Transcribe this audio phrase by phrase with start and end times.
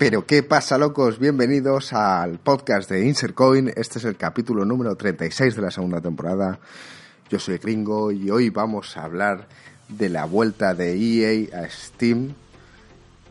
[0.00, 3.70] Pero qué pasa, locos, bienvenidos al podcast de Insercoin.
[3.76, 6.58] Este es el capítulo número 36 de la segunda temporada.
[7.28, 9.46] Yo soy Gringo y hoy vamos a hablar
[9.90, 12.32] de la vuelta de EA a Steam.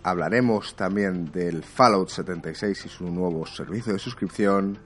[0.04, 4.77] Hablaremos también del Fallout 76 y su nuevo servicio de suscripción,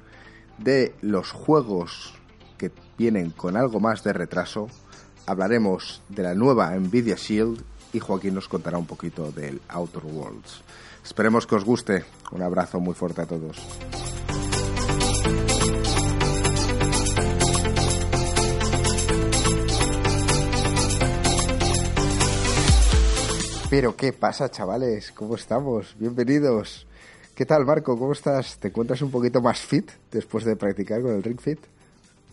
[0.60, 2.14] de los juegos
[2.58, 4.70] que vienen con algo más de retraso.
[5.26, 10.64] Hablaremos de la nueva Nvidia Shield y Joaquín nos contará un poquito del Outer Worlds.
[11.04, 12.06] Esperemos que os guste.
[12.32, 13.58] Un abrazo muy fuerte a todos.
[23.70, 25.12] Pero ¿qué pasa, chavales?
[25.12, 25.96] ¿Cómo estamos?
[25.98, 26.86] Bienvenidos.
[27.34, 27.98] ¿Qué tal, Marco?
[27.98, 28.60] ¿Cómo estás?
[28.60, 31.60] ¿Te encuentras un poquito más fit después de practicar con el Ring Fit?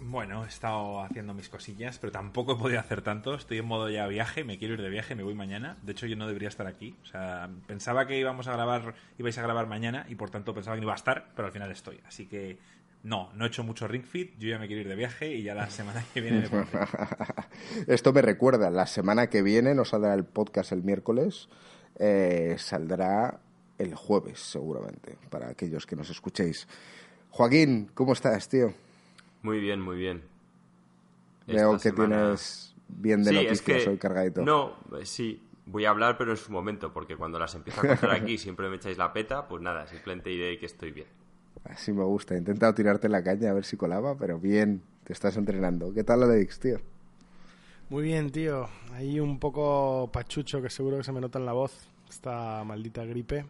[0.03, 3.35] Bueno, he estado haciendo mis cosillas, pero tampoco he podido hacer tanto.
[3.35, 5.77] Estoy en modo ya viaje, me quiero ir de viaje, me voy mañana.
[5.83, 6.97] De hecho, yo no debería estar aquí.
[7.03, 10.77] O sea, pensaba que íbamos a grabar, ibais a grabar mañana y por tanto pensaba
[10.77, 12.01] que no iba a estar, pero al final estoy.
[12.07, 12.59] Así que
[13.03, 15.43] no, no he hecho mucho ring fit, yo ya me quiero ir de viaje y
[15.43, 16.67] ya la semana que viene me
[17.87, 21.49] Esto me recuerda, la semana que viene nos saldrá el podcast el miércoles,
[21.99, 23.41] eh, saldrá
[23.79, 26.67] el jueves seguramente, para aquellos que nos escuchéis.
[27.31, 28.75] Joaquín, ¿cómo estás, tío?
[29.43, 30.23] Muy bien, muy bien.
[31.47, 34.43] Veo que tienes bien de noticias hoy cargadito.
[34.43, 37.87] No, eh, sí, voy a hablar, pero en su momento, porque cuando las empiezo a
[37.87, 41.07] contar aquí siempre me echáis la peta, pues nada, simplemente diré que estoy bien.
[41.65, 42.35] Así me gusta.
[42.35, 45.93] He intentado tirarte la caña a ver si colaba, pero bien, te estás entrenando.
[45.93, 46.79] ¿Qué tal la de X, tío?
[47.91, 48.69] Muy bien, tío.
[48.93, 51.89] Ahí un poco pachucho que seguro que se me nota en la voz.
[52.09, 53.45] Esta maldita gripe.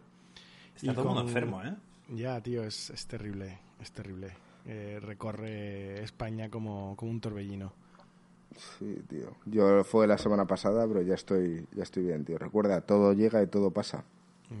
[0.75, 1.75] Está todo mundo enfermo, ¿eh?
[2.09, 3.59] Ya, tío, es, es terrible.
[3.79, 4.33] Es terrible.
[4.65, 7.73] Eh, recorre España como, como, un torbellino.
[8.77, 9.35] Sí, tío.
[9.45, 12.37] Yo fue la semana pasada, pero ya estoy, ya estoy bien, tío.
[12.37, 14.03] Recuerda, todo llega y todo pasa.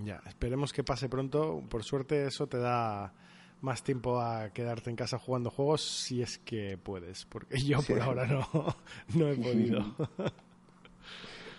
[0.03, 1.61] Ya, esperemos que pase pronto.
[1.69, 3.13] Por suerte eso te da
[3.61, 8.01] más tiempo a quedarte en casa jugando juegos si es que puedes, porque yo por
[8.01, 8.47] ahora no,
[9.15, 9.83] no he podido.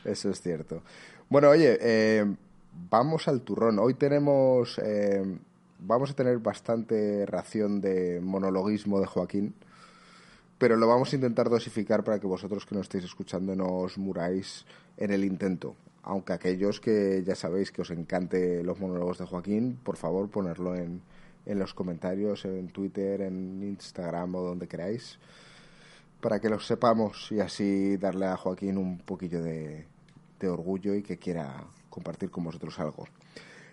[0.04, 0.82] Eso es cierto.
[1.28, 2.26] Bueno, oye, eh,
[2.90, 3.78] vamos al turrón.
[3.78, 5.22] Hoy tenemos eh,
[5.84, 9.54] vamos a tener bastante ración de monologuismo de Joaquín,
[10.58, 13.98] pero lo vamos a intentar dosificar para que vosotros que nos estéis escuchando no os
[13.98, 14.64] muráis
[14.96, 15.74] en el intento.
[16.04, 20.74] Aunque aquellos que ya sabéis que os encante los monólogos de Joaquín, por favor ponerlo
[20.74, 21.02] en,
[21.46, 25.18] en los comentarios, en Twitter, en Instagram o donde queráis,
[26.20, 29.86] para que los sepamos y así darle a Joaquín un poquillo de,
[30.38, 33.06] de orgullo y que quiera compartir con vosotros algo.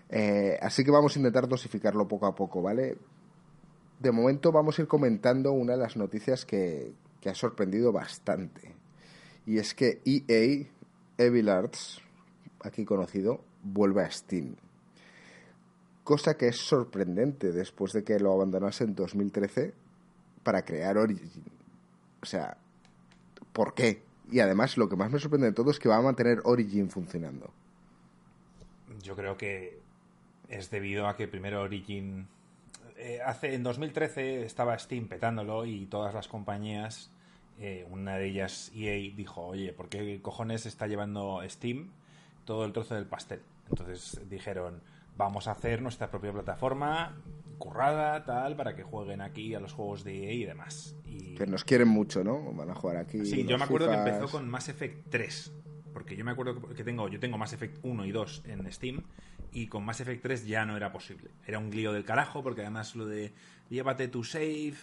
[0.09, 2.97] Eh, así que vamos a intentar dosificarlo poco a poco, ¿vale?
[3.99, 6.93] De momento vamos a ir comentando una de las noticias que,
[7.25, 8.73] ha sorprendido bastante.
[9.45, 10.67] Y es que EA,
[11.17, 12.01] Evil Arts,
[12.61, 14.55] aquí conocido, vuelve a Steam.
[16.03, 19.73] Cosa que es sorprendente después de que lo abandonase en 2013
[20.43, 21.43] para crear Origin.
[22.21, 22.57] O sea,
[23.53, 24.01] ¿por qué?
[24.31, 26.89] Y además lo que más me sorprende de todo es que va a mantener Origin
[26.89, 27.51] funcionando.
[29.01, 29.78] Yo creo que
[30.49, 32.27] es debido a que primero Origin
[32.97, 37.11] eh, hace en 2013 estaba Steam petándolo y todas las compañías
[37.59, 41.91] eh, una de ellas EA dijo oye ¿por qué cojones está llevando Steam
[42.45, 43.41] todo el trozo del pastel?
[43.69, 44.81] entonces dijeron
[45.15, 47.15] vamos a hacer nuestra propia plataforma
[47.57, 51.35] currada tal para que jueguen aquí a los juegos de EA y demás y...
[51.35, 52.51] que nos quieren mucho ¿no?
[52.53, 55.53] van a jugar aquí sí yo me acuerdo que empezó con Mass Effect 3
[55.93, 59.03] porque yo me acuerdo que tengo yo tengo Mass Effect 1 y 2 en Steam
[59.51, 61.31] y con Mass Effect 3 ya no era posible.
[61.45, 63.33] Era un lío del carajo porque además lo de
[63.69, 64.75] llévate tu save,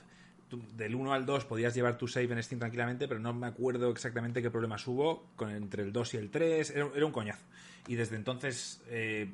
[0.76, 3.90] del 1 al 2 podías llevar tu save en Steam tranquilamente, pero no me acuerdo
[3.90, 7.44] exactamente qué problemas hubo con, entre el 2 y el 3, era, un coñazo.
[7.88, 9.30] Y desde entonces eh,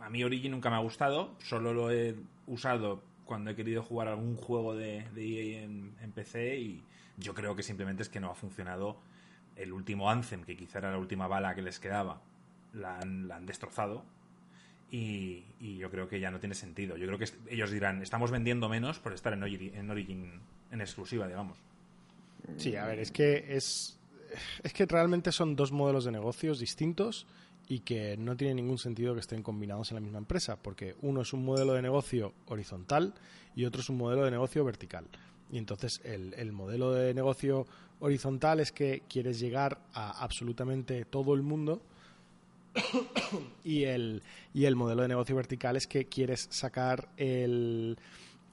[0.00, 4.08] a mí Origin nunca me ha gustado, solo lo he usado cuando he querido jugar
[4.08, 6.82] algún juego de, EA en, en PC y
[7.16, 8.98] yo creo que simplemente es que no ha funcionado
[9.56, 12.22] el último Anthem, que quizá era la última bala que les quedaba,
[12.72, 14.04] la han destrozado
[14.92, 16.98] y, yo creo que ya no tiene sentido.
[16.98, 20.40] Yo creo que ellos dirán, estamos vendiendo menos por estar en Origin, en, Origin,
[20.70, 21.56] en exclusiva, digamos.
[22.58, 23.98] Sí, a ver, es que es,
[24.62, 27.26] es que realmente son dos modelos de negocios distintos
[27.68, 31.22] y que no tiene ningún sentido que estén combinados en la misma empresa, porque uno
[31.22, 33.14] es un modelo de negocio horizontal
[33.56, 35.06] y otro es un modelo de negocio vertical.
[35.50, 37.66] Y entonces el, el modelo de negocio
[38.00, 41.80] horizontal es que quieres llegar a absolutamente todo el mundo
[43.64, 44.22] y, el,
[44.54, 47.98] y el modelo de negocio vertical es que quieres sacar el,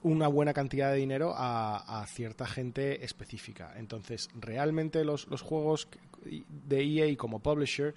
[0.02, 3.74] una buena cantidad de dinero a, cierta gente específica.
[3.76, 5.88] Entonces, realmente los, los juegos
[6.24, 7.94] de EA como publisher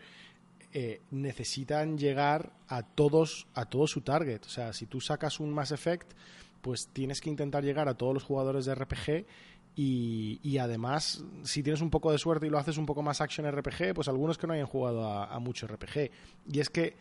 [0.74, 4.46] eh, necesitan llegar a todos, a todo su target.
[4.46, 6.14] O sea, si tú sacas un Mass Effect,
[6.62, 9.26] pues tienes que intentar llegar a todos los jugadores de RPG
[9.76, 13.50] y, además, si tienes un poco de suerte y lo haces un poco más action
[13.50, 16.12] RPG, pues algunos que no hayan jugado a, mucho RPG.
[16.52, 16.96] Y es que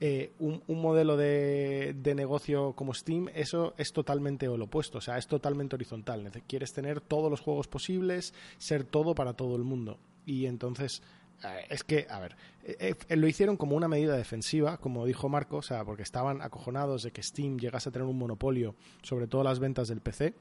[0.00, 5.18] eh, un, modelo de, de, negocio como Steam, eso es totalmente lo opuesto, o sea,
[5.18, 6.30] es totalmente horizontal.
[6.48, 10.00] Quieres tener todos los juegos posibles, ser todo para todo el mundo.
[10.24, 11.02] Y entonces,
[11.44, 15.58] eh, es que, a ver, eh, lo hicieron como una medida defensiva, como dijo Marco,
[15.58, 19.44] o sea, porque estaban acojonados de que Steam llegase a tener un monopolio sobre todas
[19.44, 20.34] las ventas del PC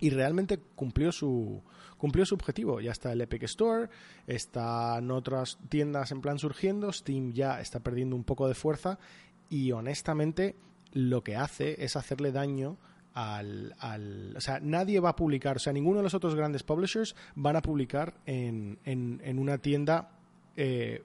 [0.00, 1.62] y realmente cumplió su
[1.98, 2.80] cumplió su objetivo.
[2.80, 3.90] Ya está el Epic Store,
[4.26, 8.98] están otras tiendas en plan surgiendo, Steam ya está perdiendo un poco de fuerza
[9.50, 10.56] y honestamente
[10.92, 12.78] lo que hace es hacerle daño
[13.12, 16.62] al, al, o sea, nadie va a publicar, o sea, ninguno de los otros grandes
[16.62, 20.10] publishers van a publicar en, en, una tienda
[20.56, 21.02] eh,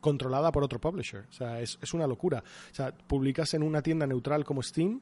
[0.00, 1.26] controlada por otro publisher.
[1.28, 2.42] O sea, es, es, una locura.
[2.70, 5.00] O sea, publicas en una tienda neutral como Steam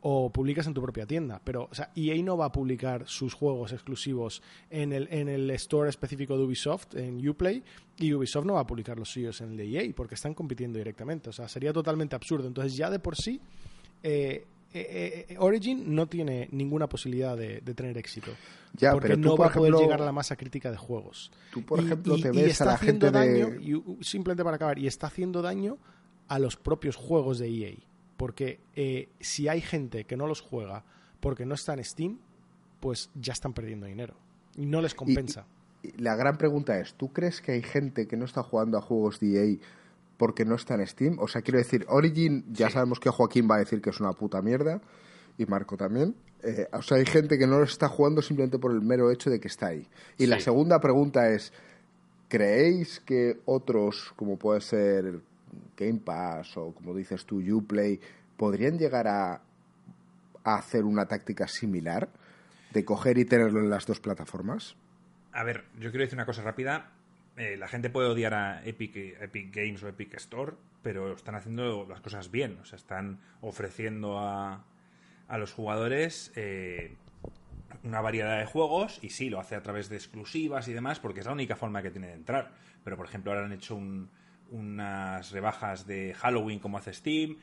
[0.00, 1.40] o publicas en tu propia tienda.
[1.42, 5.50] Pero, o sea, EA no va a publicar sus juegos exclusivos en el, en el
[5.52, 7.62] store específico de Ubisoft, en Uplay,
[7.96, 10.78] y Ubisoft no va a publicar los suyos en el de EA, porque están compitiendo
[10.78, 11.30] directamente.
[11.30, 12.46] O sea, sería totalmente absurdo.
[12.46, 13.40] Entonces, ya de por sí,
[14.02, 18.30] eh, eh, eh, Origin no tiene ninguna posibilidad de, tener éxito.
[18.74, 21.32] Ya, porque no va a poder llegar a la masa crítica de juegos.
[21.50, 25.08] Tú, por ejemplo, te ves a la gente daño, y, simplemente para acabar, y está
[25.08, 25.78] haciendo daño
[26.28, 27.74] a los propios juegos de EA
[28.18, 30.84] porque eh, si hay gente que no los juega
[31.20, 32.18] porque no está en Steam,
[32.80, 34.14] pues ya están perdiendo dinero
[34.56, 35.46] y no les compensa.
[35.96, 39.20] la gran pregunta es, ¿tú crees que hay gente que no está jugando a juegos
[39.20, 39.56] de EA
[40.18, 41.18] porque no está en Steam?
[41.20, 44.12] O sea, quiero decir, Origin, ya sabemos que Joaquín va a decir que es una
[44.12, 44.82] puta mierda
[45.38, 46.16] y Marco también.
[46.42, 49.30] Eh, o sea, hay gente que no lo está jugando simplemente por el mero hecho
[49.30, 49.86] de que está ahí.
[50.18, 51.52] Y la segunda pregunta es,
[52.28, 55.20] ¿creéis que otros, como puede ser
[55.76, 58.00] Game Pass o como dices tú, Uplay,
[58.36, 59.42] podrían llegar a,
[60.44, 62.08] hacer una táctica similar
[62.72, 64.76] de coger y tenerlo en las dos plataformas?
[65.32, 66.92] A ver, yo quiero decir una cosa rápida.
[67.36, 71.86] Eh, la gente puede odiar a Epic, Epic Games o Epic Store, pero están haciendo
[71.86, 72.58] las cosas bien.
[72.62, 74.64] O sea, están ofreciendo a,
[75.28, 76.96] a los jugadores eh,
[77.84, 81.20] una variedad de juegos y sí, lo hace a través de exclusivas y demás, porque
[81.20, 82.52] es la única forma que tiene de entrar.
[82.84, 84.10] Pero, por ejemplo, ahora han hecho un,
[84.50, 87.36] unas rebajas de Halloween como hace Steam.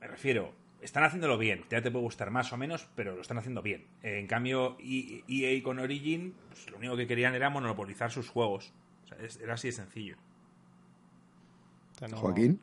[0.00, 1.64] Me refiero, están haciéndolo bien.
[1.70, 3.86] Ya te puede gustar más o menos, pero lo están haciendo bien.
[4.02, 8.72] en cambio, EA con Origin, pues, lo único que querían era monopolizar sus juegos.
[9.40, 10.16] era así de sencillo.
[12.10, 12.60] Joaquín.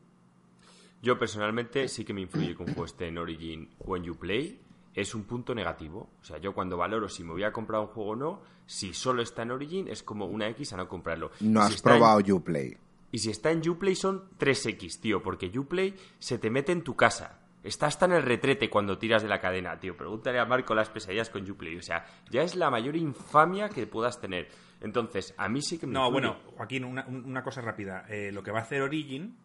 [1.02, 4.60] Yo personalmente sí que me influye que un juego esté en Origin o en Uplay.
[4.94, 6.10] Es un punto negativo.
[6.22, 8.94] O sea, yo cuando valoro si me voy a comprar un juego o no, si
[8.94, 11.32] solo está en Origin es como una X a no comprarlo.
[11.40, 12.76] No has probado Uplay.
[13.12, 16.96] Y si está en Uplay son 3X, tío, porque Uplay se te mete en tu
[16.96, 17.40] casa.
[17.64, 19.98] Está hasta en el retrete cuando tiras de la cadena, tío.
[19.98, 21.76] Pregúntale a Marco las pesadillas con Uplay.
[21.76, 24.48] O sea, ya es la mayor infamia que puedas tener.
[24.80, 25.94] Entonces, a mí sí que me.
[25.94, 28.06] No, bueno, Joaquín, una, cosa rápida.
[28.08, 29.36] Eh, lo que va a hacer Origin,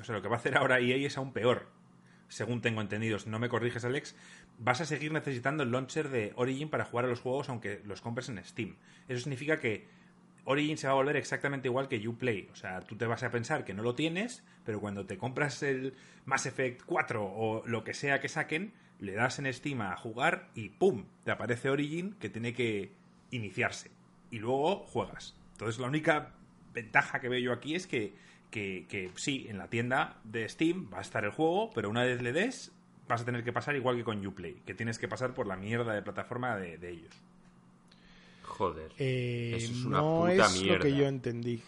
[0.00, 1.68] o sea, lo que va a hacer ahora EA es aún peor.
[2.26, 3.18] Según tengo entendido.
[3.18, 4.16] Si no me corriges, Alex,
[4.58, 8.00] vas a seguir necesitando el launcher de Origin para jugar a los juegos aunque los
[8.00, 8.76] compres en Steam.
[9.06, 9.86] Eso significa que
[10.44, 12.48] Origin se va a volver exactamente igual que Uplay.
[12.52, 15.62] O sea, tú te vas a pensar que no lo tienes, pero cuando te compras
[15.62, 15.94] el
[16.24, 20.48] Mass Effect 4 o lo que sea que saquen, le das en Steam a jugar
[20.54, 21.06] y ¡pum!
[21.24, 22.92] Te aparece Origin que tiene que
[23.30, 23.90] iniciarse.
[24.30, 25.36] Y luego juegas.
[25.52, 26.34] Entonces, la única
[26.72, 28.14] ventaja que veo yo aquí es que,
[28.50, 32.22] que, sí, en la tienda de Steam va a estar el juego, pero una vez
[32.22, 32.72] le des,
[33.08, 35.56] vas a tener que pasar igual que con Uplay, que tienes que pasar por la
[35.56, 37.22] mierda de plataforma de ellos.
[38.52, 38.92] Joder.
[38.98, 41.62] Eh, eso es una no es lo que yo entendí.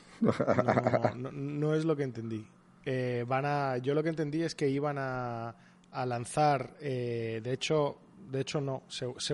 [1.17, 2.45] No, es lo que entendí.
[2.85, 5.57] Eh, van a, yo lo que entendí es que iban a,
[5.91, 7.99] a lanzar, eh, de hecho,
[8.31, 8.83] de hecho no,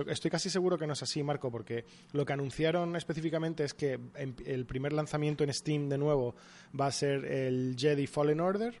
[0.07, 3.99] estoy casi seguro que no es así, Marco, porque lo que anunciaron específicamente es que
[4.45, 6.35] el primer lanzamiento en Steam de nuevo
[6.79, 8.79] va a ser el Jedi Fallen Order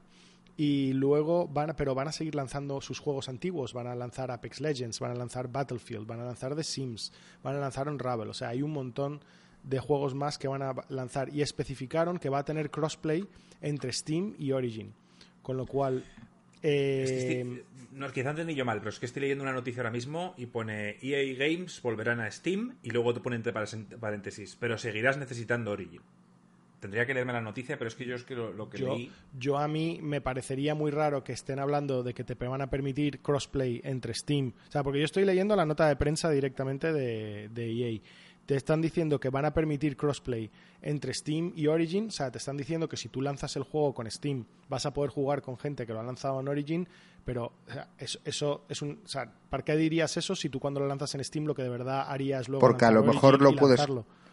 [0.57, 4.31] y luego van a, pero van a seguir lanzando sus juegos antiguos, van a lanzar
[4.31, 7.11] Apex Legends, van a lanzar Battlefield, van a lanzar The Sims,
[7.43, 9.21] van a lanzar Unravel, o sea, hay un montón
[9.63, 11.33] de juegos más que van a lanzar.
[11.33, 13.27] Y especificaron que va a tener crossplay
[13.61, 14.93] entre Steam y Origin,
[15.41, 16.03] con lo cual
[16.63, 17.63] eh...
[17.91, 20.47] no, quizá entendí yo mal, pero es que estoy leyendo una noticia ahora mismo y
[20.47, 25.71] pone EA Games volverán a Steam y luego te pone entre paréntesis, pero seguirás necesitando
[25.71, 26.01] Origin.
[26.81, 28.97] Tendría que leerme la noticia, pero es que yo es que lo, que yo,
[29.37, 32.71] Yo a mí me parecería muy raro que estén hablando de que te van a
[32.71, 34.51] permitir crossplay entre Steam.
[34.67, 38.01] O sea, porque yo estoy leyendo la nota de prensa directamente de, EA.
[38.47, 40.49] te están diciendo que van a permitir crossplay
[40.81, 43.93] entre Steam y Origin, o sea, te están diciendo que si tú lanzas el juego
[43.93, 46.87] con Steam vas a poder jugar con gente que lo ha lanzado en Origin,
[47.23, 47.53] pero
[47.99, 49.01] eso, es un...
[49.05, 51.61] O sea, ¿para qué dirías eso si tú cuando lo lanzas en Steam lo que
[51.61, 52.61] de verdad harías luego...
[52.61, 53.79] Porque a lo mejor lo puedes...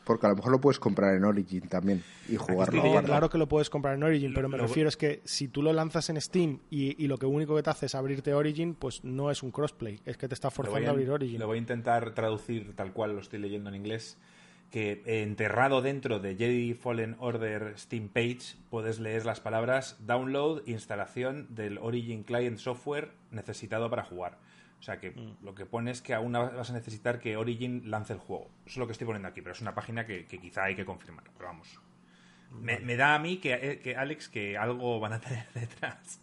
[0.09, 2.83] Porque a lo mejor lo puedes comprar en Origin también y jugarlo.
[3.03, 5.71] claro que lo puedes comprar en Origin, pero me refiero es que si tú lo
[5.75, 9.31] lanzas en Steam y, lo que único que te hace es abrirte Origin, pues no
[9.31, 11.39] es un crossplay, es que te está forzando a, abrir Origin.
[11.39, 14.17] Lo voy a intentar traducir tal cual lo estoy leyendo en inglés
[14.71, 21.49] que enterrado dentro de Jedi Fallen Order Steam Page puedes leer las palabras download, instalación
[21.51, 24.39] del Origin Client Software necesitado para jugar.
[24.79, 25.45] O sea que mm.
[25.45, 28.51] lo que pone es que aún vas a necesitar que Origin lance el juego.
[28.65, 30.85] Eso es lo que estoy poniendo aquí, pero es una página que, quizá hay que
[30.85, 31.25] confirmar.
[31.37, 31.81] Pero vamos.
[32.51, 36.23] Me, da a mí eh, que, Alex, que algo van a tener detrás.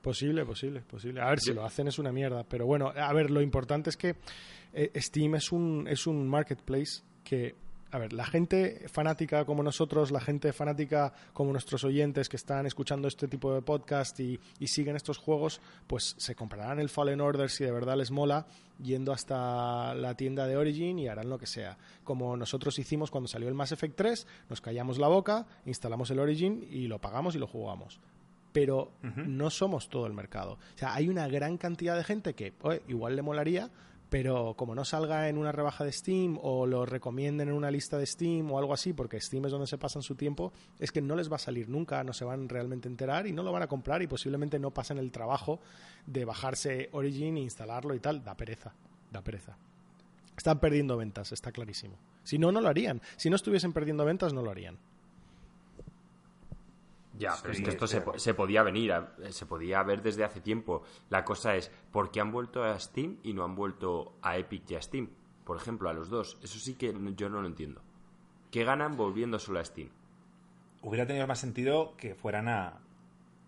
[0.00, 1.20] Posible, posible, posible.
[1.20, 2.44] A ver, si lo hacen es una mierda.
[2.44, 4.16] Pero bueno, a ver, lo importante es que
[4.72, 7.54] eh, Steam es un, es un marketplace que
[7.94, 12.66] a ver, la gente fanática como nosotros, la gente fanática como nuestros oyentes que están
[12.66, 17.48] escuchando este tipo de podcast y, siguen estos juegos, pues se comprarán el Fallen Order
[17.48, 18.48] si de verdad les mola,
[18.82, 21.78] yendo hasta la tienda de Origin y harán lo que sea.
[22.02, 26.18] Como nosotros hicimos cuando salió el Mass Effect 3, nos callamos la boca, instalamos el
[26.18, 28.00] Origin y lo pagamos y lo jugamos
[28.52, 30.52] pero no somos todo el mercado.
[30.52, 32.52] O sea, hay una gran cantidad de gente que
[32.86, 33.68] igual le molaría,
[34.14, 37.98] pero como no salga en una rebaja de Steam o lo recomienden en una lista
[37.98, 41.02] de Steam o algo así, porque Steam es donde se pasan su tiempo, es que
[41.02, 43.50] no les va a salir nunca, no se van realmente a enterar y no lo
[43.50, 45.58] van a comprar y posiblemente no pasen el trabajo
[46.06, 48.22] de bajarse Origin e instalarlo y tal.
[48.22, 48.72] Da pereza,
[49.10, 49.56] da pereza.
[50.36, 51.98] Están perdiendo ventas, está clarísimo.
[52.22, 53.02] Si no, no lo harían.
[53.16, 54.78] Si no estuviesen perdiendo ventas, no lo harían.
[57.16, 58.92] Ya, pero es que esto se, se, podía venir,
[59.30, 60.82] se podía ver desde hace tiempo.
[61.10, 64.70] La cosa es, ¿por qué han vuelto a Steam y no han vuelto a Epic
[64.70, 65.08] y a Steam?
[65.44, 66.38] Por ejemplo, a los dos.
[66.42, 67.82] Eso sí que yo no lo entiendo.
[68.50, 69.90] ¿Qué ganan volviendo solo a Steam?
[70.82, 72.80] Hubiera tenido más sentido que fueran a,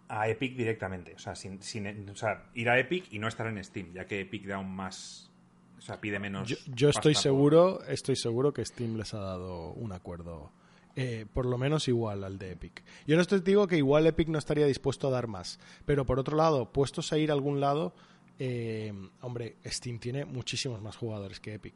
[0.08, 1.14] a Epic directamente.
[1.14, 4.06] O sea, sin, sin, o sea, ir a Epic y no estar en Steam, ya
[4.06, 5.30] que Epic da un más...
[5.78, 6.48] O sea, pide menos...
[6.66, 10.50] Yo, estoy seguro, estoy seguro que Steam les ha dado un acuerdo
[10.98, 12.82] eh, por lo menos igual al de Epic.
[13.06, 16.18] Yo no estoy digo que igual Epic no estaría dispuesto a dar más, pero por
[16.18, 17.94] otro lado, puestos a ir a algún lado,
[18.38, 21.74] eh, hombre, Steam tiene muchísimos más jugadores que Epic,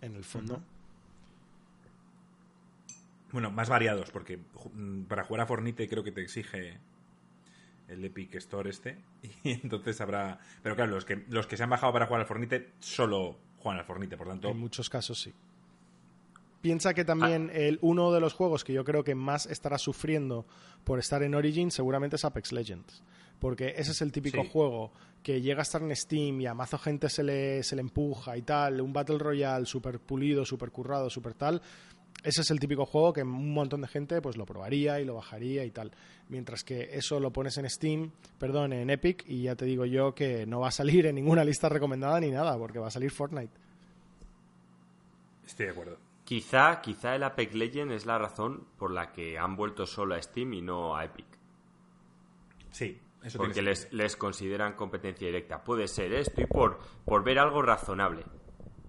[0.00, 0.62] en el fondo.
[3.32, 6.78] Bueno, más variados, porque mm, para jugar a Fornite creo que te exige
[7.88, 8.96] el Epic Store este,
[9.44, 10.38] y entonces habrá...
[10.62, 13.80] Pero claro, los que, los que se han bajado para jugar al Fornite solo juegan
[13.80, 14.48] al Fornite, por tanto...
[14.48, 15.34] En muchos casos sí.
[16.62, 17.58] Piensa que también ah.
[17.58, 20.46] el, uno de los juegos que yo creo que más estará sufriendo
[20.84, 23.02] por estar en Origin seguramente es Apex Legends.
[23.40, 24.92] Porque ese es el típico juego
[25.24, 28.36] que llega a estar en Steam y a mazo gente se le, se le empuja
[28.36, 31.60] y tal, un Battle Royale súper pulido, súper currado, súper tal.
[32.22, 35.16] Ese es el típico juego que un montón de gente pues lo probaría y lo
[35.16, 35.90] bajaría y tal.
[36.28, 40.14] Mientras que eso lo pones en Steam, perdón, en Epic y ya te digo yo
[40.14, 43.10] que no va a salir en ninguna lista recomendada ni nada, porque va a salir
[43.10, 43.52] Fortnite.
[45.44, 46.11] Estoy de acuerdo.
[46.24, 50.22] Quizá, quizá el Apex Legend es la razón por la que han vuelto solo a
[50.22, 51.26] Steam y no a Epic.
[52.70, 55.62] Sí, eso Porque les, les, consideran competencia directa.
[55.62, 58.24] Puede ser, estoy por, por ver algo razonable.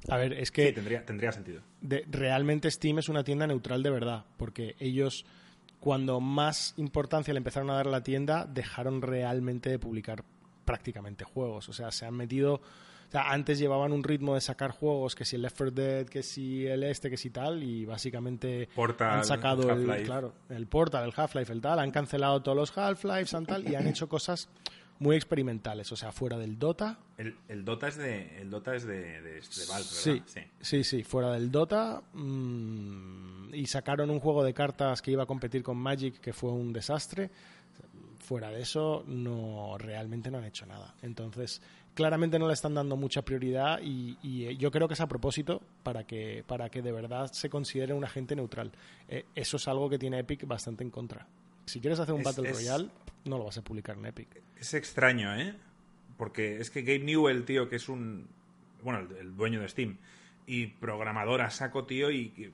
[0.10, 0.68] A ver, es que.
[0.68, 1.62] Sí, tendría, tendría sentido.
[1.82, 4.26] realmente Steam es una tienda neutral de verdad.
[4.38, 5.26] Porque ellos,
[5.80, 10.24] cuando más importancia le empezaron a dar a la tienda, dejaron realmente de publicar
[10.66, 11.70] prácticamente juegos.
[11.70, 12.62] O sea, se han metido
[13.14, 16.66] antes llevaban un ritmo de sacar juegos, que si el Left 4 Dead, que si
[16.66, 21.52] el este, que si tal, y básicamente han sacado el, claro, el Portal, el Half-Life,
[21.52, 24.50] el tal, han cancelado todos los Half-Lives y tal, y han hecho cosas
[25.00, 26.98] muy experimentales, o sea, fuera del Dota.
[27.18, 30.24] El, Dota es de el Dota es de, de, Valve, Sí,
[30.62, 35.26] sí, sí, fuera del Dota mm, y sacaron un juego de cartas que iba a
[35.26, 37.30] competir con Magic que fue un desastre.
[38.20, 40.96] Fuera de eso, no realmente no han hecho nada.
[41.02, 41.62] Entonces,
[41.94, 45.62] claramente no le están dando mucha prioridad y, eh, yo creo que es a propósito
[45.84, 48.72] para que, para que de verdad se considere un agente neutral.
[49.08, 51.28] Eh, eso es algo que tiene Epic bastante en contra.
[51.66, 52.90] Si quieres hacer un Battle Royale,
[53.26, 54.42] no lo vas a publicar en Epic.
[54.58, 55.56] Es extraño, ¿eh?
[56.18, 58.28] Porque es que Gabe Newell, tío, que es un...
[58.82, 59.98] Bueno, el, dueño de Steam
[60.46, 62.52] y programador a saco, tío, y,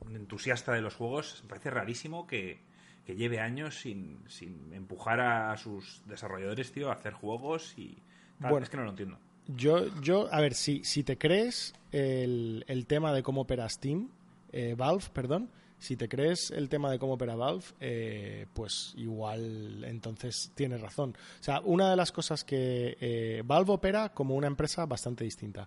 [0.00, 2.58] un entusiasta de los juegos, me parece rarísimo que,
[3.06, 7.98] que lleve años sin, sin empujar a sus desarrolladores, tío, a hacer juegos y
[8.40, 9.18] bueno, es que no lo entiendo.
[9.56, 14.08] Yo, yo a ver, si, si te crees el, tema de cómo opera Steam,
[14.52, 19.82] eh, Valve, perdón, Si te crees el tema de cómo opera Valve, eh, pues igual
[19.84, 21.16] entonces tienes razón.
[21.40, 25.66] O sea, una de las cosas que eh, Valve opera como una empresa bastante distinta.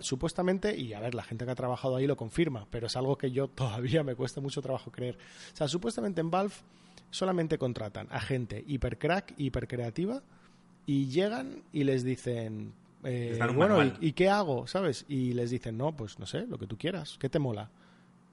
[0.00, 3.16] supuestamente, y a ver, la gente que ha trabajado ahí lo confirma, pero es algo
[3.16, 5.16] que yo todavía me cuesta mucho trabajo creer.
[5.52, 6.54] O sea, supuestamente en Valve
[7.10, 10.22] solamente contratan a gente hipercrack, hipercreativa,
[10.86, 12.72] y llegan y les dicen,
[13.04, 14.66] eh, bueno, ¿y, qué hago?
[14.66, 15.04] ¿Sabes?
[15.08, 17.70] Y les dicen, no, pues no sé, lo que tú quieras, ¿qué te mola?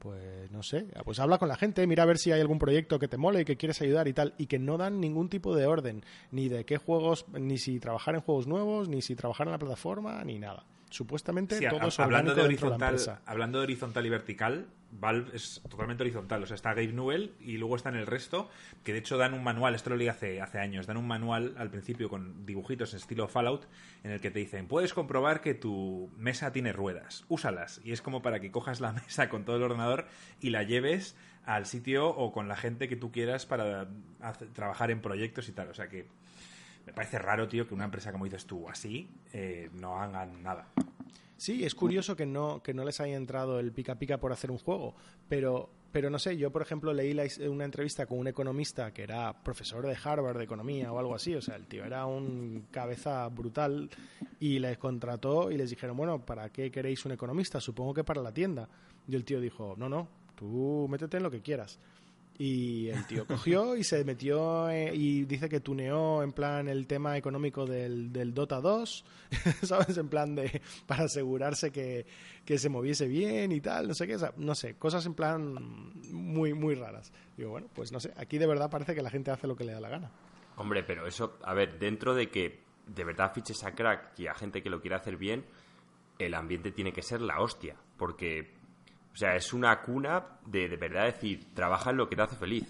[0.02, 2.98] pues no sé, pues habla con la gente, mira a ver si hay algún proyecto
[2.98, 5.56] que te mole y que quieres ayudar y tal, y que no dan ningún tipo
[5.56, 9.46] de orden, ni de qué juegos, ni si trabajar en juegos nuevos, ni si trabajar
[9.46, 10.66] en la plataforma, ni nada.
[10.92, 16.44] Supuestamente todo es hablando de horizontal, hablando de horizontal y vertical, Valve es totalmente horizontal.
[16.44, 18.50] O sea, está Gabe Newell y luego está en el resto,
[18.84, 21.56] que de hecho dan un manual, esto lo leí hace, hace años, dan un manual
[21.58, 23.68] al principio con dibujitos en estilo Fallout,
[24.04, 27.80] en el que te dicen, puedes comprobar que tu mesa tiene ruedas, úsalas.
[27.86, 30.08] Y es como para que cojas la mesa con todo el ordenador
[30.42, 33.88] y la lleves al sitio o con la gente que tú quieras para
[34.54, 35.70] trabajar en proyectos y tal.
[35.70, 36.06] O sea que
[36.92, 40.68] me parece raro, tío, que una empresa como dices tú, así, eh, no hagan nada.
[41.38, 44.52] Sí, es curioso que no, que no les haya entrado el pica pica por hacer
[44.52, 44.94] un juego,
[45.30, 47.18] pero, pero no sé, yo por ejemplo leí
[47.48, 51.34] una entrevista con un economista que era profesor de Harvard de economía o algo así,
[51.34, 53.90] o sea, el tío era un cabeza brutal
[54.42, 57.62] y les contrató y les dijeron, bueno, ¿para qué queréis un economista?
[57.62, 58.68] Supongo que para la tienda.
[59.08, 61.80] Y el tío dijo, no, no, tú métete en lo que quieras.
[62.44, 66.88] Y el tío cogió y se metió eh, y dice que tuneó en plan el
[66.88, 69.06] tema económico del, del Dota 2,
[69.62, 69.96] ¿sabes?
[70.00, 72.08] En plan de para asegurarse que,
[72.44, 75.54] que, se moviese bien y tal, no sé qué, no sé, cosas en plan
[76.12, 77.14] muy, muy raras.
[77.38, 79.64] Digo, bueno, pues no sé, aquí de verdad parece que la gente hace lo que
[79.64, 80.10] le da la gana.
[80.56, 84.34] Hombre, pero eso, a ver, dentro de que de verdad fiches a crack y a
[84.34, 85.46] gente que lo quiera hacer bien,
[86.18, 88.61] el ambiente tiene que ser la hostia, porque
[89.14, 92.36] o sea, es una cuna de de verdad decir, trabaja en lo que te hace
[92.36, 92.66] feliz.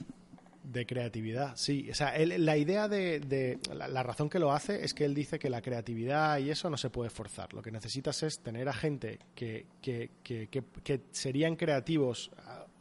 [0.64, 1.90] De creatividad, sí.
[1.90, 5.50] O sea, la idea de, la, razón que lo hace es que él dice que
[5.50, 7.52] la creatividad y eso no se puede forzar.
[7.54, 12.32] Lo que necesitas es tener a gente que, que, que, que serían creativos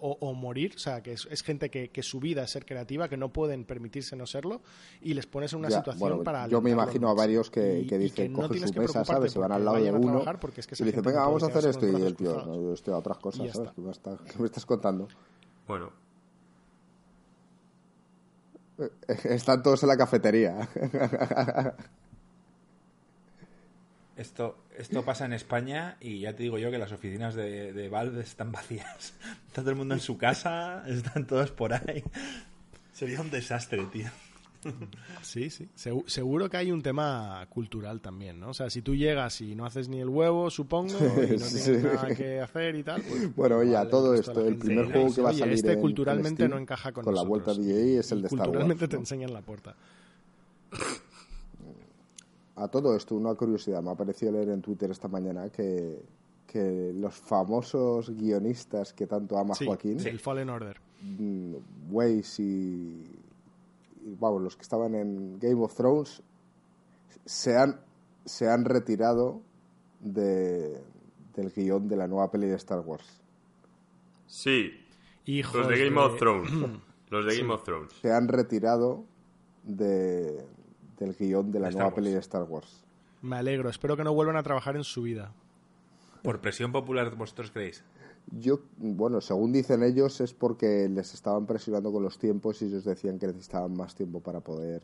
[0.01, 3.33] o, morir, o sea, que es, gente que, su vida es ser creativa, que no
[3.33, 4.63] pueden permitirse no serlo,
[5.01, 6.49] y les pones en una situación para...
[6.49, 9.33] Yo me imagino a varios que, que dicen, coge su mesa, ¿sabes?
[9.33, 12.17] Se van al lado de uno y dicen, venga, vamos a hacer esto, y el
[12.17, 13.71] tío, no, yo estoy a otras cosas, ¿sabes?
[13.73, 15.09] ¿Qué me, me estás contando?
[15.67, 15.93] Bueno,
[18.81, 18.91] eh,
[19.25, 20.69] están todos en la cafetería.
[24.21, 27.89] Esto, esto pasa en España y ya te digo yo que las oficinas de, de
[27.89, 29.15] Valve están vacías.
[29.47, 32.05] Está todo el mundo en su casa, están todos por ahí.
[32.93, 34.09] Sería un desastre, tío.
[35.23, 35.71] Sí, sí.
[36.05, 38.51] Seguro que hay un tema cultural también, ¿no?
[38.51, 41.83] O sea, si tú llegas y no haces ni el huevo, supongo, y no tienes
[41.83, 43.01] nada que hacer y tal.
[43.01, 45.55] Pues, bueno, oye, a todo esto, el primer juego que va a salir.
[45.55, 48.49] Este culturalmente no encaja con, con la vuelta de es el de Star Wars.
[48.49, 49.75] Culturalmente te enseñan la puerta
[52.61, 53.83] a todo esto, una curiosidad.
[53.83, 55.99] Me ha parecido leer en Twitter esta mañana que,
[56.47, 59.99] que los famosos guionistas que tanto ama Joaquín.
[59.99, 60.79] Sí, el Fallen Order.
[61.03, 61.55] Mm,
[61.91, 63.03] Weiss y,
[64.03, 66.23] Vamos, los que estaban en Game of Thrones
[67.25, 67.81] se han,
[68.25, 69.41] se han retirado
[70.01, 70.83] de,
[71.35, 73.21] del guion de la nueva peli de Star Wars.
[74.27, 74.71] Sí.
[75.27, 76.51] los de Game of Thrones.
[77.11, 77.93] los de Game of Thrones.
[78.01, 79.05] Se han retirado
[79.65, 80.45] de,
[81.01, 82.85] del guion de la nueva peli de Star Wars.
[83.23, 85.33] Me alegro, espero que no vuelvan a trabajar en su vida.
[86.23, 87.83] ¿Por presión popular vosotros creéis?
[88.31, 92.85] Yo, bueno, según dicen ellos, es porque les estaban presionando con los tiempos y ellos
[92.85, 94.83] decían que necesitaban más tiempo para poder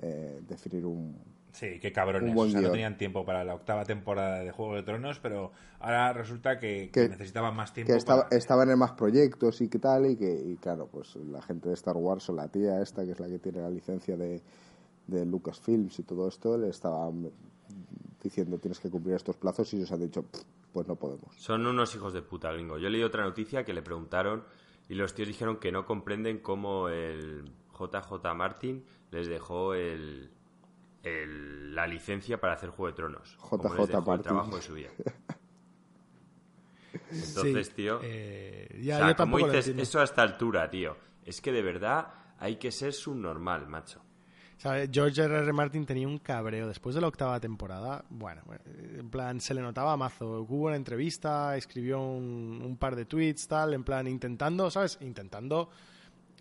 [0.00, 1.16] eh, definir un.
[1.52, 2.34] Sí, qué cabrones.
[2.36, 6.12] O sea, no tenían tiempo para la octava temporada de Juego de Tronos, pero ahora
[6.12, 7.92] resulta que, necesitaban más tiempo.
[7.92, 11.68] Que estaban en más proyectos y qué tal, y que, y claro, pues la gente
[11.68, 14.42] de Star Wars o la tía esta, que es la que tiene la licencia de,
[15.06, 17.30] de Lucasfilms y todo esto le estaban
[18.22, 20.24] diciendo tienes que cumplir estos plazos y ellos han dicho
[20.72, 21.34] pues no podemos.
[21.36, 22.76] Son unos hijos de puta, gringo.
[22.76, 24.44] Yo leí otra noticia que le preguntaron
[24.88, 30.30] y los tíos dijeron que no comprenden cómo el JJ Martin les dejó el,
[31.02, 33.38] la licencia para hacer Juego de Tronos.
[33.50, 34.22] JJ Martin.
[34.22, 34.90] trabajo de su vida.
[37.10, 40.96] Entonces, tío, eh, ya, dices eso a esta altura, tío?
[41.24, 44.02] Es que de verdad hay que ser subnormal, macho.
[44.90, 45.38] George R.
[45.38, 45.52] R.
[45.52, 48.04] Martin tenía un cabreo después de la octava temporada.
[48.08, 50.42] Bueno, en plan, se le notaba mazo.
[50.42, 54.98] Hubo una entrevista, escribió un, par de tweets, tal, en plan, intentando, ¿sabes?
[55.02, 55.68] Intentando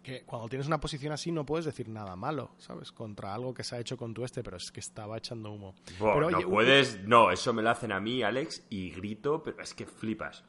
[0.02, 2.92] que cuando tienes una posición así no puedes decir nada malo, ¿sabes?
[2.92, 5.76] Contra algo que se ha hecho con tu este, pero es que estaba echando humo.
[6.00, 9.86] no puedes, no, eso me lo hacen a mí, Alex, y grito, pero es que
[9.86, 10.44] flipas.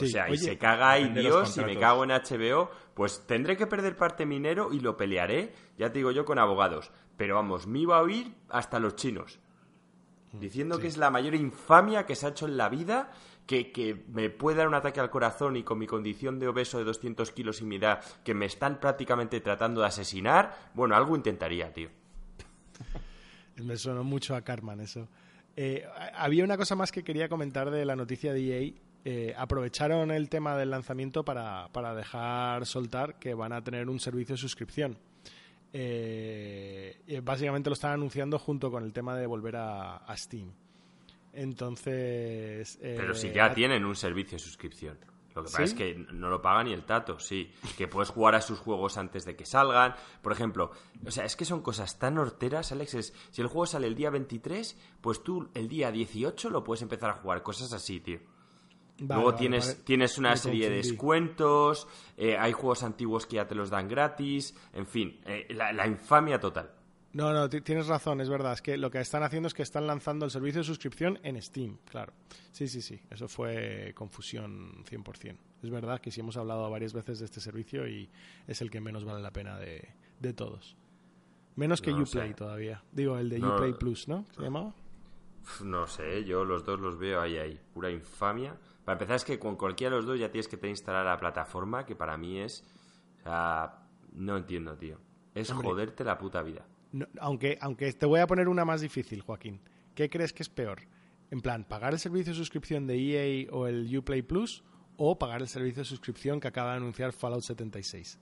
[0.00, 3.66] O sea, y se caga ahí Dios y me cago en HBO, pues tendré que
[3.66, 6.90] perder parte minero y lo pelearé, ya te digo yo, con abogados.
[7.16, 9.38] Pero vamos, me iba a oír hasta los chinos.
[10.32, 13.10] Diciendo que es la mayor infamia que se ha hecho en la vida,
[13.46, 16.78] que, que, me puede dar un ataque al corazón y con mi condición de obeso
[16.78, 21.16] de 200 kilos y mi edad, que me están prácticamente tratando de asesinar, bueno, algo
[21.16, 21.90] intentaría, tío.
[23.62, 25.06] Me sonó mucho a Carman eso.
[25.54, 28.72] Eh, había una cosa más que quería comentar de la noticia de EA
[29.04, 34.34] eh, aprovecharon el tema del lanzamiento para, dejar soltar que van a tener un servicio
[34.34, 34.98] de suscripción.
[35.72, 40.52] Eh, básicamente lo están anunciando junto con el tema de volver a, Steam.
[41.32, 42.78] Entonces.
[42.80, 44.98] Pero si ya tienen un servicio de suscripción.
[45.34, 47.50] Lo que pasa es que no lo paga ni el tato, sí.
[47.78, 49.94] Que puedes jugar a sus juegos antes de que salgan.
[50.20, 50.72] Por ejemplo,
[51.04, 53.12] o sea, es que son cosas tan horteras, Alex.
[53.30, 57.10] si el juego sale el día 23, pues tú el día 18 lo puedes empezar
[57.10, 57.42] a jugar.
[57.42, 58.20] Cosas así, tío.
[59.08, 63.70] Luego tienes, tienes una serie de descuentos, eh, hay juegos antiguos que ya te los
[63.70, 66.70] dan gratis, en fin, eh, la, infamia total.
[67.12, 68.54] No, no, tienes razón, es verdad.
[68.54, 71.40] Es que lo que están haciendo es que están lanzando el servicio de suscripción en
[71.42, 72.14] Steam, claro.
[72.52, 75.36] Sí, sí, sí, eso fue confusión 100%.
[75.62, 78.08] Es verdad que sí hemos hablado varias veces de este servicio y
[78.46, 80.76] es el que menos vale la pena de, de todos.
[81.56, 82.82] Menos que Uplay todavía.
[82.92, 84.24] Digo, el de Uplay Plus, ¿no?
[84.34, 84.74] ¿Se llamaba?
[85.62, 87.60] No sé, yo los dos los veo ahí, ahí.
[87.74, 88.56] Pura infamia.
[88.84, 91.18] Para empezar es que con cualquiera de los dos ya tienes que te instalar la
[91.18, 92.64] plataforma, que para mí es...
[93.20, 94.98] O sea, no entiendo, tío.
[95.34, 96.66] Es joderte la puta vida.
[97.20, 99.60] aunque, aunque te voy a poner una más difícil, Joaquín.
[99.94, 100.82] ¿Qué crees que es peor?
[101.30, 104.62] En plan, ¿pagar el servicio de suscripción de EA o el Uplay Plus
[104.96, 108.18] o pagar el servicio de suscripción que acaba de anunciar Fallout 76?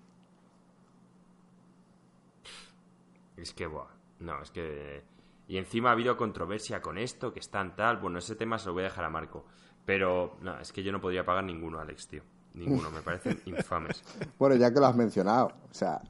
[3.36, 3.88] Es que, buah,
[4.20, 5.02] no, es que...
[5.48, 7.96] Y encima ha habido controversia con esto, que están tal.
[7.96, 9.46] Bueno, ese tema se lo voy a dejar a Marco.
[9.84, 12.22] Pero no, es que yo no podría pagar ninguno, Alex, tío.
[12.54, 14.02] Ninguno, me parecen infames.
[14.38, 16.00] Bueno, ya que lo has mencionado, o sea,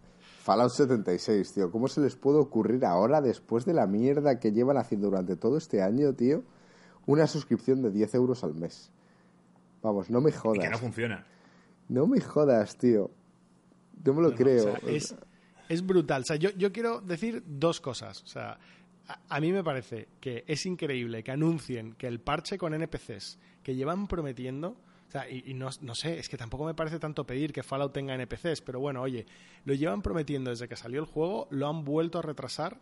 [0.43, 4.79] Fallout 76, tío, ¿cómo se les puede ocurrir ahora, después de la mierda que llevan
[4.79, 6.43] haciendo durante todo este año, tío,
[7.07, 8.91] una suscripción de 10 euros al mes?
[9.83, 10.59] Vamos, no me jodas.
[10.59, 11.27] Y que no funciona.
[11.89, 13.11] No me jodas, tío.
[14.05, 14.77] No me lo creo.
[14.87, 15.15] es,
[15.69, 16.23] es, brutal.
[16.23, 18.23] O sea, yo, yo quiero decir dos cosas.
[18.23, 18.59] O sea,
[19.29, 23.75] a, mí me parece que es increíble que anuncien que el parche con NPCs que
[23.75, 24.77] llevan prometiendo,
[25.09, 28.15] o sea, y, no, sé, es que tampoco me parece tanto pedir que Fallout tenga
[28.15, 29.27] NPCs, pero bueno, oye,
[29.65, 32.79] lo llevan prometiendo desde que salió el juego, lo han vuelto a retrasar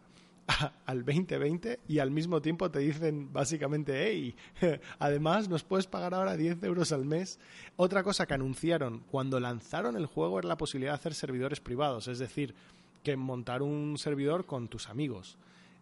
[0.87, 4.35] al 2020 y al mismo tiempo te dicen básicamente, hey,
[4.99, 7.39] además nos puedes pagar ahora 10 euros al mes.
[7.77, 12.09] Otra cosa que anunciaron cuando lanzaron el juego era la posibilidad de hacer servidores privados,
[12.09, 12.55] es decir,
[13.03, 15.39] que montar un servidor con tus amigos.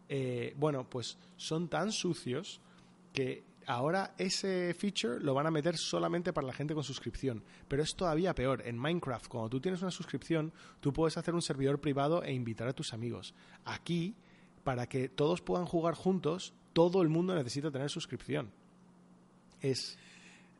[0.08, 2.60] Eh, bueno, pues son tan sucios
[3.12, 7.42] que ahora ese feature lo van a meter solamente para la gente con suscripción.
[7.68, 8.62] Pero es todavía peor.
[8.66, 12.68] En Minecraft, cuando tú tienes una suscripción, tú puedes hacer un servidor privado e invitar
[12.68, 13.34] a tus amigos.
[13.64, 14.14] Aquí,
[14.64, 18.50] para que todos puedan jugar juntos, todo el mundo necesita tener suscripción.
[19.60, 19.98] Es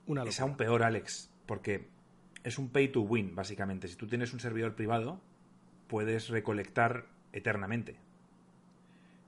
[0.06, 0.30] una locura.
[0.30, 1.88] Es aún peor, Alex, porque
[2.42, 3.88] es un pay to win, básicamente.
[3.88, 5.20] Si tú tienes un servidor privado,
[5.88, 7.98] puedes recolectar eternamente.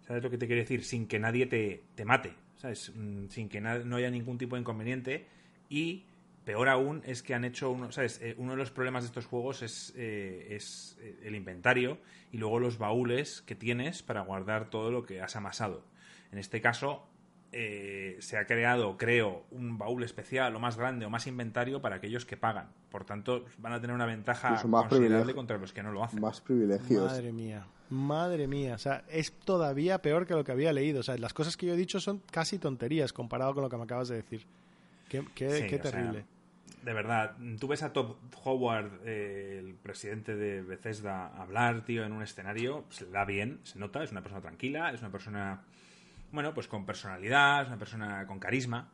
[0.09, 0.85] ¿Sabes lo que te quiero decir?
[0.85, 2.91] Sin que nadie te, te mate, ¿sabes?
[2.95, 5.27] Mm, sin que no haya ningún tipo de inconveniente.
[5.69, 6.07] Y
[6.47, 8.19] peor aún es que han hecho, uno, ¿sabes?
[8.23, 11.99] Eh, uno de los problemas de estos juegos es, eh, es eh, el inventario
[12.33, 15.85] y luego los baúles que tienes para guardar todo lo que has amasado.
[16.33, 17.07] En este caso,
[17.53, 22.25] se ha creado, creo, un baúl especial o más grande o más inventario para aquellos
[22.25, 22.69] que pagan.
[22.91, 26.21] Por tanto, van a tener una ventaja considerable contra los que no lo hacen.
[26.21, 27.11] Más privilegios.
[27.11, 27.67] Madre mía.
[27.91, 31.01] Madre mía, o sea, es todavía peor que lo que había leído.
[31.01, 33.79] O sea, las cosas que yo he dicho son casi tonterías comparado con lo que
[33.79, 34.47] me acabas de decir.
[35.09, 36.27] Qué, qué, terrible.
[36.83, 42.13] de verdad, tú ves a Todd Howard, eh, el presidente de Bethesda, hablar, tío, en
[42.13, 45.63] un escenario, se le da bien, se nota, es una persona tranquila, es una persona,
[46.33, 48.91] bueno, pues con personalidad, una persona con carisma.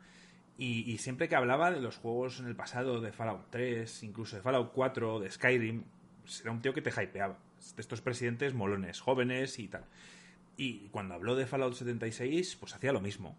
[0.57, 4.37] Y, y, siempre que hablaba de los juegos en el pasado, de Fallout 3, incluso
[4.37, 5.85] de Fallout 4, de Skyrim,
[6.43, 7.39] era un tío que te hypeaba
[7.75, 9.85] de estos presidentes molones, jóvenes y tal.
[10.57, 13.37] Y cuando habló de Fallout 76, pues hacía lo mismo.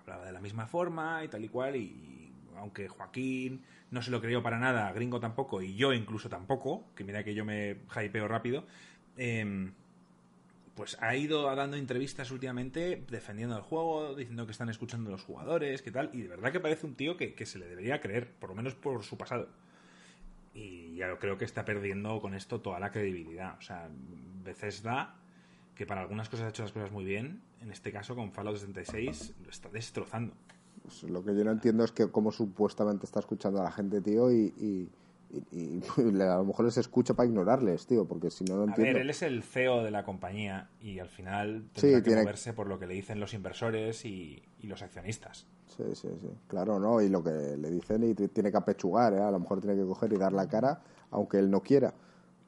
[0.00, 4.20] hablaba de la misma forma y tal y cual, y, aunque Joaquín no se lo
[4.20, 8.28] creyó para nada, Gringo tampoco, y yo incluso tampoco, que mira que yo me hypeo
[8.28, 8.66] rápido,
[9.16, 9.72] em,
[10.76, 15.24] pues ha ido dando entrevistas últimamente defendiendo el juego, diciendo que están escuchando a los
[15.24, 18.00] jugadores, que tal, y de verdad que parece un tío que, que se le debería
[18.00, 19.48] creer, por lo menos por su pasado
[20.56, 23.56] y ya creo que está perdiendo con esto toda la credibilidad.
[23.58, 23.88] O sea,
[24.42, 25.14] Bethesda,
[25.74, 28.56] que para algunas cosas ha hecho las cosas muy bien, en este caso con Fallout
[28.56, 30.34] 76 lo está destrozando.
[30.82, 34.00] Pues lo que yo no entiendo es que cómo supuestamente está escuchando a la gente,
[34.00, 34.88] tío, y, y,
[35.30, 35.82] y- y
[36.22, 38.92] a lo mejor les escucha para ignorarles, tío, porque si no, no A entiendo.
[38.94, 42.22] ver, él es el CEO de la compañía y al final Sí, tendrá que tiene-
[42.22, 45.46] moverse por lo que le dicen los inversores y, y los accionistas.
[45.76, 46.28] Sí, sí, sí.
[46.48, 47.00] Claro, ¿no?
[47.02, 49.20] Y lo que le dicen y tiene que apechugar, ¿eh?
[49.20, 51.92] A lo mejor tiene que coger y dar la cara, aunque él no quiera.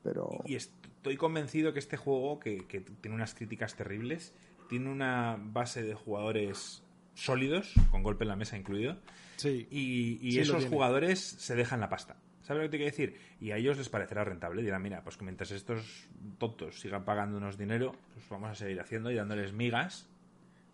[0.02, 0.30] Pero...
[0.44, 4.32] Y estoy convencido que este juego, que, que tiene unas críticas terribles,
[4.68, 6.82] tiene una base de jugadores
[7.14, 8.96] sólidos, con golpe en la mesa incluido,
[9.36, 9.66] Sí.
[9.70, 12.16] y, y Sí, lo esos jugadores se dejan la pasta.
[12.48, 13.20] ¿Sabes lo que te quiero decir?
[13.42, 14.62] Y a ellos les parecerá rentable.
[14.62, 16.08] Dirán, mira, pues que mientras estos
[16.38, 20.08] tontos sigan pagándonos dinero, pues vamos a seguir haciendo y dándoles migas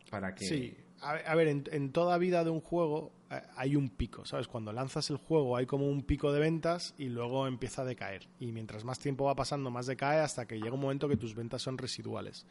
[0.08, 0.44] para que...
[0.44, 4.46] Sí, a, ver, en, en toda vida de un juego eh, hay un pico, ¿sabes?
[4.46, 8.28] Cuando lanzas el juego hay como un pico de ventas y luego empieza a decaer.
[8.38, 11.34] Y mientras más tiempo va pasando, más decae hasta que llega un momento que tus
[11.34, 12.46] ventas son residuales.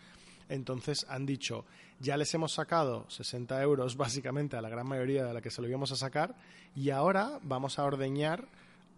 [0.49, 1.65] Entonces han dicho,
[2.01, 5.61] ya les hemos sacado 60 euros básicamente a la gran mayoría de la que se
[5.61, 6.35] lo íbamos a sacar
[6.75, 8.49] y ahora vamos a ordeñar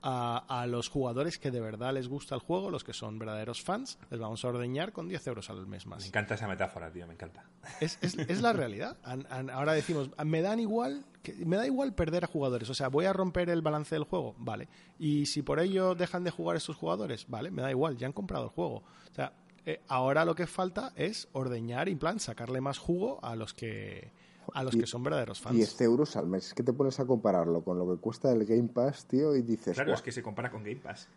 [0.08, 3.62] a, a los jugadores que de verdad les gusta el juego, los que son verdaderos
[3.64, 6.02] fans, les vamos a ordeñar con 10 euros al mes más.
[6.04, 7.44] Me encanta esa metáfora, tío, me encanta.
[7.82, 8.98] Es, es- es la realidad.
[9.04, 12.70] An- an- ahora decimos, me dan igual, que, me da igual perder a jugadores.
[12.70, 14.70] O sea, voy a romper el balance del juego, vale.
[15.00, 18.14] Y si por ello dejan de jugar estos jugadores, vale, me da igual, ya han
[18.14, 18.84] comprado el juego.
[19.12, 19.34] O sea,
[19.66, 23.56] eh, ahora lo que falta es ordeñar y en plan sacarle más jugo a los
[23.56, 24.12] que
[24.54, 25.56] a los Y- que son verdaderos fans.
[25.56, 26.48] 10 euros al mes.
[26.48, 29.42] Es que te pones a compararlo con lo que cuesta el Game Pass, tío, y
[29.42, 29.74] dices...
[29.76, 29.96] Claro, "Buah".
[29.98, 31.08] es que se compara con Game Pass.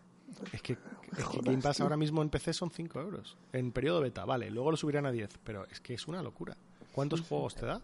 [0.52, 0.72] Es que,
[1.12, 1.84] es que Jodas, Game Pass tío.
[1.86, 3.36] ahora mismo en PC son 5 euros.
[3.52, 4.50] En periodo beta, vale.
[4.50, 6.56] Luego lo subirán a 10, pero es que es una locura.
[6.92, 7.80] ¿Cuántos juegos te da?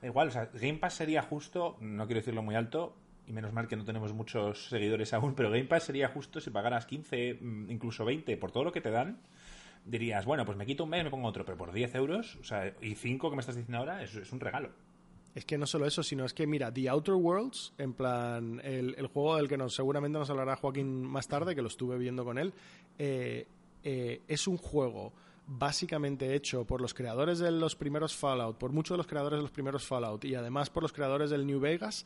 [0.00, 2.94] Da igual, o sea, Game Pass sería justo, no quiero decirlo muy alto,
[3.26, 6.50] y menos mal que no tenemos muchos seguidores aún, pero Game Pass sería justo si
[6.50, 9.18] pagaras 15, mm, incluso 20 por todo lo que te dan.
[9.84, 12.36] Dirías, bueno, pues me quito un mes y me pongo otro, pero por 10 euros,
[12.40, 14.70] o sea, y 5 que me estás diciendo ahora, es, es un regalo.
[15.34, 19.06] Es que no solo eso, sino es que, mira, The Outer Worlds, en plan, el,
[19.06, 22.38] juego del que nos, seguramente nos hablará Joaquín más tarde, que lo estuve viendo con
[22.38, 22.52] él,
[22.98, 23.46] eh,
[23.84, 25.12] eh, es un juego
[25.46, 29.42] básicamente hecho por los creadores de los primeros Fallout, por muchos de los creadores de
[29.42, 32.04] los primeros Fallout, y además por los creadores del New Vegas,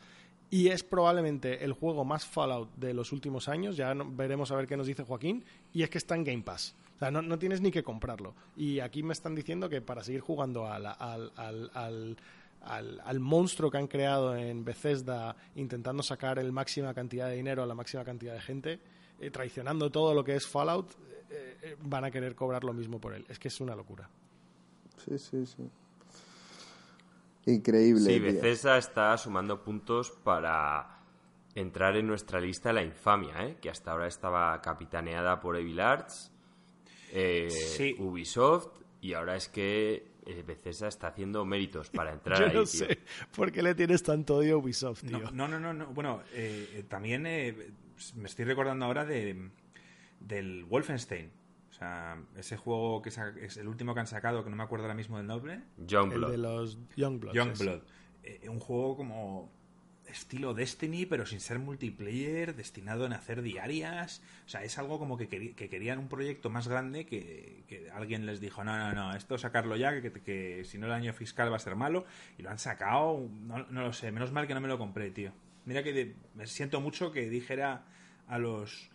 [0.51, 4.67] y es probablemente el juego más Fallout de los últimos años, ya veremos a ver
[4.67, 6.75] qué nos dice Joaquín, y es que está en Game Pass.
[7.03, 8.33] O sea, no, no tienes ni que comprarlo.
[8.57, 12.17] Y aquí me están diciendo que para seguir jugando al, al, al, al-
[12.61, 17.65] al, al monstruo que han creado en Bethesda intentando sacar el máxima cantidad de dinero
[17.65, 18.79] a la máxima cantidad de gente,
[19.19, 20.93] eh, traicionando todo lo que es Fallout,
[21.29, 23.27] eh, eh, van a querer cobrar lo mismo por él.
[23.29, 24.09] Es que es una locura.
[25.05, 25.69] Sí, sí, sí.
[27.47, 28.19] Increíble, Sí.
[28.21, 31.01] Bethesda está sumando puntos para
[31.57, 33.57] entrar en nuestra lista de la infamia, ¿eh?
[33.61, 36.32] que hasta ahora estaba capitaneada por Evil Arts,
[37.13, 37.95] eh, Sí.
[37.99, 38.69] Ubisoft,
[39.01, 42.67] y ahora es que eh, Bethesda está haciendo méritos para entrar Yo ahí, no tío.
[42.67, 42.99] sé
[43.35, 45.19] por qué le tienes tanto odio a Ubisoft, tío.
[45.19, 45.87] No, no, no, no, no.
[45.89, 47.55] Bueno, eh, también eh,
[48.17, 49.51] me estoy recordando ahora de
[50.21, 51.31] del Wolfenstein.
[51.71, 54.85] O sea, ese juego que es el último que han sacado, que no me acuerdo
[54.85, 55.55] ahora mismo del nombre.
[55.79, 56.31] el Youngblood.
[56.31, 57.35] de los Youngbloods.
[57.35, 57.81] Youngblood.
[58.23, 59.51] Eh, un juego como
[60.13, 64.23] estilo Destiny, pero sin ser multiplayer, destinado en hacer diarias.
[64.47, 68.63] O sea, es algo como que, querían un proyecto más grande que, alguien les dijo,
[68.63, 71.61] no, no, no, esto sacarlo ya, que, que si no el año fiscal va a
[71.61, 72.05] ser malo.
[72.39, 75.11] Y lo han sacado, no, no lo sé, menos mal que no me lo compré,
[75.11, 75.33] tío.
[75.65, 77.85] Mira que de- me siento mucho que dijera
[78.29, 78.91] a los...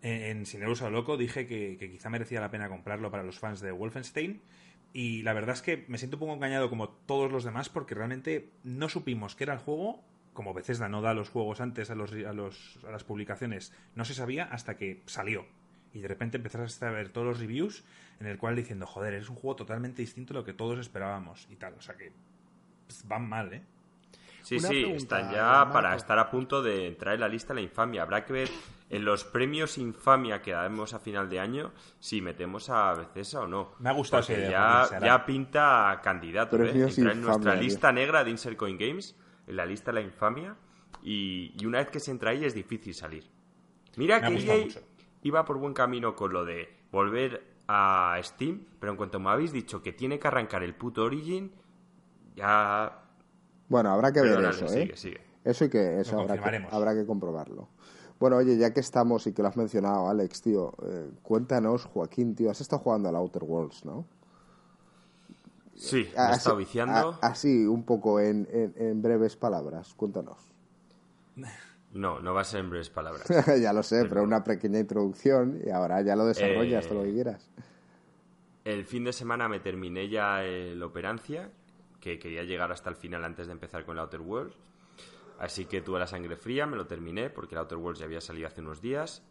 [0.00, 3.38] En, en Sin lo Loco dije que, que quizá merecía la pena comprarlo para los
[3.38, 4.40] fans de Wolfenstein.
[4.92, 7.94] Y la verdad es que me siento un poco engañado como todos los demás porque
[7.94, 10.02] realmente no supimos que era el juego.
[10.38, 14.04] Como Bethesda no da los juegos antes a, los, a, los, a las publicaciones, no
[14.04, 15.44] se sabía hasta que salió.
[15.92, 17.82] Y de repente empezaste a ver todos los reviews
[18.20, 21.48] en el cual diciendo, joder, es un juego totalmente distinto a lo que todos esperábamos
[21.50, 21.74] y tal.
[21.74, 22.12] O sea que
[22.86, 23.64] pues, van mal, ¿eh?
[24.42, 25.72] Sí, Una sí, pregunta, están ya Marco.
[25.72, 28.02] para estar a punto de entrar en la lista de la infamia.
[28.02, 28.48] Habrá que ver
[28.90, 33.48] en los premios infamia que damos a final de año si metemos a Bethesda o
[33.48, 33.72] no.
[33.80, 36.80] Me ha gustado esa idea, ya, ya pinta candidato, ¿eh?
[36.80, 37.60] Entrar en nuestra tío.
[37.60, 39.16] lista negra de Insert Coin Games,
[39.48, 40.56] en la lista de la infamia,
[41.02, 43.24] y, y una vez que se entra ahí es difícil salir.
[43.96, 44.68] Mira Me que EA
[45.22, 49.52] iba por buen camino con lo de volver a Steam, pero en cuanto me habéis
[49.52, 51.52] dicho que tiene que arrancar el puto Origin,
[52.34, 53.02] ya...
[53.68, 54.92] Bueno, habrá que ver eso, ¿eh?
[54.94, 55.20] sigue.
[55.44, 56.32] Eso y que eso que,
[56.70, 57.68] habrá que comprobarlo.
[58.18, 62.34] Bueno, oye, ya que estamos y que lo has mencionado, Alex, tío, eh, cuéntanos, Joaquín,
[62.34, 64.06] tío, has estado jugando al Outer Worlds, ¿no?
[65.78, 67.18] Sí, me he Así- estado viciando.
[67.22, 70.38] a- así, un poco en, en- en breves palabras, cuéntanos.
[71.90, 73.26] No, no va a ser en breves palabras.
[73.62, 77.04] ya lo sé, pero una pequeña introducción y ahora ya lo desarrollas Eh, todo lo
[77.06, 77.50] que quieras.
[78.66, 81.50] El fin de semana me terminé ya el Operancia,
[81.98, 84.54] que quería llegar hasta el final antes de empezar con el Outer Worlds.
[85.38, 88.20] Así que tuve la sangre fría, me lo terminé porque el Outer Worlds ya había
[88.20, 89.22] salido hace unos días.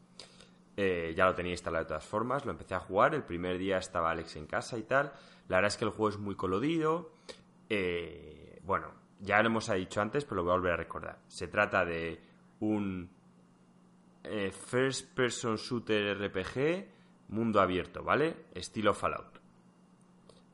[0.77, 3.13] Eh, ya lo tenía instalado de todas formas, lo empecé a jugar.
[3.13, 5.11] El primer día estaba Alex en casa y tal.
[5.47, 7.11] La verdad es que el juego es muy colorido.
[7.69, 11.19] Eh, bueno, ya lo hemos dicho antes, pero lo voy a volver a recordar.
[11.27, 12.21] Se trata de
[12.59, 13.09] un
[14.23, 16.87] eh, first person shooter RPG
[17.29, 18.45] mundo abierto, ¿vale?
[18.53, 19.37] Estilo Fallout.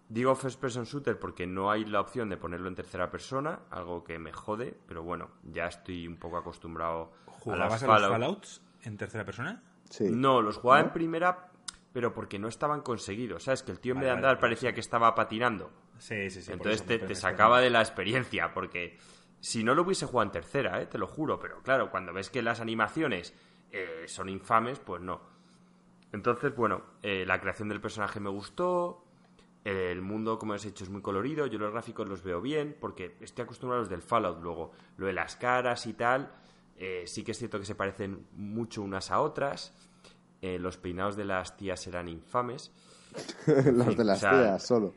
[0.09, 4.03] Digo first person shooter porque no hay la opción de ponerlo en tercera persona, algo
[4.03, 7.13] que me jode, pero bueno, ya estoy un poco acostumbrado
[7.47, 9.63] a las a los Fallouts en tercera persona?
[9.89, 10.09] Sí.
[10.11, 11.51] No, los jugaba en primera,
[11.93, 13.43] pero porque no estaban conseguidos.
[13.43, 13.63] ¿Sabes?
[13.63, 15.71] Que el tío en vez de andar parecía que estaba patinando.
[15.99, 16.51] Sí, sí, sí.
[16.51, 18.97] Entonces te, te sacaba de la experiencia, porque
[19.39, 20.87] si no lo hubiese jugado en tercera, ¿eh?
[20.87, 23.33] te lo juro, pero claro, cuando ves que las animaciones
[23.71, 25.21] eh, son infames, pues no.
[26.11, 29.03] Entonces, bueno, eh, la creación del personaje me gustó,
[29.63, 32.75] el mundo, como os he dicho, es muy colorido, yo los gráficos los veo bien,
[32.79, 36.33] porque estoy acostumbrado a los del Fallout, luego lo de las caras y tal,
[36.77, 39.73] eh, sí que es cierto que se parecen mucho unas a otras,
[40.59, 42.71] los peinados de las tías eran infames.
[43.47, 44.93] los de las tías, solo.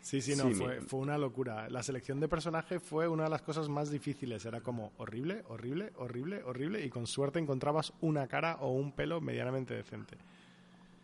[0.00, 1.68] Sí, sí, no, fue, fue, una locura.
[1.68, 4.44] La selección de personaje fue una de las cosas más difíciles.
[4.46, 9.20] Era como horrible, horrible, horrible, horrible, y con suerte encontrabas una cara o un pelo
[9.20, 10.16] medianamente decente.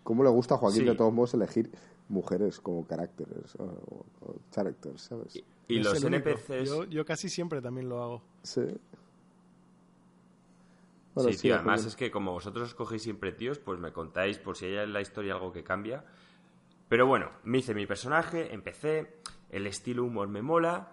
[0.02, 1.70] ¿Cómo le gusta a Joaquín de todos modos elegir
[2.08, 4.06] mujeres como caracteres o,
[4.50, 5.42] characters, ¿sabes?
[5.68, 6.68] Y, los NPCs...
[6.68, 8.22] Yo, yo, casi siempre también lo hago.
[8.42, 8.62] Sí.
[11.16, 14.66] Sí, tío, además es que como vosotros escogéis siempre tíos, pues me contáis por si
[14.66, 16.04] hay en la historia algo que cambia
[16.88, 20.92] pero bueno, me hice mi personaje, empecé, el estilo humor me mola,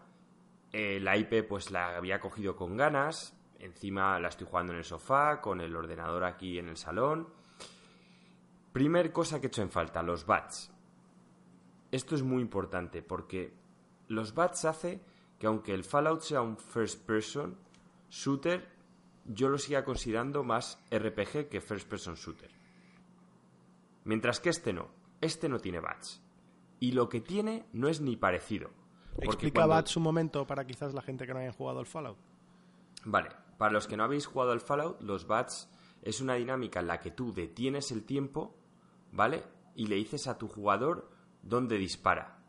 [0.72, 4.86] eh, la IP pues la había cogido con ganas, encima la estoy jugando en el
[4.86, 7.28] sofá, con el ordenador aquí en el salón.
[8.72, 10.72] Primer cosa que he hecho en falta, los bats.
[11.92, 13.54] Esto es muy importante porque
[14.08, 15.00] los bats hace
[15.38, 17.56] que aunque el Fallout sea un first person
[18.10, 18.68] shooter,
[19.26, 22.52] yo lo siga considerando más RPG que first person shooter.
[24.06, 26.22] Mientras que este no este no tiene bats.
[26.80, 28.70] Y lo que tiene no es ni parecido.
[29.20, 32.18] Explica bats un momento para quizás la gente que no haya jugado al Fallout.
[33.06, 35.70] Vale, para los que no habéis jugado al Fallout, los bats
[36.02, 38.58] es una dinámica en la que tú detienes el tiempo,
[39.12, 39.44] ¿vale?
[39.76, 41.10] Y le dices a tu jugador
[41.42, 42.44] dónde dispara.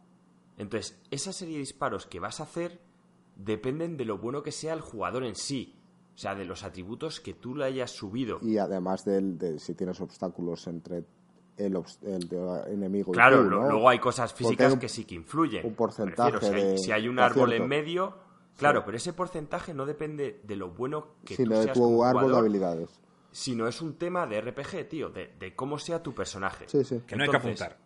[0.57, 2.81] Entonces, esa serie de disparos que vas a hacer
[3.37, 5.79] dependen de lo bueno que sea el jugador en sí.
[6.15, 8.39] O sea, de los atributos que tú le hayas subido.
[8.41, 11.05] Y además de si tienes obstáculos entre
[11.57, 11.77] el,
[12.67, 13.13] enemigo.
[13.13, 15.67] Claro, luego hay cosas físicas que sí que influyen.
[15.67, 16.79] Un porcentaje.
[16.79, 18.17] si, hay, un árbol en medio,
[18.57, 22.33] claro, pero ese porcentaje no depende de lo bueno que tú seas de tu árbol
[22.33, 23.01] de habilidades.
[23.31, 26.67] Sino es un tema de RPG, tío, de, cómo sea tu personaje.
[26.67, 27.79] Que no hay que apuntar.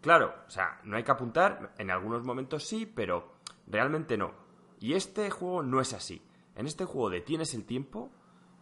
[0.00, 3.34] Claro, o sea, no hay que apuntar, en algunos momentos sí, pero
[3.66, 4.32] realmente no.
[4.80, 6.22] Y este juego no es así.
[6.56, 8.10] En este juego detienes el tiempo,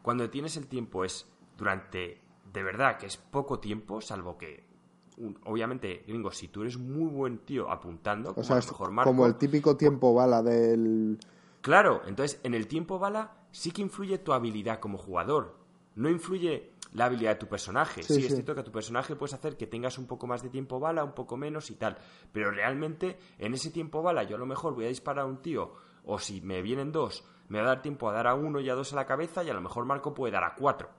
[0.03, 2.21] cuando detienes el tiempo es durante
[2.53, 4.65] de verdad que es poco tiempo, salvo que,
[5.45, 10.15] obviamente, gringo, si tú eres muy buen tío apuntando, como, mejor como el típico tiempo
[10.15, 11.19] bala del...
[11.61, 15.57] Claro, entonces en el tiempo bala sí que influye tu habilidad como jugador,
[15.97, 18.03] no influye la habilidad de tu personaje.
[18.03, 20.49] Sí, es cierto que a tu personaje puedes hacer que tengas un poco más de
[20.49, 21.99] tiempo bala, un poco menos y tal,
[22.33, 25.43] pero realmente en ese tiempo bala yo a lo mejor voy a disparar a un
[25.43, 25.75] tío,
[26.05, 28.69] o si me vienen dos, me va a dar tiempo a dar a uno y
[28.69, 30.91] a dos a la cabeza y a lo mejor Marco puede dar a cuatro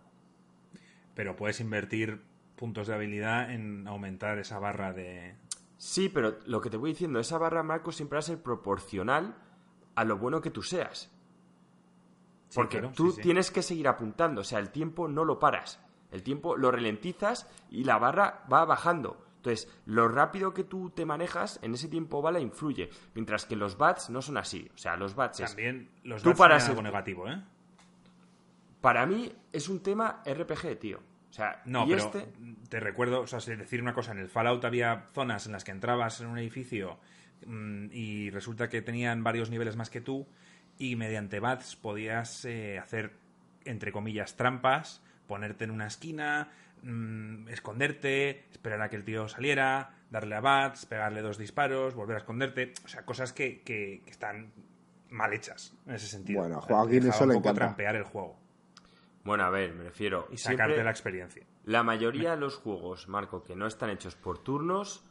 [1.19, 2.21] pero puedes invertir
[2.55, 5.35] puntos de habilidad en aumentar esa barra de...
[5.77, 9.35] Sí, pero lo que te voy diciendo, esa barra, Marco, siempre va a ser proporcional
[9.95, 11.12] a lo bueno que tú seas.
[12.55, 15.81] Porque tú tienes que seguir apuntando, o sea, el tiempo no lo paras.
[16.09, 19.21] El tiempo lo ralentizas y la barra va bajando.
[19.39, 22.89] Entonces, lo rápido que tú te manejas en ese tiempo bala influye.
[23.15, 24.69] Mientras que los bats no son así.
[24.75, 27.41] O sea, los bats También los bats paras algo negativo, ¿eh?
[28.82, 30.99] Para mí es un tema RPG, tío.
[31.30, 32.28] O sea, no, pero este
[32.69, 35.71] te recuerdo, o sea, decir una cosa, en el Fallout había zonas en las que
[35.71, 36.99] entrabas en un edificio
[37.45, 40.28] mm, y resulta que tenían varios niveles más que tú
[40.78, 43.13] y mediante bats podías eh, hacer,
[43.63, 46.49] entre comillas, trampas, ponerte en una esquina,
[46.83, 52.15] mm, esconderte, esperar a que el tío saliera, darle a bats, pegarle dos disparos, volver
[52.15, 54.51] a esconderte, o sea, cosas que, que, están
[55.09, 56.41] mal hechas en ese sentido.
[56.41, 57.65] Bueno, a Joaquín eso le encanta.
[57.65, 58.37] trampear el juego.
[59.23, 60.27] Bueno, a ver, me refiero.
[60.31, 61.45] Y sacarte la experiencia.
[61.65, 65.06] La mayoría de los juegos, Marco, que no están hechos por turnos,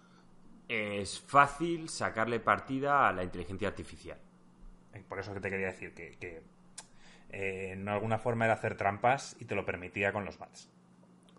[0.69, 4.19] es fácil sacarle partida a la inteligencia artificial.
[4.93, 6.43] Eh, por eso que te quería decir que, que
[7.31, 10.71] eh, no alguna forma era hacer trampas y te lo permitía con los bats.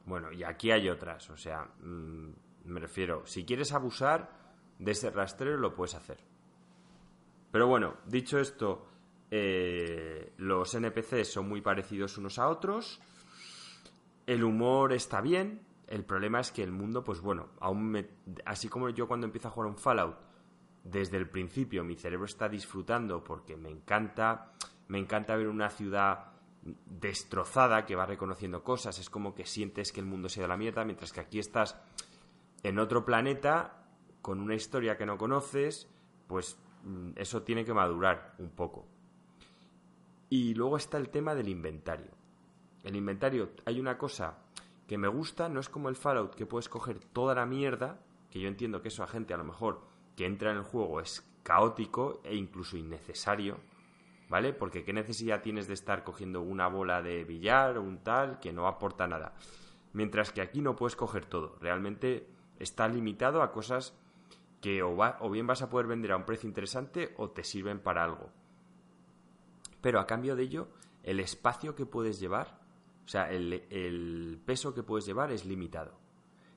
[0.09, 2.29] Bueno, y aquí hay otras, o sea, mm,
[2.65, 4.31] me refiero, si quieres abusar
[4.79, 6.17] de ese rastreo lo puedes hacer.
[7.51, 8.87] Pero bueno, dicho esto,
[9.29, 12.99] eh, los NPCs son muy parecidos unos a otros.
[14.25, 15.61] El humor está bien.
[15.85, 18.09] El problema es que el mundo, pues bueno, aún me-
[18.45, 20.17] así como yo cuando empiezo a jugar un Fallout,
[20.83, 24.53] desde el principio mi cerebro está disfrutando porque me encanta,
[24.87, 26.28] me encanta ver una ciudad
[26.85, 28.99] destrozada que va reconociendo cosas.
[28.99, 31.21] Es como que sientes que el mundo se ha ido a la mierda, mientras que
[31.21, 31.77] aquí estás
[32.63, 33.85] en otro planeta
[34.21, 35.87] con una historia que no conoces,
[36.27, 38.85] pues mm, eso tiene que madurar un poco.
[40.29, 42.11] Y luego está el tema del inventario.
[42.83, 44.37] El inventario, hay una cosa
[44.87, 47.99] que me gusta, no es como el Fallout que puedes coger toda la mierda,
[48.29, 49.81] que yo entiendo que eso a gente a lo mejor
[50.15, 53.57] que entra en el juego es caótico e incluso innecesario,
[54.29, 54.53] ¿vale?
[54.53, 58.53] Porque qué necesidad tienes de estar cogiendo una bola de billar o un tal que
[58.53, 59.33] no aporta nada.
[59.93, 61.55] Mientras que aquí no puedes coger todo.
[61.59, 62.27] Realmente
[62.59, 63.93] está limitado a cosas
[64.61, 67.43] que o, va- o bien vas a poder vender a un precio interesante o te
[67.43, 68.29] sirven para algo.
[69.81, 70.67] Pero a cambio de ello,
[71.03, 72.59] el espacio que puedes llevar,
[73.05, 75.97] o sea, el, el peso que puedes llevar es limitado.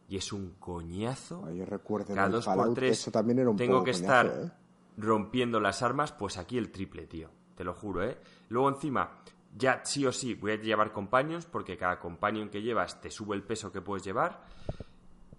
[0.09, 1.49] Y es un coñazo.
[1.53, 4.45] Yo recuerdo Cada dos por tres eso también era un tengo poco que coñazo, estar
[4.47, 4.51] ¿eh?
[4.99, 7.31] rompiendo las armas, pues aquí el triple, tío.
[7.57, 8.19] Te lo juro, ¿eh?
[8.49, 9.23] Luego encima,
[9.55, 13.37] ya sí o sí voy a llevar companions, porque cada companion que llevas te sube
[13.37, 14.43] el peso que puedes llevar.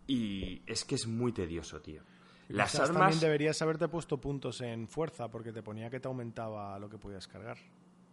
[0.05, 2.01] Y es que es muy tedioso, tío.
[2.49, 3.01] Las Quizás armas...
[3.01, 6.97] También deberías haberte puesto puntos en fuerza porque te ponía que te aumentaba lo que
[6.97, 7.57] podías cargar.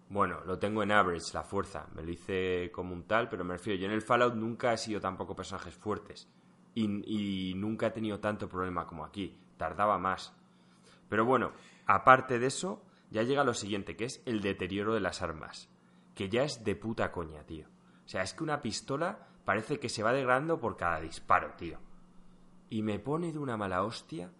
[0.08, 1.86] Bueno, lo tengo en average, la fuerza.
[1.94, 4.78] Me lo hice como un tal, pero me refiero, yo en el Fallout nunca he
[4.78, 6.28] sido tampoco personajes fuertes.
[6.74, 9.36] Y, y nunca he tenido tanto problema como aquí.
[9.56, 10.32] Tardaba más.
[11.08, 11.52] Pero bueno,
[11.86, 15.68] aparte de eso, ya llega lo siguiente, que es el deterioro de las armas.
[16.14, 17.66] Que ya es de puta coña, tío.
[18.04, 21.78] O sea, es que una pistola parece que se va degradando por cada disparo, tío.
[22.68, 24.32] Y me pone de una mala hostia.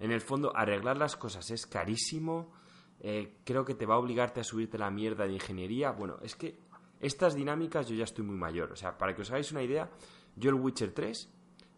[0.00, 2.52] En el fondo, arreglar las cosas es carísimo.
[3.00, 5.90] Eh, creo que te va a obligarte a subirte la mierda de ingeniería.
[5.92, 6.58] Bueno, es que
[7.00, 8.72] estas dinámicas yo ya estoy muy mayor.
[8.72, 9.90] O sea, para que os hagáis una idea,
[10.36, 11.30] yo el Witcher 3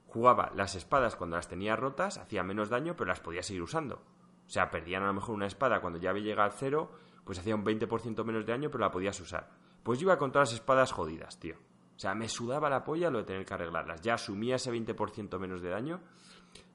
[0.07, 4.03] jugaba las espadas cuando las tenía rotas, hacía menos daño, pero las podía seguir usando.
[4.47, 6.91] O sea, perdían a lo mejor una espada cuando ya había llegado al cero,
[7.25, 9.51] pues hacía un 20% menos de daño, pero la podías usar.
[9.83, 11.57] Pues yo iba con todas las espadas jodidas, tío.
[11.97, 14.03] O sea, me sudaba la polla lo de tener que arreglarlas.
[14.03, 16.01] Ya asumía ese 20% menos de daño.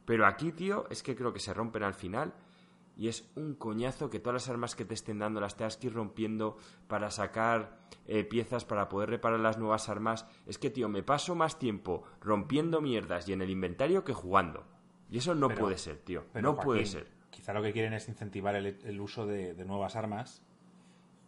[0.05, 2.33] Pero aquí, tío, es que creo que se rompen al final.
[2.97, 5.87] Y es un coñazo que todas las armas que te estén dando las tengas que
[5.87, 6.57] ir rompiendo
[6.87, 10.25] para sacar eh, piezas para poder reparar las nuevas armas.
[10.45, 14.65] Es que, tío, me paso más tiempo rompiendo mierdas y en el inventario que jugando.
[15.09, 16.25] Y eso no Pero- puede ser, tío.
[16.33, 17.07] Pero, no puede ser.
[17.41, 20.43] Quizá lo que quieren es incentivar el, el uso de, de nuevas armas,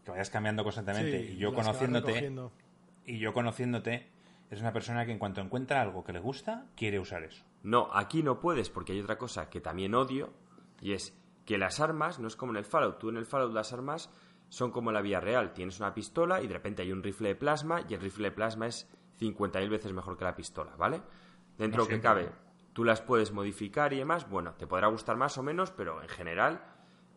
[0.06, 1.26] que vayas cambiando constantemente.
[1.26, 2.32] Sí, y yo conociéndote,
[3.08, 4.12] y yo conociéndote,
[4.52, 7.44] es una persona que en cuanto encuentra algo que le gusta, quiere usar eso.
[7.64, 10.32] No, aquí no puedes porque hay otra cosa que también odio
[10.82, 13.00] y es que las armas no es como en el Fallout.
[13.00, 14.12] Tú en el Fallout las armas
[14.50, 15.52] son como en la vía real.
[15.54, 18.36] Tienes una pistola y de repente hay un rifle de plasma y el rifle de
[18.36, 18.88] plasma es
[19.20, 21.02] 50.000 veces mejor que la pistola, ¿vale?
[21.58, 22.43] Dentro No lo que siempre, cabe.
[22.74, 24.30] Tú las puedes modificar y demás.
[24.30, 26.64] Bueno, te podrá gustar más o menos, pero en general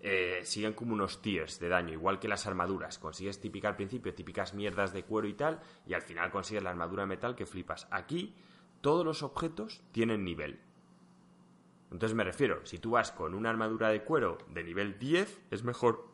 [0.00, 2.98] eh, siguen como unos tiers de daño, igual que las armaduras.
[2.98, 6.70] Consigues típica al principio, típicas mierdas de cuero y tal, y al final consigues la
[6.70, 7.88] armadura de metal que flipas.
[7.90, 8.34] Aquí
[8.80, 10.61] todos los objetos tienen nivel.
[11.90, 15.64] Entonces me refiero, si tú vas con una armadura de cuero de nivel 10, es
[15.64, 16.09] mejor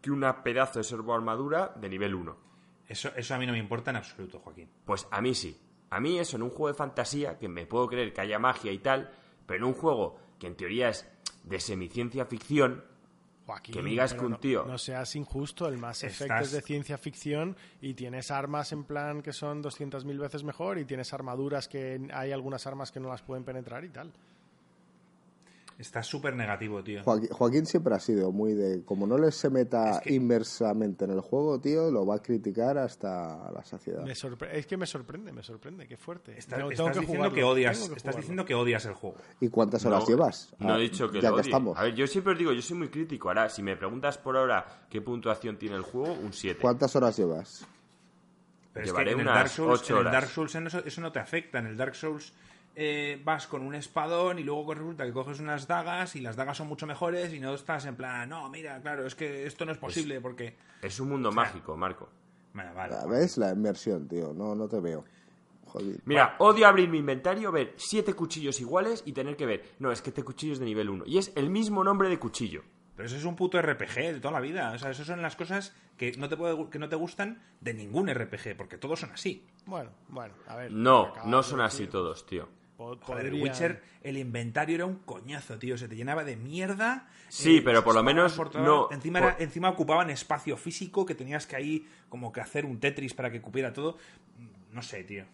[0.00, 2.36] que una pedazo de servo armadura de nivel 1.
[2.88, 4.68] Eso, eso a mí no me importa en absoluto, Joaquín.
[4.84, 5.56] Pues a mí sí.
[5.90, 8.70] A mí eso en un juego de fantasía, que me puedo creer que haya magia
[8.72, 9.10] y tal,
[9.46, 11.06] pero en un juego que en teoría es
[11.44, 12.84] de semiciencia ficción,
[13.46, 16.42] Joaquín, Que me digas que un no- tío- No, seas injusto, el Mass Effect Estás-
[16.46, 20.84] es de ciencia ficción y tienes armas en plan que son 200.000 veces mejor y
[20.84, 24.12] tienes armaduras que hay algunas armas que no las pueden penetrar y tal.
[25.80, 27.02] Está súper negativo, tío.
[27.02, 31.06] Joaquín, Joaquín siempre ha sido muy de, como no le se meta Es que- inmersamente
[31.06, 34.02] en el juego, tío, lo va a criticar hasta la saciedad.
[34.04, 36.38] Me sorpre- es que me sorprende, me sorprende, qué fuerte.
[36.38, 39.16] Está- estás que diciendo que odias, que estás diciendo que odias el juego.
[39.40, 40.54] ¿Y cuántas horas No, llevas?
[40.58, 41.50] No Ah, he dicho que ya lo que odie.
[41.50, 41.78] estamos.
[41.78, 43.28] A ver, yo siempre os digo, yo soy muy crítico.
[43.28, 46.60] Ahora, si me preguntas por ahora qué puntuación tiene el juego, un 7.
[46.60, 47.66] ¿Cuántas horas llevas?
[48.74, 50.12] Pero es Llevaré que en el unas Dark Souls, ocho en el horas.
[50.12, 51.58] Dark Souls eso, eso no te afecta.
[51.58, 52.32] En el Dark Souls
[52.76, 56.56] eh, vas con un espadón y luego resulta que coges unas dagas y las dagas
[56.56, 59.72] son mucho mejores y no estás en plan, no, mira, claro, es que esto no
[59.72, 60.56] es posible porque...
[60.82, 62.08] Es un mundo mágico, Marco.
[62.54, 63.20] Bueno, vale, Ah, vale.
[63.20, 63.38] ¿Ves?
[63.38, 64.32] La inmersión, tío.
[64.32, 65.04] No, no te veo.
[65.66, 66.00] Joder.
[66.04, 70.02] Mira, odio abrir mi inventario, ver siete cuchillos iguales y tener que ver, no, es
[70.02, 71.04] que este cuchillo es de nivel 1.
[71.06, 72.62] Y es el mismo nombre de cuchillo.
[72.96, 74.72] Pero eso es un puto RPG de toda la vida.
[74.74, 77.72] O sea, esas son las cosas que no te, puede- que no te gustan de
[77.72, 79.46] ningún RPG, porque todos son así.
[79.64, 80.72] Bueno, bueno, a ver.
[80.72, 82.48] No, no son así todos, tío.
[83.02, 85.76] Joder, el Witcher, el inventario era un coñazo, tío.
[85.76, 87.08] Se te llenaba de mierda.
[87.28, 90.56] Sí, eh, pero por lo menos por todo- no- Encima, por- era- encima ocupaban espacio
[90.56, 93.96] físico que tenías que ahí como que hacer un Tetris para que cupiera todo.
[94.72, 95.24] No sé, tío.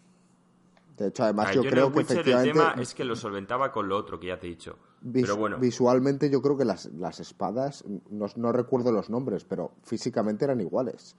[0.98, 2.48] De hecho, además, Ah, yo creo que Witcher efectivamente.
[2.50, 4.78] el tema es que lo solventaba con lo otro que ya te he dicho.
[5.02, 9.44] vis- Pero bueno, Visualmente, yo creo que las, las espadas, no, no recuerdo los nombres,
[9.44, 11.14] pero físicamente eran iguales.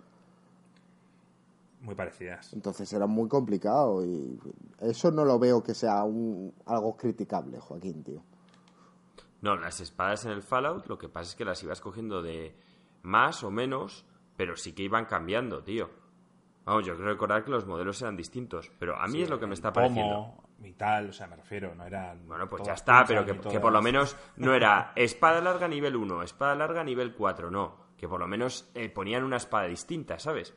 [1.87, 2.51] Muy parecidas.
[2.51, 4.37] Entonces era muy complicado y
[4.81, 8.21] eso no lo veo que sea un, algo criticable, Joaquín, tío.
[9.39, 12.53] no, las espadas en el Fallout lo que pasa es que las ibas cogiendo de
[13.03, 15.89] más o menos, pero sí que iban cambiando, tío.
[16.65, 19.39] Vamos, yo creo recordar que los modelos eran distintos, pero a mí Sí, es lo
[19.39, 20.43] que me está pareciendo.
[20.61, 22.27] y tal, o sea, me refiero, no eran.
[22.27, 26.23] Bueno, pues ya está, pero que, por lo menos no era espada larga nivel 1,
[26.23, 27.87] espada larga nivel 4, no.
[27.95, 30.53] Que por lo menos eh, ponían una espada distinta, ¿sabes?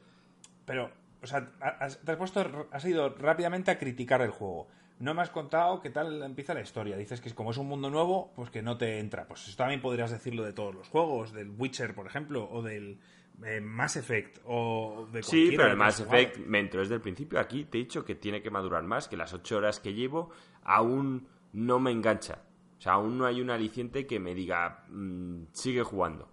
[0.65, 0.91] Pero,
[1.23, 4.69] o sea, has, te has puesto, has ido rápidamente a criticar el juego.
[4.99, 6.97] No me has contado qué tal empieza la historia.
[6.97, 9.27] Dices que como es un mundo nuevo, pues que no te entra.
[9.27, 12.99] Pues eso también podrías decirlo de todos los juegos, del Witcher, por ejemplo, o del
[13.43, 16.17] eh, Mass Effect, o de Sí, pero el Mass jugado.
[16.19, 17.41] Effect me entró desde el principio.
[17.41, 20.31] Aquí te he dicho que tiene que madurar más, que las 8 horas que llevo
[20.65, 22.43] aún no me engancha.
[22.79, 26.29] O sea, aún no hay un aliciente que me diga, "Mm, sigue jugando.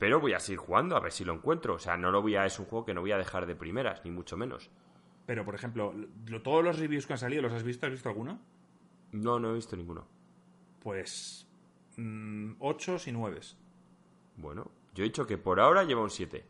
[0.00, 1.74] Pero voy a seguir jugando a ver si lo encuentro.
[1.74, 3.54] O sea, no lo voy a, es un juego que no voy a dejar de
[3.54, 4.68] primeras, ni mucho menos.
[5.26, 5.94] Pero, por ejemplo,
[6.26, 7.86] lo- todos los reviews que han salido, ¿los has visto?
[7.86, 8.40] ¿Has visto alguno?
[9.12, 10.08] No, no he visto ninguno.
[10.82, 11.46] Pues.
[12.58, 13.40] 8 y 9.
[14.36, 16.46] Bueno, yo he dicho que por ahora lleva un 7.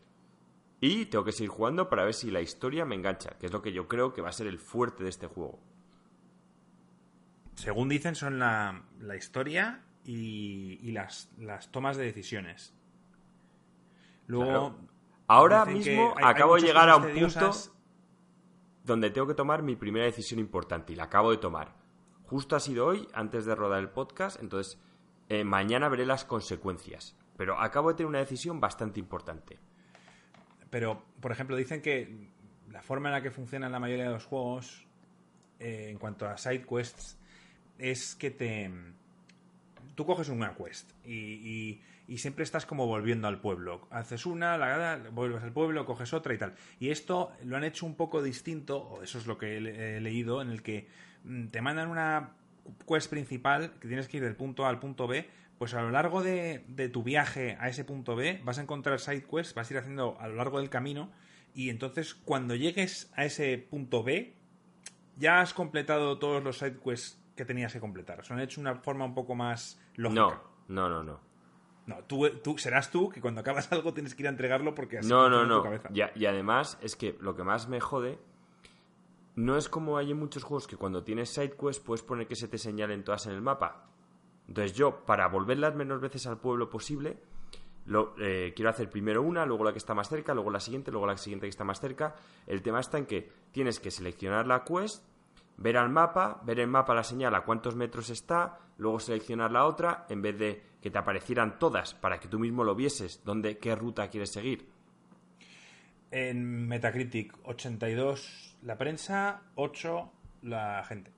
[0.81, 3.61] Y tengo que seguir jugando para ver si la historia me engancha, que es lo
[3.61, 5.59] que yo creo que va a ser el fuerte de este juego.
[7.57, 12.75] Según dicen, son la, la historia y, y las, las tomas de decisiones.
[14.31, 14.47] Luego.
[14.71, 14.79] Claro.
[15.27, 17.51] Ahora mismo hay- hay acabo de llegar a un punto
[18.85, 21.75] donde tengo que tomar mi primera decisión importante y la acabo de tomar.
[22.25, 24.81] Justo ha sido hoy, antes de rodar el podcast, entonces
[25.29, 27.17] eh, mañana veré las consecuencias.
[27.37, 29.59] Pero acabo de tener una decisión bastante importante.
[30.71, 32.29] Pero, por ejemplo, dicen que
[32.71, 34.87] la forma en la que funcionan la mayoría de los juegos,
[35.59, 37.19] eh, en cuanto a side quests,
[37.79, 38.71] es que te.
[39.95, 43.87] Tú coges una quest y, y- y siempre estás como volviendo al pueblo.
[43.91, 46.55] Haces una, la vuelves al pueblo, coges otra y tal.
[46.79, 49.97] Y esto lo han hecho un poco distinto, o eso es lo que he, le-
[49.97, 50.89] he leído, en el que
[51.25, 52.33] mm, te mandan una
[52.87, 55.27] quest principal que tienes que ir del punto A al punto B.
[55.59, 58.99] Pues a lo largo de, de tu viaje a ese punto B vas a encontrar
[58.99, 61.13] side quests, vas a ir haciendo a lo largo del camino.
[61.55, 64.35] Y entonces cuando llegues a ese punto B,
[65.17, 68.21] ya has completado todos los side quests que tenías que completar.
[68.21, 70.43] O sea, han hecho una forma un poco más lógica.
[70.69, 71.30] No, no, no, no.
[71.91, 74.99] No, tú, tú serás tú que cuando acabas algo tienes que ir a entregarlo porque
[74.99, 75.63] así No, no, en tu no.
[75.63, 75.89] cabeza.
[75.93, 78.19] Y, a- y además es que lo que más me jode
[79.37, 82.37] no es como hay en muchos juegos que cuando tienes side quest puedes poner que
[82.37, 83.87] se te señalen todas en el mapa.
[84.49, 87.23] Entonces yo, para volver las menos veces al pueblo posible,
[87.87, 90.91] lo, eh, quiero hacer primero una, luego la que está más cerca, luego la siguiente,
[90.91, 92.15] luego la siguiente que está más cerca.
[92.47, 95.05] El tema está en que tienes que seleccionar la quest,
[95.61, 99.67] ver al mapa, ver el mapa la señal a cuántos metros está, luego seleccionar la
[99.67, 103.59] otra, en vez de que te aparecieran todas para que tú mismo lo vieses, dónde,
[103.59, 104.69] qué ruta quieres seguir.
[106.11, 111.13] En Metacritic 82 la prensa, 8 la gente.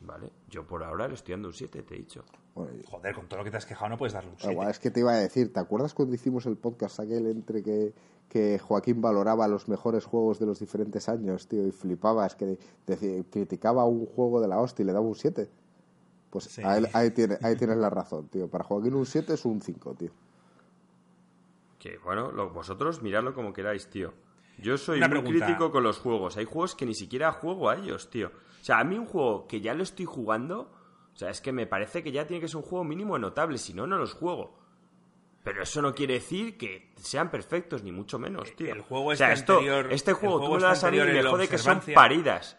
[0.00, 2.24] Vale, yo por ahora le estoy dando un 7, te he dicho.
[2.54, 4.54] Bueno, Joder, con todo lo que te has quejado no puedes darle un 7.
[4.54, 7.62] guau, es que te iba a decir, ¿te acuerdas cuando hicimos el podcast aquel entre
[7.62, 7.92] que,
[8.28, 13.24] que Joaquín valoraba los mejores juegos de los diferentes años, tío, y flipabas, que decía-
[13.30, 15.48] criticaba un juego de la hostia y le daba un 7?
[16.30, 16.62] Pues Sí.
[16.62, 18.48] ahí, ahí, tiene- ahí tienes la razón, tío.
[18.48, 20.10] Para Joaquín un 7 es un 5, tío.
[21.78, 24.12] Que bueno, lo- vosotros miradlo como queráis, tío.
[24.58, 25.46] Yo soy Una muy pregunta.
[25.46, 26.36] crítico con los juegos.
[26.36, 28.28] Hay juegos que ni siquiera juego a ellos, tío.
[28.28, 30.68] O sea, a mí un juego que ya lo estoy jugando,
[31.14, 33.56] o sea, es que me parece que ya tiene que ser un juego mínimo notable,
[33.58, 34.58] si no, no los juego.
[35.44, 38.72] Pero eso no quiere decir que sean perfectos, ni mucho menos, tío.
[38.72, 40.84] el juego o sea, este esto, anterior- este el juego juego tú este lo das
[40.84, 42.58] a mí y me el jode que son Observancia- paridas.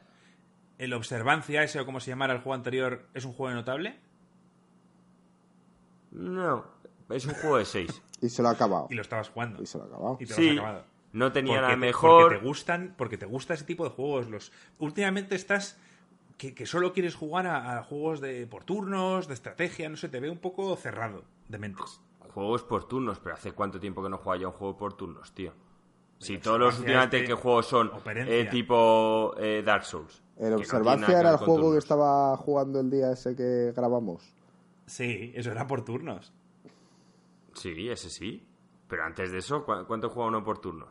[0.78, 4.00] ¿El Observancia, ese o como se llamara el juego anterior, es un juego notable?
[6.12, 6.66] No,
[7.10, 8.02] es un juego de 6.
[8.22, 8.88] Y se lo ha acabado.
[8.90, 9.64] Y lo estabas jugando.
[9.64, 10.18] Y se lo ha acabado.
[10.20, 10.86] Y te lo Sí, has acabado.
[11.14, 12.22] no tenía Porque la te- mejor...
[12.24, 14.28] Porque te gustan, porque te gusta ese tipo de juegos.
[14.30, 15.78] Los últimamente estás
[16.38, 20.10] que, que solo quieres jugar a, a juegos de por turnos, de estrategia, no sé,
[20.10, 22.02] te veo un poco cerrado de mentes.
[22.34, 25.32] Juegos por turnos, pero ¿hace cuánto tiempo que no juego ya un juego por turnos,
[25.34, 25.52] tío?
[26.20, 27.92] Si todos los últimamente que juego son
[28.28, 30.22] eh, tipo eh, Dark Souls.
[30.38, 34.34] ¿El Observancia era el juego que estaba jugando el día ese que grabamos?
[34.86, 36.32] Sí, eso era por turnos.
[37.54, 38.46] Sí, ese sí.
[38.88, 40.90] Pero antes de eso, ¿cu- ¿cuánto juega uno por turnos?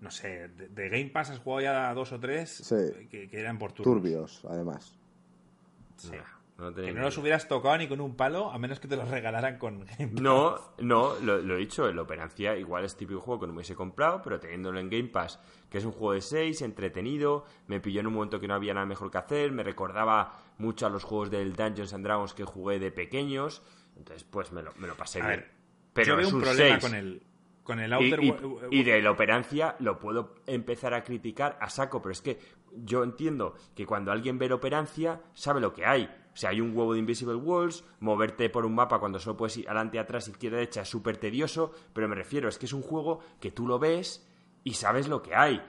[0.00, 3.08] No sé, de, de Game Pass has jugado ya dos o tres Sí.
[3.08, 3.94] que, que eran por turnos.
[3.94, 4.96] Turbios, además.
[5.96, 6.12] Sí.
[6.74, 9.58] Que no los hubieras tocado ni con un palo, a menos que te los regalaran
[9.58, 10.20] con Game Pass.
[10.20, 13.76] No, no, lo, he dicho, el Operancia igual es típico juego que no me hubiese
[13.76, 15.38] comprado, pero teniéndolo en Game Pass,
[15.70, 18.74] que es un juego de 6, entretenido, me pilló en un momento que no había
[18.74, 22.42] nada mejor que hacer, me recordaba mucho a los juegos del Dungeons and Dragons que
[22.42, 23.62] jugué de pequeños,
[23.96, 25.46] entonces pues me lo, me lo pasé bien.
[25.92, 27.22] pero yo veo un, problema con el,
[27.62, 28.34] con el Outer y,
[28.72, 32.38] y, de la operancia lo puedo empezar a criticar a saco, pero es que
[32.72, 36.08] yo entiendo que cuando alguien ve la operancia sabe lo que hay.
[36.38, 39.56] O sea, hay un huevo de Invisible Walls, moverte por un mapa cuando solo puedes
[39.56, 42.82] ir adelante, atrás, izquierda, derecha es súper tedioso, pero me refiero, es que es un
[42.82, 44.24] juego que tú lo ves
[44.62, 45.60] y sabes lo que hay.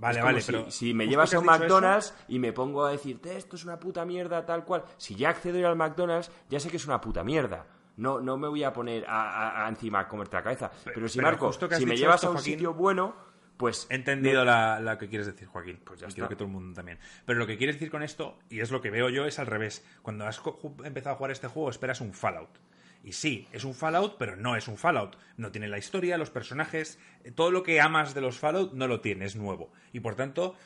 [0.00, 0.68] Vale, vale, si, pero.
[0.68, 4.04] Si me llevas a un McDonald's y me pongo a decirte esto es una puta
[4.04, 4.82] mierda, tal cual.
[4.96, 7.64] Si ya accedo a ir al McDonald's, ya sé que es una puta mierda.
[7.96, 10.72] No, no me voy a poner a, encima a comerte la cabeza.
[10.92, 13.14] Pero, si, Marco, si me llevas a un sitio bueno,
[13.56, 13.86] pues.
[13.90, 15.80] He entendido la, que quieres decir, Joaquín.
[15.84, 16.98] Pues ya Quiero que todo el mundo también.
[17.24, 19.46] Pero lo que quieres decir con esto, y es lo que veo yo, es al
[19.46, 19.84] revés.
[20.02, 20.40] Cuando has
[20.84, 22.58] empezado a jugar este juego, esperas un Fallout.
[23.06, 25.16] Y sí, es un Fallout, pero no es un Fallout.
[25.36, 28.88] No tiene la historia, los personajes, eh, todo lo que amas de los Fallout no
[28.88, 29.70] lo tiene, es nuevo.
[29.92, 30.56] Y por tanto,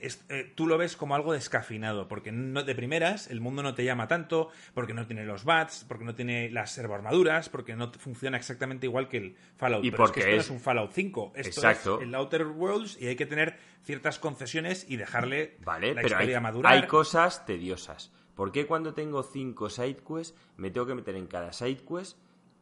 [0.00, 3.84] eh, tú lo ves como algo descafinado, porque no, de primeras el mundo no te
[3.84, 8.38] llama tanto, porque no tiene los bats, porque no tiene las servoarmaduras, porque no funciona
[8.38, 9.84] exactamente igual que el Fallout.
[9.84, 10.56] Y pero porque es que esto es...
[10.56, 11.32] un Fallout 5.
[11.34, 16.00] Esto es el Outer Worlds y hay que tener ciertas concesiones y dejarle vale, la
[16.00, 16.72] pero historia hay, madurar.
[16.72, 18.10] Hay cosas tediosas.
[18.40, 22.16] ¿Por qué cuando tengo cinco sidequests me tengo que meter en cada sidequest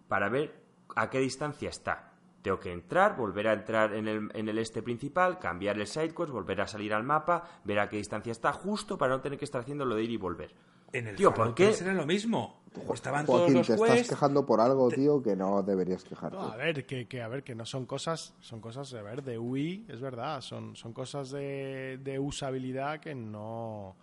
[0.08, 0.52] para ver
[0.96, 2.14] a qué distancia está?
[2.42, 6.32] Tengo que entrar, volver a entrar en el, en el este principal, cambiar el sidequest,
[6.32, 9.44] volver a salir al mapa, ver a qué distancia está, justo para no tener que
[9.44, 10.52] estar haciendo lo de ir y volver.
[10.92, 11.70] En el tío, ¿por qué?
[11.70, 12.64] Era lo mismo.
[12.92, 14.00] Estaban Joaquín, todos los te quests...
[14.00, 16.38] estás quejando por algo, tío, que no deberías quejarte.
[16.38, 19.22] No, a ver, que, que, a ver, que no son cosas, son cosas, a ver,
[19.22, 23.94] de UI, es verdad, son, son cosas de, de usabilidad que no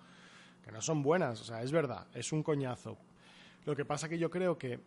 [0.65, 2.97] que no son buenas, o sea, es verdad, es un coñazo.
[3.65, 4.79] Lo que pasa que yo creo que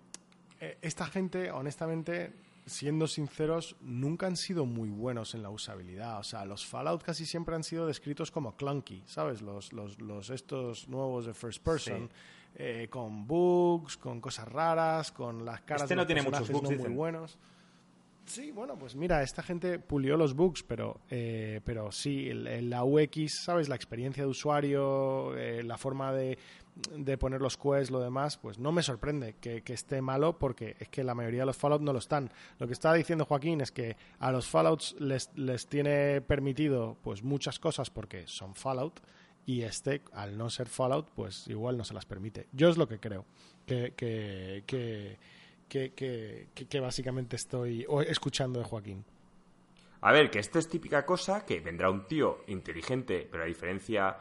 [0.61, 2.33] eh, esta gente, honestamente,
[2.67, 6.19] siendo sinceros, nunca han sido muy buenos en la usabilidad.
[6.19, 9.41] O sea, los Fallout casi siempre han sido descritos como clunky, ¿sabes?
[9.41, 12.17] Los, los, los estos nuevos de first person, sí.
[12.57, 16.51] eh, con bugs, con cosas raras, con las caras este de no los tiene muchos
[16.51, 17.39] bugs, no muy buenos.
[18.29, 23.43] Sí, bueno, pues mira, esta gente pulió los bugs, pero, eh, pero sí, la UX,
[23.43, 23.71] ¿sabes?
[23.71, 26.39] La experiencia de usuario, eh, la forma de,
[26.95, 30.77] de, poner los quests, lo demás, pues no me sorprende que, que, esté malo porque
[30.79, 32.31] es que la mayoría de los Fallout no lo están.
[32.59, 37.23] Lo que está diciendo Joaquín es que a los Fallouts les, les tiene permitido pues
[37.23, 39.01] muchas cosas porque son Fallout
[39.47, 42.47] y este, al no ser Fallout, pues igual no se las permite.
[42.53, 43.25] Yo es lo que creo,
[43.65, 43.95] que...
[43.97, 45.38] que, que
[45.69, 45.93] que,
[46.55, 49.05] que, básicamente estoy escuchando de Joaquín.
[50.01, 54.17] A ver, que esto es típica cosa que vendrá un tío inteligente, pero a diferencia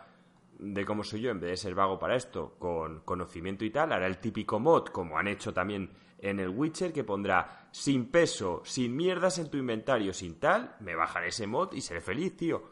[0.59, 3.91] de cómo soy yo, en vez de ser vago para esto, con conocimiento y tal,
[3.91, 8.61] hará el típico mod, como han hecho también en el Witcher, que pondrá sin peso,
[8.65, 12.63] sin mierdas en tu inventario, sin tal, me bajaré ese mod y seré feliz, tío.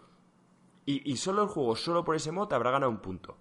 [0.86, 3.38] Y, y solo el juego, solo por ese mod, habrá ganado un punto.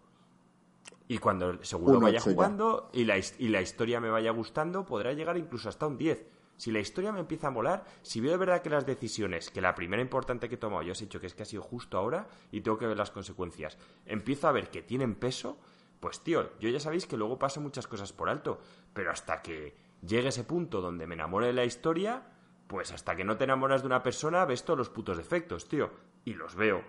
[1.06, 5.36] Y cuando seguro vaya jugando y la, y la, historia me vaya gustando, podrá llegar
[5.36, 6.26] incluso hasta un 10.
[6.56, 9.60] Si la historia me empieza a molar, si veo de verdad que las decisiones, que
[9.60, 11.62] la primera importante que he tomado, yo os he dicho que es que ha sido
[11.62, 13.76] justo ahora y tengo que ver las consecuencias,
[14.06, 15.58] empiezo a ver que tienen peso,
[16.00, 18.58] pues tío, yo ya sabéis que luego paso muchas cosas por alto,
[18.92, 19.74] pero hasta que
[20.06, 22.22] llegue ese punto donde me enamore de la historia,
[22.66, 25.90] pues hasta que no te enamoras de una persona, ves todos los putos defectos, tío,
[26.24, 26.82] y los veo.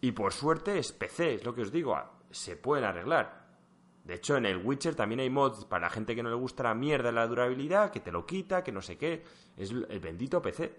[0.00, 1.96] Y por suerte es PC, es lo que os digo,
[2.32, 3.42] se pueden arreglar.
[4.04, 6.64] De hecho, en el Witcher también hay mods para la gente que no le gusta
[6.64, 9.22] la mierda de la durabilidad, que te lo quita, que no sé qué.
[9.56, 10.74] Es el bendito PC.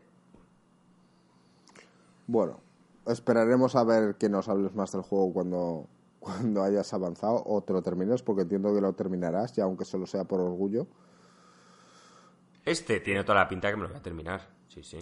[2.27, 2.59] Bueno,
[3.05, 5.87] esperaremos a ver que nos hables más del juego cuando,
[6.19, 10.05] cuando hayas avanzado o te lo termines, porque entiendo que lo terminarás, ya aunque solo
[10.05, 10.87] sea por orgullo.
[12.65, 14.99] Este tiene toda la pinta que me lo voy a terminar, sí, sí.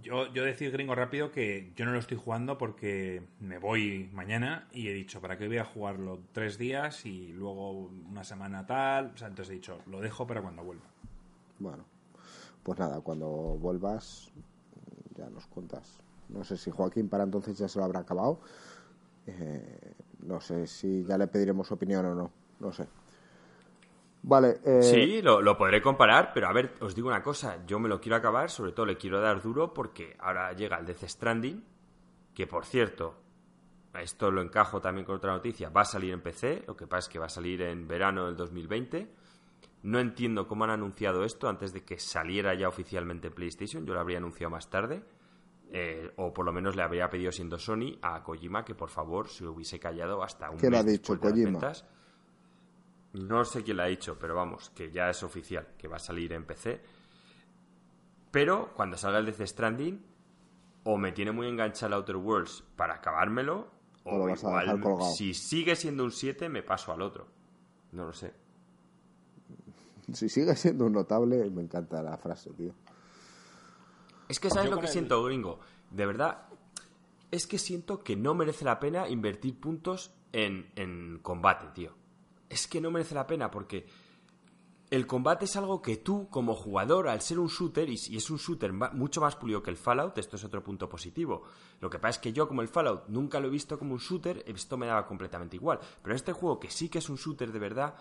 [0.00, 4.68] Yo, yo decir, gringo, rápido que yo no lo estoy jugando porque me voy mañana
[4.72, 9.12] y he dicho, ¿para qué voy a jugarlo tres días y luego una semana tal?
[9.14, 10.86] O sea, entonces he dicho, lo dejo para cuando vuelva.
[11.58, 11.84] Bueno,
[12.62, 14.32] pues nada, cuando vuelvas
[15.14, 15.98] ya nos cuentas.
[16.28, 18.40] No sé si Joaquín para entonces ya se lo habrá acabado.
[19.26, 22.30] Eh, no sé si ya le pediremos opinión o no.
[22.60, 22.86] No sé.
[24.22, 24.60] Vale.
[24.64, 24.82] Eh...
[24.82, 27.64] Sí, lo, lo, podré comparar, pero a ver, os digo una cosa.
[27.66, 30.86] Yo me lo quiero acabar, sobre todo le quiero dar duro porque ahora llega el
[30.86, 31.64] Death Stranding,
[32.32, 33.16] que por cierto,
[34.00, 37.08] esto lo encajo también con otra noticia, va a salir en PC, lo que pasa
[37.08, 39.08] es que va a salir en verano del 2020.
[39.82, 43.94] No entiendo cómo han anunciado esto antes de que saliera ya oficialmente en PlayStation, yo
[43.94, 45.02] lo habría anunciado más tarde.
[45.74, 49.28] Eh, o por lo menos le habría pedido siendo Sony a Kojima que por favor
[49.28, 51.34] se hubiese callado hasta un ¿Qué mes le ha dicho de Kojima?
[51.34, 51.86] las ventas
[53.14, 56.00] No sé quién la ha dicho, pero vamos, que ya es oficial, que va a
[56.00, 56.80] salir en PC.
[58.30, 60.02] Pero cuando salga el Death Stranding,
[60.84, 63.68] o me tiene muy enganchado el Outer Worlds para acabármelo,
[64.04, 64.82] o, igual,
[65.14, 67.26] si sigue siendo un 7, me paso al otro.
[67.92, 68.32] No lo sé.
[70.12, 72.74] Si sigue siendo un notable, me encanta la frase, tío.
[74.28, 75.60] Es que sabes Yo lo que el- siento, gringo.
[75.90, 76.46] De verdad,
[77.30, 81.92] es que siento que no merece la pena invertir puntos en, en combate, tío.
[82.52, 83.86] Es que no merece la pena porque
[84.90, 88.36] el combate es algo que tú, como jugador, al ser un shooter, y es un
[88.36, 91.44] shooter mucho más pulido que el Fallout, esto es otro punto positivo.
[91.80, 94.00] Lo que pasa es que yo, como el Fallout, nunca lo he visto como un
[94.00, 95.80] shooter, esto me daba completamente igual.
[96.02, 97.94] Pero este juego, que sí que es un shooter de verdad,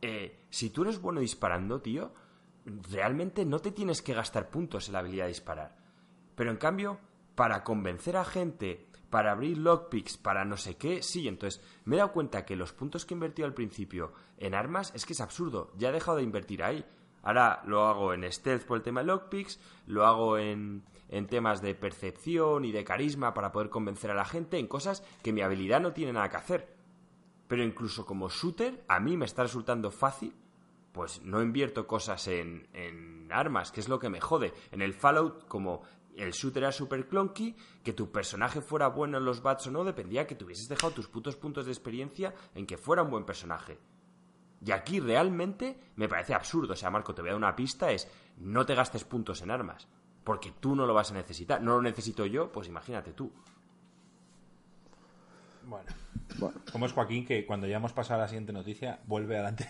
[0.00, 2.14] eh, si tú eres bueno disparando, tío,
[2.90, 5.76] realmente no te tienes que gastar puntos en la habilidad de disparar.
[6.34, 6.98] Pero en cambio,
[7.34, 11.28] para convencer a gente, para abrir lockpicks, para no sé qué, sí.
[11.28, 14.92] Entonces, me he dado cuenta que los puntos que he invertido al principio en armas
[14.94, 15.72] es que es absurdo.
[15.76, 16.84] Ya he dejado de invertir ahí.
[17.22, 21.60] Ahora lo hago en stealth por el tema de lockpicks, lo hago en, en temas
[21.60, 25.42] de percepción y de carisma para poder convencer a la gente, en cosas que mi
[25.42, 26.76] habilidad no tiene nada que hacer.
[27.48, 30.34] Pero incluso como shooter, a mí me está resultando fácil
[30.98, 34.52] pues no invierto cosas en, en armas, que es lo que me jode.
[34.72, 35.82] En el Fallout, como
[36.18, 39.84] el shooter era super clunky, que tu personaje fuera bueno en los bats o no,
[39.84, 43.78] dependía que tuvieses dejado tus putos puntos de experiencia en que fuera un buen personaje.
[44.64, 46.72] Y aquí realmente me parece absurdo.
[46.72, 48.08] O sea, Marco, te voy a dar una pista, es
[48.38, 49.88] no te gastes puntos en armas.
[50.24, 51.62] Porque tú no lo vas a necesitar.
[51.62, 53.32] No lo necesito yo, pues imagínate tú.
[55.64, 55.90] Bueno,
[56.38, 59.68] Bueno, como es Joaquín, que cuando ya hemos pasado a la siguiente noticia, vuelve adelante.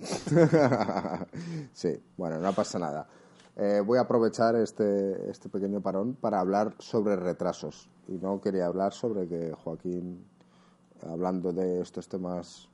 [1.72, 3.06] sí, bueno, no pasa nada.
[3.56, 7.88] Eh, voy a aprovechar este, este pequeño parón para hablar sobre retrasos.
[8.08, 10.24] Y no quería hablar sobre que Joaquín,
[11.08, 12.68] hablando de estos temas,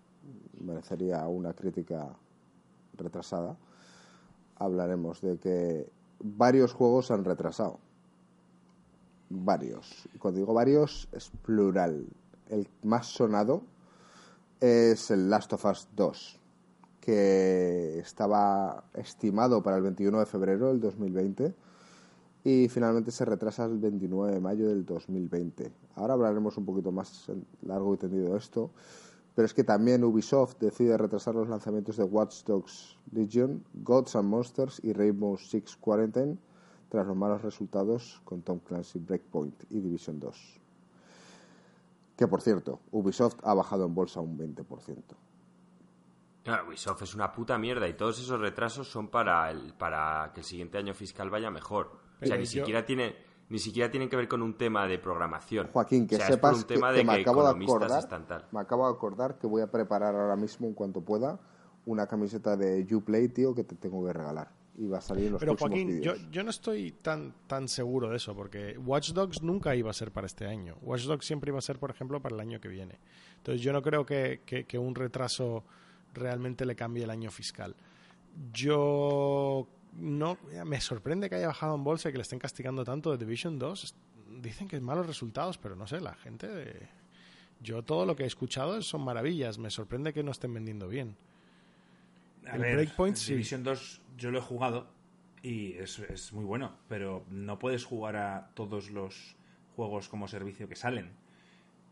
[0.59, 2.09] merecería una crítica
[2.97, 3.57] retrasada.
[4.57, 7.79] Hablaremos de que varios juegos se han retrasado.
[9.29, 10.09] Varios.
[10.15, 12.07] Y cuando digo varios, es plural.
[12.49, 13.63] El más sonado
[14.61, 16.40] es el Last of Us 2
[17.11, 21.53] que estaba estimado para el 21 de febrero del 2020
[22.45, 25.73] y finalmente se retrasa el 29 de mayo del 2020.
[25.97, 27.29] Ahora hablaremos un poquito más
[27.63, 28.71] largo y tendido de esto,
[29.35, 34.29] pero es que también Ubisoft decide retrasar los lanzamientos de Watch Dogs Legion, Gods and
[34.29, 36.39] Monsters y Rainbow Six Quarantine
[36.91, 40.61] tras los malos resultados con Tom Clancy Breakpoint y Division 2.
[42.17, 45.30] Que por cierto, Ubisoft ha bajado en bolsa un 20%.
[46.43, 50.41] Claro, Ubisoft es una puta mierda y todos esos retrasos son para, el, para que
[50.41, 51.93] el siguiente año fiscal vaya mejor.
[52.23, 54.99] o sea, ni yo- siquiera tiene ni siquiera tienen que ver con un tema de
[55.01, 55.71] programación.
[55.73, 57.41] Joaquín, que o sea, es por sepas un tema que, de que me que acabo
[57.43, 58.47] de economistas acordar, están tal.
[58.53, 61.41] me acabo de acordar que voy a preparar ahora mismo en cuanto pueda
[61.85, 65.33] una camiseta de Uplay, tío, que te tengo que regalar y va a salir en
[65.33, 69.11] los Pero próximos Joaquín, yo, yo no estoy tan, tan seguro de eso, porque Watch
[69.11, 70.77] Dogs nunca iba a ser para este año.
[70.83, 73.01] Watch Dogs siempre iba a ser, por ejemplo, para el año que viene.
[73.39, 75.65] Entonces yo no creo que, que- que un retraso
[76.15, 77.75] realmente le cambie el año fiscal.
[78.53, 83.11] Yo no me sorprende que haya bajado en bolsa y que le estén castigando tanto
[83.11, 83.95] de Division 2.
[84.41, 86.47] Dicen que es malos resultados, pero no sé, la gente...
[86.49, 86.89] de-
[87.63, 89.59] Yo todo lo que he escuchado son maravillas.
[89.59, 91.17] Me sorprende que no estén vendiendo bien.
[92.47, 93.33] A El ver, Breakpoint, sí.
[93.33, 94.87] Division 2 yo lo he jugado
[95.43, 99.37] y es, es muy bueno, pero no puedes jugar a todos los
[99.77, 101.11] juegos como servicio que salen.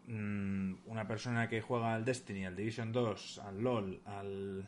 [0.09, 4.67] Mm, una persona que juega al Destiny, al Division 2, al LOL, al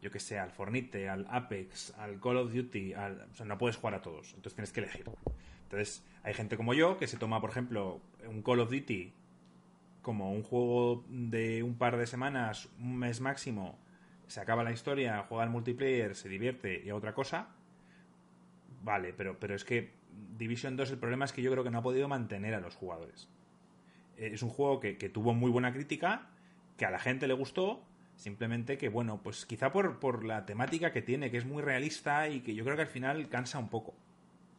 [0.00, 3.56] yo que sé, al Fornite, al Apex, al Call of Duty, al- o sea, no
[3.58, 5.04] puedes jugar a todos, entonces tienes que elegir.
[5.62, 9.12] Entonces, hay gente como yo que se toma, por ejemplo, un Call of Duty
[10.02, 13.78] como un juego de un par de semanas, un mes máximo,
[14.26, 17.46] se acaba la historia, juega al multiplayer, se divierte y a otra cosa,
[18.82, 19.92] vale, pero, pero es que
[20.36, 22.74] Division 2 el problema es que yo creo que no ha podido mantener a los
[22.74, 23.28] jugadores.
[24.28, 26.28] Es un juego que, que tuvo muy buena crítica,
[26.76, 27.82] que a la gente le gustó,
[28.16, 32.28] simplemente que, bueno, pues quizá por, por la temática que tiene, que es muy realista
[32.28, 33.92] y que yo creo que al final cansa un poco.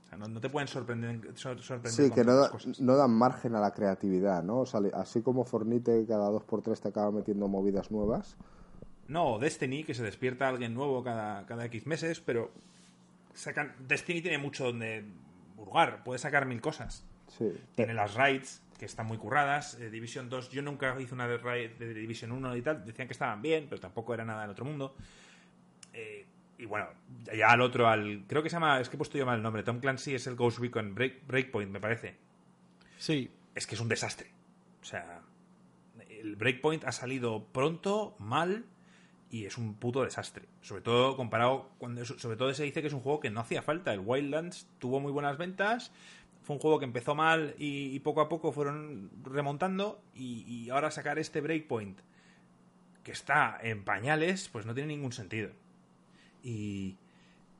[0.04, 2.80] O sea, no, no te pueden sorprender, sor- sorprender Sí, que no, tantas da- cosas.
[2.82, 4.60] no dan margen a la creatividad, ¿no?
[4.60, 8.36] O sea, así como Fornite cada 2x3 te acaba metiendo movidas nuevas.
[9.08, 12.52] No, Destiny, que se despierta alguien nuevo cada, cada X meses, pero
[13.34, 15.04] sacan Destiny tiene mucho donde
[15.56, 17.04] burgar, puede sacar mil cosas.
[17.38, 17.52] Sí.
[17.76, 19.76] Tiene las raids, que están muy curradas.
[19.80, 23.14] eh, Division 2, yo nunca hice una de de Division 1 y tal, decían que
[23.14, 24.96] estaban bien, pero tampoco era nada del otro mundo.
[25.94, 26.26] Eh,
[26.58, 26.88] y bueno,
[27.36, 29.44] ya al otro, al creo que se llama, es que he puesto yo mal el
[29.44, 32.16] nombre, Tom Clancy es el Ghost Recon Break- Breakpoint, me parece
[32.98, 34.32] Sí, es que es un desastre.
[34.82, 35.22] O sea,
[36.10, 38.66] el Breakpoint ha salido pronto, mal,
[39.30, 40.46] y es un puto desastre.
[40.62, 43.62] Sobre todo comparado cuando sobre todo se dice que es un juego que no hacía
[43.62, 43.92] falta.
[43.94, 45.92] El Wildlands tuvo muy buenas ventas,
[46.44, 51.18] fue un juego que empezó mal y, poco a poco fueron remontando y, ahora sacar
[51.18, 52.00] este Breakpoint
[53.04, 55.52] que está en pañales, pues no tiene ningún sentido.
[56.44, 56.98] Y,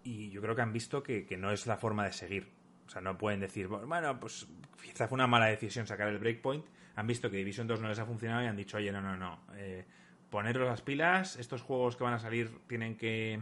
[0.04, 2.52] yo creo que han visto que, no es la forma de seguir.
[2.86, 4.48] O sea, no pueden decir, bueno, pues
[4.84, 6.66] quizá fue una mala decisión sacar el Breakpoint.
[6.96, 9.16] Han visto que Division 2 no les ha funcionado y han dicho, oye, no, no,
[9.16, 9.40] no.
[9.56, 9.86] Eh,
[10.30, 13.40] poneros las pilas, estos juegos que van a salir tienen que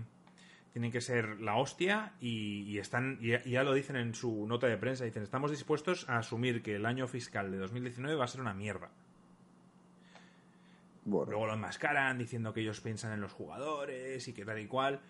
[0.74, 4.78] tienen que ser la hostia y, están y ya, lo dicen en su nota de
[4.78, 8.42] prensa dicen estamos dispuestos a asumir que el año fiscal de 2019 va a ser
[8.42, 8.90] una mierda
[11.06, 15.02] luego lo enmascaran diciendo que ellos piensan en los jugadores y que tal y cual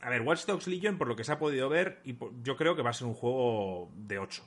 [0.00, 2.74] a ver Watch Dogs Legion por lo que se ha podido ver y yo creo
[2.74, 4.44] que va a ser un juego de 8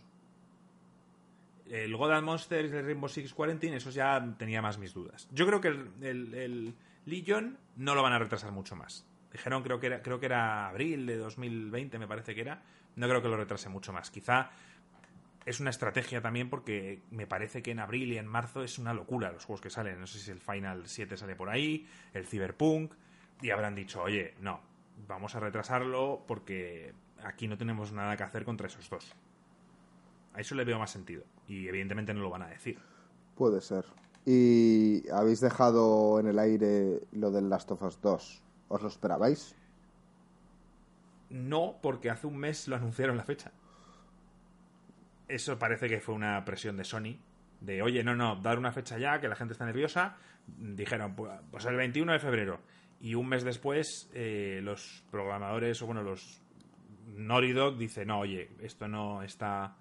[1.72, 5.28] el God Monsters el Rainbow Six Quarantine, eso ya tenía más mis dudas.
[5.32, 9.07] Yo creo que el, Legion no lo van a retrasar mucho más.
[9.32, 12.62] Dijeron, creo que, era, creo que era abril de 2020, me parece que era.
[12.96, 14.10] No creo que lo retrase mucho más.
[14.10, 14.50] Quizá
[15.46, 18.94] es una estrategia también porque me parece que en abril y en marzo es una
[18.94, 20.00] locura los juegos que salen.
[20.00, 22.94] No sé si el Final 7 sale por ahí, el Cyberpunk,
[23.42, 24.60] y habrán dicho, oye, no,
[25.08, 29.14] vamos a retrasarlo porque aquí no tenemos nada que hacer contra esos dos.
[30.34, 31.24] A eso le veo más sentido.
[31.48, 32.80] Y evidentemente no lo van a decir.
[33.36, 33.86] Puede ser.
[34.26, 38.44] ¿Y habéis dejado en el aire lo del Last of Us 2?
[38.68, 39.56] ¿Os lo esperabais?
[41.30, 43.52] No, porque hace un mes lo anunciaron la fecha.
[45.28, 47.18] Eso parece que fue una presión de Sony.
[47.60, 50.16] De, oye, no, no, dar una fecha ya, que la gente está nerviosa.
[50.46, 52.60] Dijeron, pues, pues el 21 de febrero.
[53.02, 56.42] Y un mes después, eh, los programadores, o bueno, los
[57.08, 59.76] Naughty Dog dice, no, oye, esto no está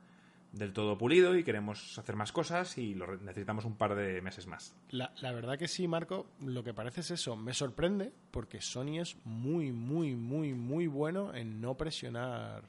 [0.53, 4.47] del todo pulido y queremos hacer más cosas y lo, necesitamos un par de meses
[4.47, 4.75] más.
[4.91, 7.37] La, la, verdad que sí, Marco, lo que parece es eso.
[7.37, 12.63] Me sorprende porque Sony es muy, muy, muy, muy bueno en no presionar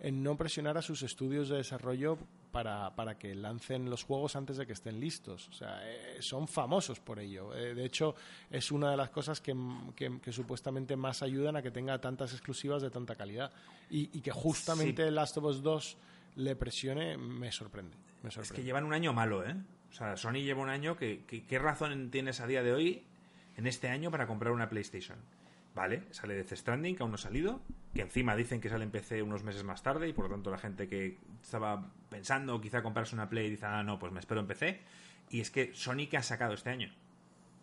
[0.00, 2.18] en no presionar a sus estudios de desarrollo
[2.52, 5.48] para, para que lancen los juegos antes de que estén listos.
[5.48, 7.54] O sea, eh, son famosos por ello.
[7.54, 8.14] Eh, de hecho,
[8.50, 9.56] es una de las cosas que,
[9.96, 13.50] que, supuestamente más ayudan a que tenga tantas exclusivas de tanta calidad.
[13.90, 15.96] Y, y que justamente Last of Us 2
[16.36, 19.54] le presione, me sorprende, Es que llevan un año malo, ¿eh?
[19.90, 23.06] O sea, Sony lleva un año que, ¿qué razón tienes a día de hoy,
[23.56, 25.18] en este año, para comprar una PlayStation?
[25.74, 27.60] Vale, sale de Stranding, que aún no ha salido,
[27.94, 30.50] que encima dicen que sale en PC unos meses más tarde y por lo tanto
[30.50, 34.40] la gente que estaba pensando quizá comprarse una Play dice, ah, no, pues me espero
[34.40, 34.80] en PC.
[35.30, 36.92] Y es que Sony que ha sacado este año.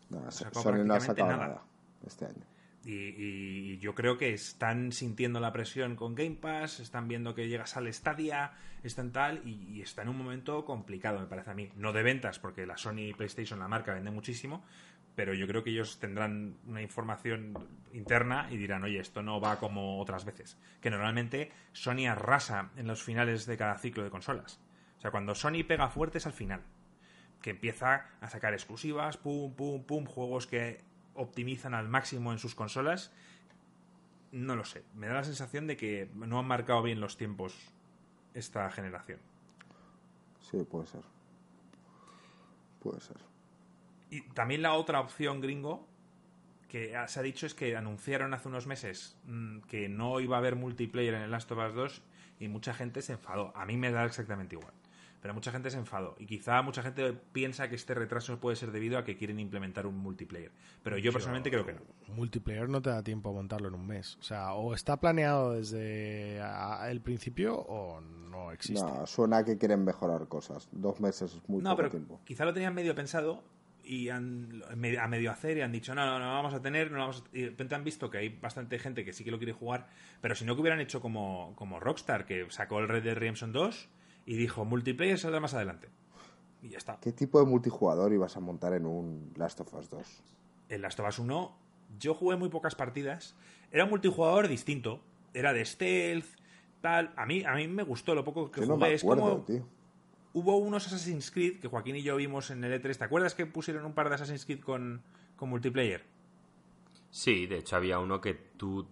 [0.09, 1.63] No, Sony no ha sacado nada
[2.05, 2.45] este año.
[2.84, 7.77] Y, yo creo que están sintiendo la presión con Game Pass, están viendo que llegas
[7.77, 8.53] al Stadia,
[8.84, 11.69] están tal, y, está en un momento complicado, me parece a mí.
[11.75, 14.63] No de ventas, porque la Sony PlayStation, la marca, vende muchísimo,
[15.15, 17.53] pero yo creo que ellos tendrán una información
[17.91, 20.57] interna y dirán, oye, esto no va como otras veces.
[20.79, 24.59] Que normalmente Sony arrasa en los finales de cada ciclo de consolas.
[24.97, 26.61] O sea, cuando Sony pega fuerte es al final.
[27.41, 30.79] Que empieza a sacar exclusivas, pum, pum, pum, juegos que
[31.22, 33.11] optimizan al máximo en sus consolas,
[34.32, 34.84] no lo sé.
[34.95, 37.55] Me da la sensación de que no han marcado bien los tiempos
[38.34, 39.19] esta generación.
[40.39, 41.01] Sí, puede ser.
[42.82, 43.17] Puede ser.
[44.09, 45.88] Y también la otra opción gringo
[46.67, 50.39] que se ha dicho es que anunciaron hace unos meses mm, que no iba a
[50.39, 52.01] haber multiplayer en el Last of Us 2
[52.39, 53.51] y mucha gente se enfadó.
[53.55, 54.74] A mí me da exactamente igual
[55.22, 56.15] pero mucha gente se enfadó.
[56.17, 59.86] Y quizá mucha gente piensa que este retraso puede ser debido a que quieren implementar
[59.86, 60.51] un multiplayer.
[60.84, 61.82] Pero yo, personalmente creo que no.
[62.15, 64.17] Multiplayer no te da tiempo a montarlo en un mes.
[64.19, 66.41] O sea, o está planeado desde
[66.89, 68.84] el principio o no existe.
[68.84, 70.67] No, suena que quieren mejorar cosas.
[70.72, 72.22] Dos meses es muy no, poco tiempo.
[72.26, 73.43] Quizá lo tenían medio pensado
[73.84, 76.99] y han, a medio hacer y han dicho no, no, no vamos a tener, no
[76.99, 79.53] vamos y de repente han visto que hay bastante gente que sí que lo quiere
[79.53, 79.88] jugar,
[80.22, 83.51] pero si no que hubieran hecho como, como Rockstar, que sacó el Red Dead Redemption
[83.51, 83.89] 2
[84.26, 85.89] y dijo, multiplayer saldrá más adelante.
[86.61, 86.99] Y ya está.
[86.99, 90.24] ¿Qué tipo de multijugador ibas a montar en un Last of Us 2?
[90.69, 91.57] En Last of Us 1
[91.99, 93.36] yo jugué muy pocas partidas.
[93.72, 95.01] Era un multijugador distinto.
[95.34, 96.26] Era de stealth,
[96.82, 97.13] tal.
[97.15, 98.93] A mí, a mí me gustó lo poco que jugué.
[98.93, 99.45] es como...
[100.34, 102.97] Hubo unos Assassin's Creed que Joaquín y yo vimos en el E3.
[102.97, 105.01] ¿Te acuerdas que pusieron un par de Assassin's Creed con,
[105.36, 106.05] con multiplayer?
[107.09, 108.88] Sí, de hecho había uno que tú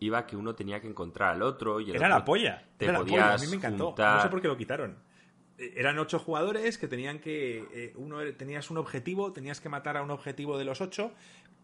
[0.00, 2.64] iba que uno tenía que encontrar al otro y era la polla.
[2.76, 3.94] te era podías a mí me encantó.
[3.96, 4.96] No sé por qué lo quitaron.
[5.58, 9.96] Eh, eran ocho jugadores que tenían que eh, uno tenías un objetivo tenías que matar
[9.96, 11.12] a un objetivo de los ocho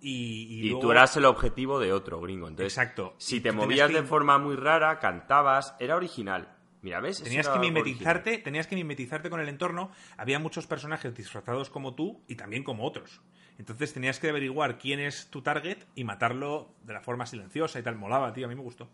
[0.01, 2.49] y, y, tú eras el objetivo de otro gringo.
[2.49, 3.15] Entonces exacto.
[3.19, 6.57] si te movías de forma muy rara cantabas era original.
[6.83, 7.23] Mira, ¿ves?
[7.23, 9.91] Tenías que mimetizarte, tenías que mimetizarte con el entorno.
[10.17, 13.21] Había muchos personajes disfrazados como tú y también como otros.
[13.61, 17.83] Entonces tenías que averiguar quién es tu target y matarlo de la forma silenciosa y
[17.83, 17.95] tal.
[17.95, 18.89] Molaba, tío, a mí me gustó.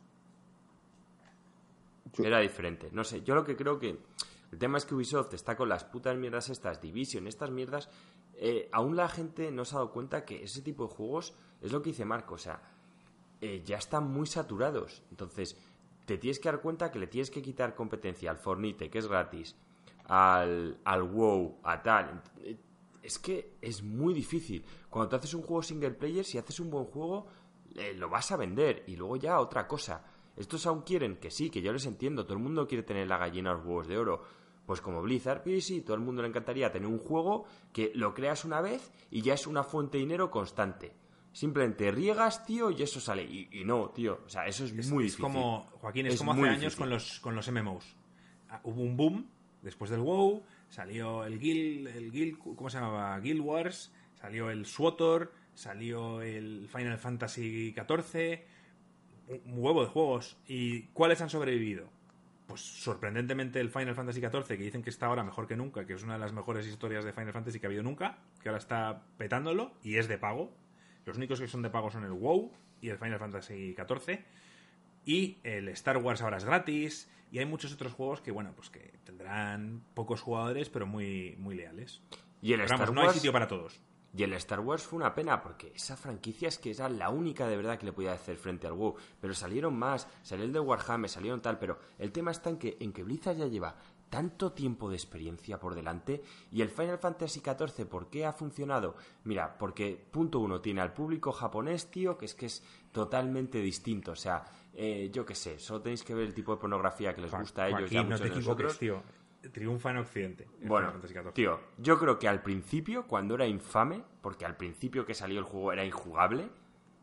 [2.18, 2.88] Era diferente.
[2.90, 4.00] No sé, yo lo que creo que.
[4.50, 7.88] El tema es que Ubisoft está con las putas mierdas estas, Division, estas mierdas.
[8.34, 11.70] Eh, aún la gente no se ha dado cuenta que ese tipo de juegos es
[11.70, 12.34] lo que dice Marco.
[12.34, 12.60] O sea,
[13.40, 15.04] eh, ya están muy saturados.
[15.12, 15.56] Entonces,
[16.06, 19.06] te tienes que dar cuenta que le tienes que quitar competencia al Fornite, que es
[19.06, 19.54] gratis,
[20.06, 22.20] al, al WoW, a tal.
[23.06, 24.64] Es que es muy difícil.
[24.90, 27.28] Cuando te haces un juego single player, si haces un buen juego,
[27.76, 28.82] eh, lo vas a vender.
[28.88, 30.04] Y luego ya otra cosa.
[30.36, 32.24] Estos aún quieren que sí, que yo les entiendo.
[32.24, 34.24] Todo el mundo quiere tener la gallina a los huevos de oro.
[34.66, 38.12] Pues como Blizzard, y sí, todo el mundo le encantaría tener un juego que lo
[38.12, 40.96] creas una vez y ya es una fuente de dinero constante.
[41.30, 43.22] Simplemente riegas, tío, y eso sale.
[43.22, 44.22] Y, no, tío.
[44.26, 45.22] O sea, eso es, muy difícil.
[45.22, 47.96] Como, Joaquín, es, como hace años con los, con los MMOs.
[48.48, 49.30] Ah, hubo un boom
[49.62, 53.18] después del WoW, salió el Guild, el Guild, ¿cómo se llamaba?
[53.20, 58.40] Guild Wars, salió el SWOTOR, salió el Final Fantasy XIV,
[59.46, 60.36] un huevo de juegos.
[60.46, 61.88] ¿Y cuáles han sobrevivido?
[62.46, 65.94] Pues sorprendentemente el Final Fantasy XIV, que dicen que está ahora mejor que nunca, que
[65.94, 68.58] es una de las mejores historias de Final Fantasy que ha habido nunca, que ahora
[68.58, 70.52] está petándolo y es de pago.
[71.04, 74.20] Los únicos que son de pago son el WoW y el Final Fantasy XIV.
[75.06, 77.08] Y el Star Wars ahora es gratis.
[77.30, 81.54] Y hay muchos otros juegos que, bueno, pues que tendrán pocos jugadores, pero muy, muy
[81.54, 82.02] leales.
[82.42, 82.92] Y el Star Wars...
[82.92, 83.80] no hay sitio para todos.
[84.16, 87.46] Y el Star Wars fue una pena porque esa franquicia es que era la única
[87.46, 88.96] de verdad que le podía hacer frente al WoW.
[89.20, 92.76] Pero salieron más, salió el de Warhammer, salieron tal, pero el tema está en que,
[92.80, 93.76] en que Blizzard ya lleva
[94.08, 98.96] tanto tiempo de experiencia por delante y el Final Fantasy XIV, ¿por qué ha funcionado?
[99.24, 104.12] Mira, porque punto uno, tiene al público japonés, tío, que es que es totalmente distinto.
[104.12, 104.44] O sea,
[104.76, 107.64] eh, yo qué sé, solo tenéis que ver el tipo de pornografía que les gusta
[107.64, 107.90] a ellos.
[107.90, 109.02] y a no te equivoques, tío
[109.50, 110.48] triunfa en Occidente.
[110.62, 110.92] bueno,
[111.32, 115.44] tío, yo creo que al principio, cuando era infame, porque al principio que salió el
[115.44, 116.48] juego era injugable.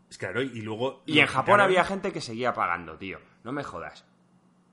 [0.09, 1.01] Es claro, y luego.
[1.05, 3.19] Y en Japón había gente que seguía pagando, tío.
[3.43, 4.05] No me jodas.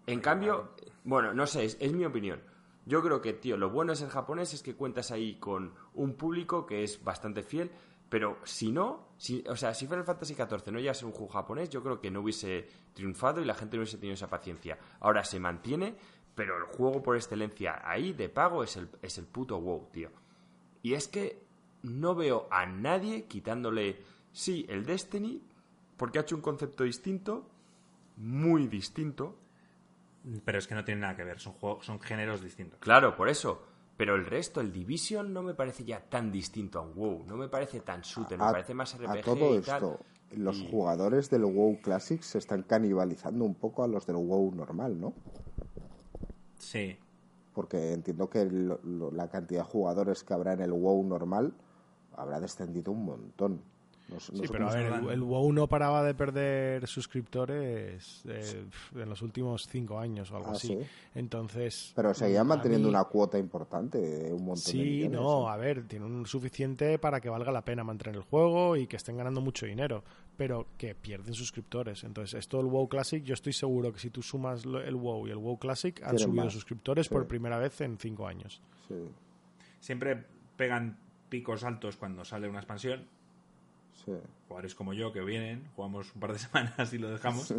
[0.06, 0.74] En cambio,
[1.04, 2.42] bueno, no sé, es, mi opinión.
[2.86, 6.14] Yo creo que, tío, lo bueno es el japonés es que cuentas ahí con un
[6.14, 7.70] público que es bastante fiel,
[8.10, 11.70] pero si no, si, o sea, si Final Fantasy XIV no es un juego japonés,
[11.70, 14.76] yo creo que no hubiese triunfado y la gente no hubiese tenido esa paciencia.
[14.98, 15.94] Ahora se mantiene,
[16.34, 20.10] pero el juego por excelencia ahí de pago es el, es el puto WoW, tío.
[20.82, 21.44] Y es que
[21.82, 24.02] no veo a nadie quitándole,
[24.32, 25.40] sí, el Destiny,
[25.96, 27.48] porque ha hecho un concepto distinto,
[28.16, 29.38] muy distinto.
[30.44, 32.80] Pero es que no tiene nada que ver, son, juegos, son géneros distintos.
[32.80, 33.69] Claro, por eso.
[34.00, 37.24] Pero el resto, el Division, no me parece ya tan distinto a un WoW.
[37.26, 41.44] No me parece tan shooter, me parece más RPG a todo esto, Los jugadores del
[41.44, 45.12] WoW Classic se están canibalizando un poco a los del WoW normal, ¿no?
[46.58, 46.96] Sí.
[47.52, 51.52] Porque entiendo que la cantidad de jugadores que habrá en el WoW normal
[52.16, 53.60] habrá descendido un montón.
[54.18, 59.66] Sí, pero a ver, el, WoW no paraba de perder suscriptores eh, en los últimos
[59.68, 60.78] cinco años o algo ah, así.
[61.14, 61.92] Entonces.
[61.94, 65.86] Pero seguían manteniendo una cuota importante de un montón sí, de Sí, no, a ver,
[65.86, 69.40] tienen un suficiente para que valga la pena mantener el juego y que estén ganando
[69.40, 70.02] mucho dinero
[70.40, 72.02] pero que pierden suscriptores.
[72.02, 75.30] Entonces, esto del WoW Classic, yo estoy seguro que si tú sumas el WoW y
[75.32, 78.62] el WoW Classic, han subido suscriptores por primera vez en cinco años.
[79.80, 80.24] Siempre
[80.56, 80.96] pegan
[81.28, 83.06] picos altos cuando sale una expansión.
[84.48, 87.54] Jugadores como yo que vienen, jugamos un par de semanas y lo dejamos.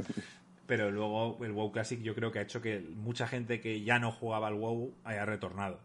[0.67, 3.99] Pero luego el WoW Classic yo creo que ha hecho que mucha gente que ya
[3.99, 5.79] no jugaba al WoW haya retornado.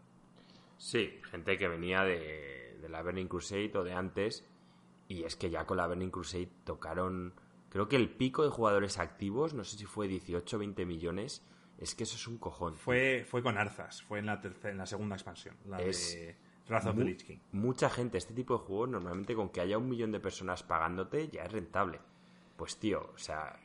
[0.77, 4.45] Sí, gente que venía de, de la Burning Crusade o de antes
[5.07, 7.33] y es que ya con la Burning Crusade tocaron,
[7.69, 11.43] creo que el pico de jugadores activos, no sé si fue 18 o 20 millones,
[11.77, 12.75] es que eso es un cojón.
[12.77, 16.35] Fue, fue con Arzas, fue en la, en la segunda expansión, la de
[16.69, 17.37] Wrath of the Lich King.
[17.51, 21.29] Mucha gente, este tipo de juegos, normalmente con que haya un millón de personas pagándote,
[21.29, 21.99] ya es rentable.
[22.55, 23.59] Pues tío, o sea,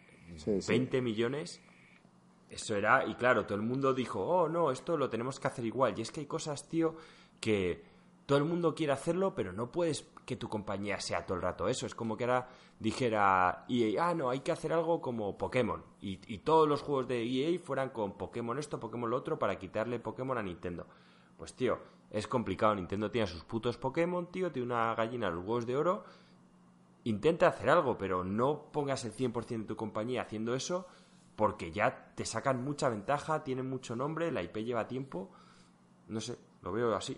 [0.46, 1.60] 20 millones,
[2.48, 5.64] eso era, y claro, todo el mundo dijo, oh no, esto lo tenemos que hacer
[5.64, 5.98] igual.
[5.98, 6.96] Y es que hay cosas, tío,
[7.40, 7.82] que
[8.26, 11.68] todo el mundo quiere hacerlo, pero no puedes que tu compañía sea todo el rato
[11.68, 11.86] eso.
[11.86, 12.48] Es como que ahora
[12.78, 15.82] dijera EA, ah, no, hay que hacer algo como Pokémon.
[16.00, 19.98] Y, todos los juegos de EA fueran con Pokémon esto, Pokémon lo otro, para quitarle
[19.98, 20.86] Pokémon a Nintendo.
[21.36, 21.78] Pues tío,
[22.12, 22.74] es complicado.
[22.74, 26.04] Nintendo tiene sus putos Pokémon, tío, tiene una gallina los huevos de oro.
[27.04, 30.86] Intenta hacer algo, pero no pongas el 100% de tu compañía haciendo eso,
[31.34, 35.30] porque ya te sacan mucha ventaja, tienen mucho nombre, la IP lleva tiempo.
[36.06, 37.16] No sé, lo veo así.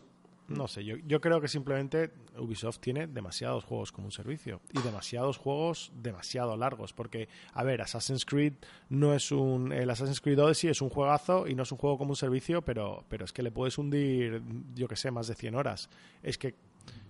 [0.56, 4.80] No sé, yo, yo creo que simplemente Ubisoft tiene demasiados juegos como un servicio y
[4.80, 6.92] demasiados juegos demasiado largos.
[6.92, 8.54] Porque, a ver, Assassin's Creed
[8.88, 9.72] no es un.
[9.72, 12.62] El Assassin's Creed Odyssey es un juegazo y no es un juego como un servicio,
[12.62, 14.42] pero, pero es que le puedes hundir,
[14.74, 15.90] yo que sé, más de 100 horas.
[16.22, 16.54] Es que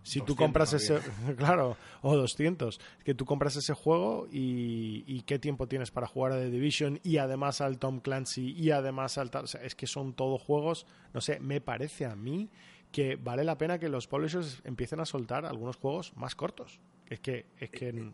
[0.03, 1.01] Si tú compras ese,
[1.39, 6.37] claro, o 200, que tú compras ese juego y, qué tiempo tienes para jugar a
[6.37, 9.31] The Division y además al Tom Clancy y además al...
[9.33, 12.51] O sea, es que son todos juegos, no sé, me parece a mí
[12.95, 16.79] que vale la pena que los publishers empiecen a soltar algunos juegos más cortos.
[17.09, 17.45] Es que...
[17.59, 17.89] Es, que...
[17.89, 18.13] Eh,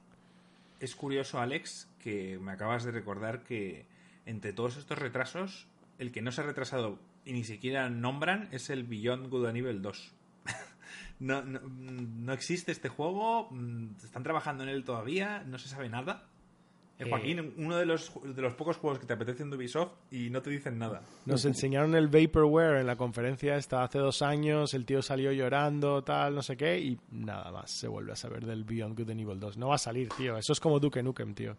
[0.80, 3.84] es curioso, Alex, que me acabas de recordar que
[4.24, 5.68] entre todos estos retrasos,
[5.98, 9.58] el que no se ha retrasado y ni siquiera nombran es el Beyond Good and
[9.58, 10.14] Evil 2
[11.20, 16.26] no, no, existe este juego, mm, están trabajando en él todavía, no se sabe nada.
[17.00, 20.28] Eh, Joaquín, uno de los, de los pocos juegos que te apetece en Ubisoft y
[20.28, 21.00] no te dicen nada.
[21.24, 26.04] Nos enseñaron el Vaporware en la conferencia esta hace dos años, el tío salió llorando,
[26.04, 29.20] tal, no sé qué, y nada más se vuelve a saber del Beyond Good and
[29.20, 29.56] Evil 2.
[29.56, 30.36] No va a salir, tío.
[30.36, 31.56] Eso es como Duke Nukem, tío.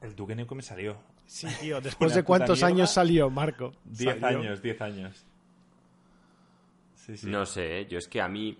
[0.00, 0.96] El Duke Nukem salió.
[1.26, 1.80] Sí, tío.
[1.82, 3.72] ¿Después de cuántos años salió, Marco?
[3.84, 5.26] Diez años, diez años.
[7.24, 8.56] No sé, yo es que a mí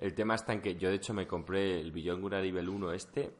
[0.00, 2.92] el tema está en que yo de hecho me compré el Beyond Good Nivel 1
[2.92, 3.30] este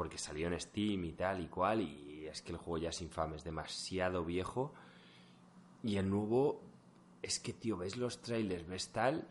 [0.00, 3.02] porque salió en Steam y tal y cual y es que el juego ya es
[3.02, 4.72] infame, es demasiado viejo
[5.82, 6.62] y el nuevo
[7.20, 9.28] es que tío, ves los trailers, ves tal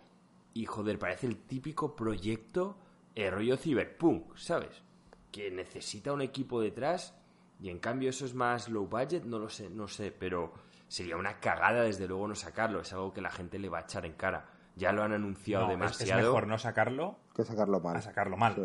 [0.53, 2.77] y joder, parece el típico proyecto
[3.15, 4.83] eh, rollo Cyberpunk, ¿sabes?
[5.31, 7.15] Que necesita un equipo detrás
[7.59, 10.53] y en cambio eso es más low budget, no lo sé, no sé, pero
[10.87, 13.81] sería una cagada desde luego no sacarlo, es algo que la gente le va a
[13.81, 14.47] echar en cara
[14.79, 16.21] ya lo han anunciado demasiado.
[16.21, 17.97] Es mejor no sacarlo que sacarlo mal.
[17.97, 18.55] A sacarlo mal.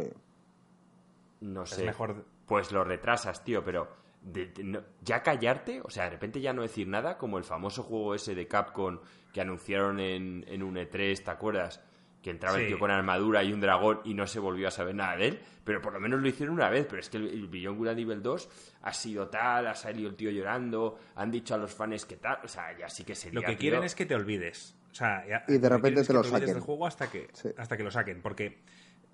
[1.44, 1.84] No sé.
[1.84, 2.24] mejor...
[2.46, 3.88] Pues lo retrasas, tío, pero
[5.02, 8.34] ya callarte, o sea, de repente ya no decir nada, como el famoso juego ese
[8.34, 9.00] de Capcom
[9.32, 11.82] que anunciaron en, en un E3, ¿te acuerdas?
[12.22, 14.94] Que entraba el tío con armadura y un dragón y no se volvió a saber
[14.94, 17.28] nada de él, pero por lo menos lo hicieron una vez, pero es que el,
[17.28, 18.48] el Beyond Good Nivel 2
[18.82, 22.38] ha sido tal, ha salido el tío llorando, han dicho a los fans que tal,
[22.42, 23.40] o sea, ya sí que sería...
[23.40, 24.74] Lo que quieren es que te olvides
[25.48, 26.50] y de repente te lo saquen.
[26.50, 28.62] el juego hasta que, hasta que lo saquen, porque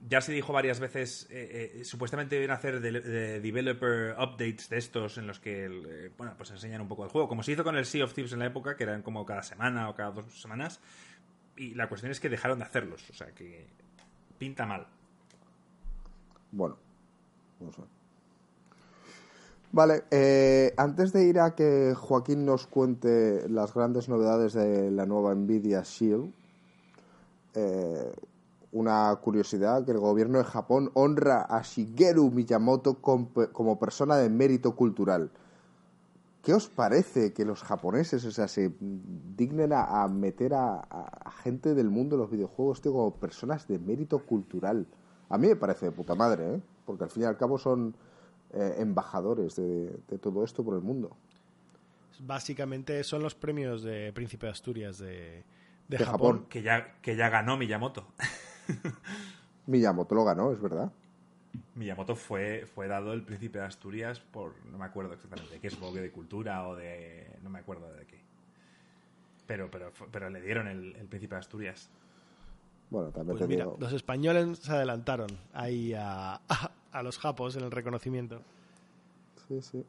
[0.08, 5.18] ya se dijo varias veces, eh, eh, supuestamente deben hacer de, developer updates de estos
[5.18, 7.76] en los que, eh, bueno, pues enseñan un poco el juego, como se hizo con
[7.76, 10.40] el Sea of Thieves en la época, que eran como cada semana o cada dos
[10.40, 10.80] semanas,
[11.56, 13.66] y la cuestión es que dejaron de hacerlos, o sea que
[14.38, 14.86] pinta mal.
[16.52, 16.78] Bueno,
[17.60, 17.82] no sé.
[19.72, 25.06] Vale, eh, antes de ir a que Joaquín nos cuente las grandes novedades de la
[25.06, 26.32] nueva Nvidia Shield,
[27.54, 28.12] eh,
[28.72, 34.76] una curiosidad, que el gobierno de Japón honra a Shigeru Miyamoto como persona de mérito
[34.76, 35.30] cultural.
[36.42, 38.72] ¿Qué os parece que los japoneses, o sea, se
[39.36, 44.86] dignen a, meter a, gente del mundo de los videojuegos, como personas de mérito cultural?
[45.28, 46.60] A mí me parece de puta madre, ¿eh?
[46.86, 47.94] Porque al fin y al cabo son
[48.54, 51.14] eh, embajadores de, todo esto por el mundo.
[52.20, 55.44] Básicamente son los premios de Príncipe de Asturias de,
[55.98, 56.46] Japón.
[56.48, 58.06] Que, ya, que ya ganó Miyamoto.
[59.66, 60.90] Miyamoto lo ganó, es verdad.
[61.74, 65.70] Miyamoto fue, fue dado el Príncipe de Asturias por, no me acuerdo exactamente de qué,
[65.70, 68.20] supongo que de cultura o de, no me acuerdo de qué.
[69.46, 71.90] Pero, pero, pero le dieron el, Príncipe de Asturias.
[72.90, 76.40] Bueno, también pues mira, Los españoles se adelantaron ahí a,
[76.92, 78.42] a los japos en el reconocimiento.
[79.48, 79.84] Sí, sí.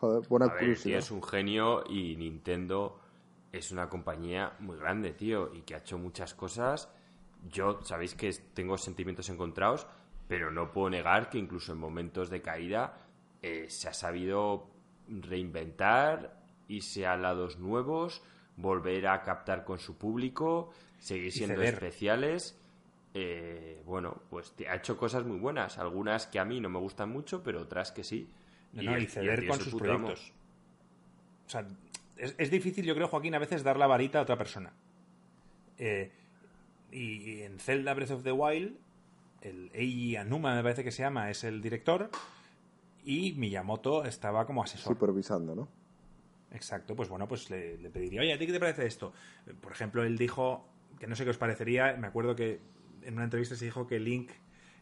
[0.00, 2.98] Joder, buena a es un genio y Nintendo
[3.52, 6.88] es una compañía muy grande, tío, y que ha hecho muchas cosas.
[7.48, 9.86] Yo, sabéis que tengo sentimientos encontrados,
[10.28, 12.98] pero no puedo negar que incluso en momentos de caída
[13.42, 14.68] eh, se ha sabido
[15.08, 18.22] reinventar, irse a lados nuevos,
[18.56, 22.60] volver a captar con su público, seguir siendo especiales
[23.12, 25.78] eh, bueno, pues ha hecho cosas muy buenas.
[25.78, 28.28] Algunas que a mí no me gustan mucho, pero otras que sí.
[28.72, 30.32] y, ceder con sus proyectos.
[31.46, 31.66] O sea,
[32.16, 34.72] es, difícil, yo creo, Joaquín, a veces dar la varita a otra persona.
[35.76, 36.12] Eh,
[36.92, 38.76] y, en Zelda Breath of the Wild,
[39.42, 42.10] el Eiji Anuma, me parece que se llama, es el director.
[43.04, 44.94] Y Miyamoto estaba como asesor.
[44.94, 45.68] Supervisando, ¿no?
[46.52, 49.12] Exacto, pues bueno, pues le, le pediría, oye, ¿a ti qué te parece esto?
[49.60, 50.66] Por ejemplo, él dijo,
[50.98, 52.60] que no sé qué os parecería, me acuerdo que
[53.02, 54.30] en una entrevista se dijo que Link,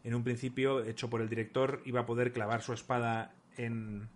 [0.03, 4.09] en un principio, hecho por el director, iba a poder clavar su espada en,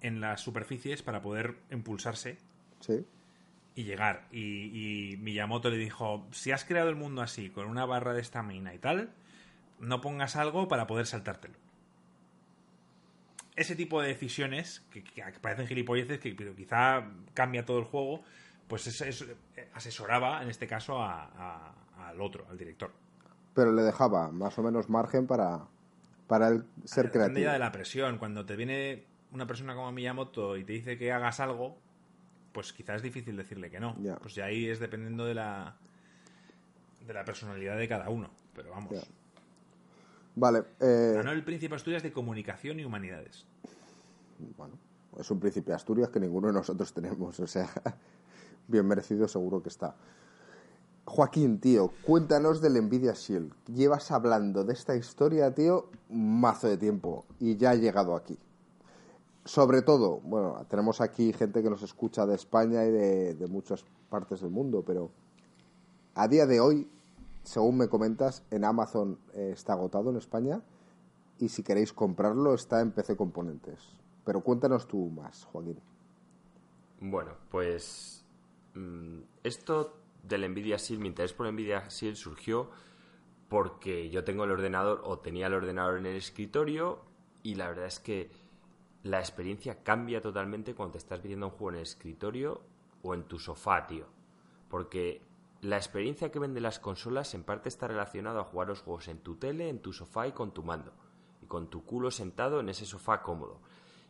[0.00, 2.38] en las superficies para poder impulsarse.
[3.78, 4.26] Y llegar.
[4.32, 8.74] Y, Miyamoto le dijo, si has creado el mundo así, con una barra de estamina
[8.74, 9.10] y tal,
[9.78, 11.54] no pongas algo para poder saltártelo.
[13.54, 15.04] Ese tipo de decisiones, que,
[15.40, 18.22] parecen gilipolleces, que, pero quizá cambia todo el juego,
[18.66, 19.24] pues es,
[19.74, 22.92] asesoraba, en este caso, al otro, al director
[23.58, 25.66] pero le dejaba más o menos margen para,
[26.28, 27.50] para el ser creativo.
[27.50, 28.16] de la presión.
[28.16, 29.02] Cuando te viene
[29.32, 31.76] una persona como Miyamoto y te dice que hagas algo,
[32.52, 33.96] pues quizás es difícil decirle que no.
[34.20, 35.76] Pues ya ahí es dependiendo de la
[37.06, 38.92] de la personalidad de cada uno, pero vamos.
[40.34, 40.62] Vale.
[40.78, 41.12] Eh...
[41.16, 43.46] Ganó el Príncipe Asturias de Comunicación y Humanidades.
[44.56, 44.78] Bueno,
[45.18, 47.68] es un Príncipe Asturias que ninguno de nosotros tenemos, o sea,
[48.68, 49.96] bien merecido seguro que está.
[51.06, 53.54] Joaquín, tío, cuéntanos del Nvidia Shield.
[53.66, 58.38] Llevas hablando de esta historia, tío, un mazo de tiempo y ya ha llegado aquí.
[59.48, 64.42] Sobre todo, bueno, tenemos aquí gente que nos escucha de España y de, muchas partes
[64.42, 65.10] del mundo, pero
[66.14, 66.86] a día de hoy,
[67.44, 70.60] según me comentas, en Amazon eh, está agotado en España
[71.38, 73.88] y si queréis comprarlo está en PC Componentes.
[74.26, 75.80] Pero cuéntanos tú más, Joaquín.
[77.00, 78.26] Bueno, pues
[78.74, 79.94] mmm, esto
[80.24, 82.68] del Nvidia Shield, mi interés por Nvidia Shield surgió
[83.48, 86.98] porque yo tengo el ordenador o tenía el ordenador en el escritorio
[87.42, 88.47] y la verdad es que
[89.08, 92.60] la experiencia cambia totalmente cuando te estás viendo un juego en el escritorio
[93.02, 94.06] o en tu sofá, tío.
[94.68, 95.22] Porque
[95.62, 99.18] la experiencia que venden las consolas en parte está relacionada a jugar los juegos en
[99.18, 100.92] tu tele, en tu sofá y con tu mando.
[101.42, 103.60] Y con tu culo sentado en ese sofá cómodo.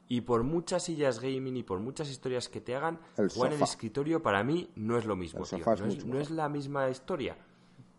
[0.08, 3.58] Y por muchas sillas gaming y por muchas historias que te hagan, El jugar en
[3.58, 5.58] el escritorio para mí no es lo mismo, tío.
[5.58, 7.36] es no, es, no la misma historia.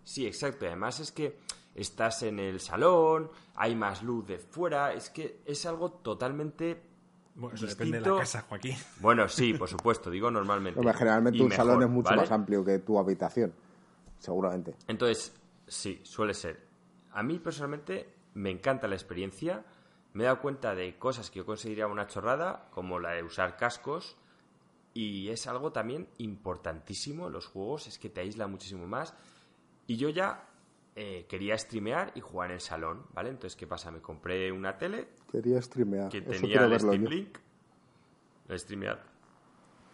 [0.03, 0.65] Sí, exacto.
[0.65, 1.37] Y además es que
[1.75, 4.93] estás en el salón, hay más luz de fuera.
[4.93, 6.88] Es que es algo totalmente.
[7.39, 8.75] Bueno, eso depende de la casa, Joaquín.
[8.99, 10.79] Bueno, sí, por supuesto, digo normalmente.
[10.79, 12.21] Hombre, generalmente Y un mejor, salón es mucho ¿vale?
[12.21, 13.53] más amplio que tu habitación,
[14.19, 14.75] seguramente.
[14.87, 15.33] Entonces,
[15.67, 16.67] sí, suele ser.
[17.11, 19.63] A mí personalmente me encanta la experiencia.
[20.13, 23.55] Me he dado cuenta de cosas que yo consideraría una chorrada, como la de usar
[23.57, 24.17] cascos.
[24.93, 29.13] Y es algo también importantísimo en los juegos, es que te aísla muchísimo más.
[29.87, 30.49] Y yo ya
[31.01, 33.29] eh, quería streamear y jugar en el salón, ¿vale?
[33.29, 33.89] Entonces, ¿qué pasa?
[33.89, 36.09] Me compré una tele Quería streamear.
[36.09, 37.09] que tenía el Steam yo.
[37.09, 37.37] Link.
[38.49, 39.01] El streamear.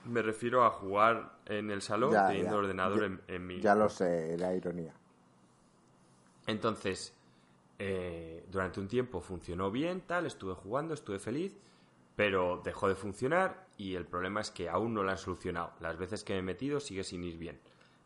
[0.05, 2.57] Me refiero a jugar en el salón Ya, teniendo ya.
[2.57, 3.61] ordenador Ya- en, en mi.
[3.61, 4.93] Ya lo sé, la ironía.
[6.47, 7.13] Entonces,
[7.79, 11.53] eh, durante un tiempo funcionó bien, tal, estuve jugando, estuve feliz,
[12.15, 15.73] pero dejó de funcionar y el problema es que aún no lo han solucionado.
[15.79, 17.59] Las veces que me he metido sigue sin ir bien.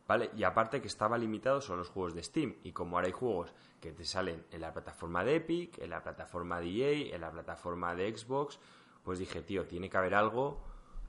[0.09, 0.31] ¿Vale?
[0.35, 2.55] Y aparte que estaba limitado son los juegos de Steam.
[2.63, 6.01] Y como ahora hay juegos que te salen en la plataforma de Epic, en la
[6.01, 8.57] plataforma de EA, en la plataforma de Xbox,
[9.03, 10.63] pues dije, tío, tiene que haber algo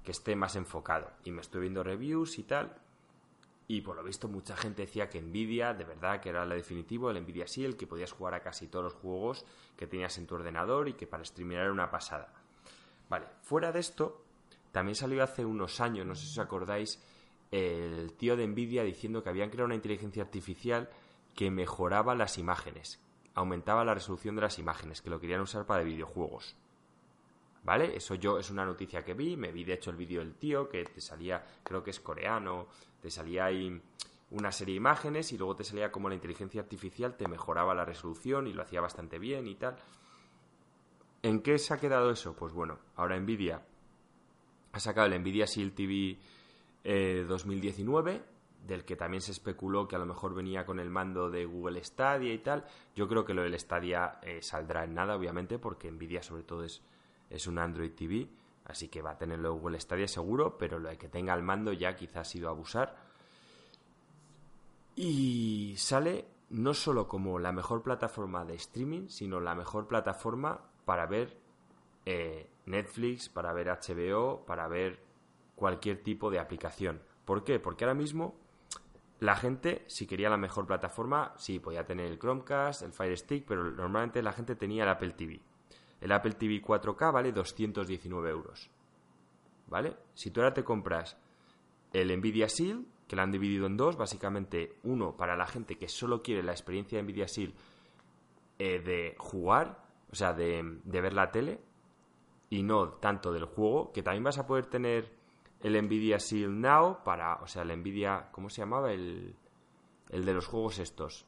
[0.05, 1.11] que esté más enfocado.
[1.25, 2.77] Y me estoy viendo reviews y tal.
[3.69, 7.11] Y por lo visto mucha gente decía que Nvidia, de verdad, que era lo definitivo,
[7.11, 9.47] el Nvidia Shield, que podías jugar a casi todos los juegos
[9.79, 12.35] que tenías en tu ordenador y que para streamear era una pasada.
[13.09, 14.27] Vale, fuera de esto,
[14.73, 17.03] también salió hace unos años, no sé si os acordáis,
[17.51, 20.89] el tío de Nvidia diciendo que habían creado una inteligencia artificial
[21.35, 23.01] que mejoraba las imágenes,
[23.35, 26.57] aumentaba la resolución de las imágenes, que lo querían usar para videojuegos.
[27.63, 27.95] ¿Vale?
[27.95, 30.69] Eso yo es una noticia que vi, me vi de hecho el vídeo del tío
[30.69, 32.69] que te salía, creo que es coreano,
[33.03, 33.81] te salía ahí
[34.31, 37.85] una serie de imágenes y luego te salía como la inteligencia artificial te mejoraba la
[37.85, 39.77] resolución y lo hacía bastante bien y tal.
[41.23, 42.35] ¿En qué se ha quedado eso?
[42.35, 43.63] Pues bueno, ahora Nvidia
[44.73, 46.19] ha sacado el Nvidia Shield TV
[46.85, 48.23] eh, 2019,
[48.67, 51.83] del que también se especuló que a lo mejor venía con el mando de Google
[51.83, 52.65] Stadia y tal.
[52.95, 56.65] Yo creo que lo del Stadia eh, saldrá en nada, obviamente, porque Nvidia sobre todo
[56.65, 56.83] es,
[57.31, 58.29] es un Android TV,
[58.67, 61.73] así que va a tenerlo Google Stadia seguro, pero lo de que tenga el mando
[61.73, 62.97] ya quizás ha sido abusar.
[64.95, 71.07] Y sale no solo como la mejor plataforma de streaming, sino la mejor plataforma para
[71.07, 71.37] ver
[72.05, 75.10] eh, Netflix, para ver HBO, para ver
[75.61, 77.03] cualquier tipo de aplicación.
[77.27, 77.61] ¿Por qué?
[77.61, 78.35] Porque ahora mismo
[79.19, 83.45] la gente, si quería la mejor plataforma, sí, podía tener el Chromecast, el Fire Stick,
[83.47, 85.39] pero normalmente la gente tenía el Apple TV.
[86.01, 88.71] El Apple TV 4K vale 219 euros.
[89.67, 89.99] ¿Vale?
[90.15, 91.19] Si tú ahora te compras
[91.93, 95.89] el Nvidia Shield, que lo han dividido en dos, básicamente uno para la gente que
[95.89, 97.55] solo quiere la experiencia de Nvidia Shield
[98.59, 101.61] eh, de jugar, o sea, de, de ver la tele,
[102.49, 105.20] y no tanto del juego, que también vas a poder tener
[105.63, 108.93] el Nvidia Shield Now para, o sea, el Nvidia, ¿cómo se llamaba?
[108.93, 109.35] El,
[110.11, 111.27] el de los juegos estos.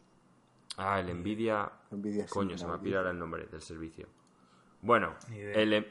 [0.76, 1.70] Ah, el Nvidia...
[1.90, 4.08] Nvidia Coño, se me ha pirado el nombre del servicio.
[4.80, 5.86] Bueno, el,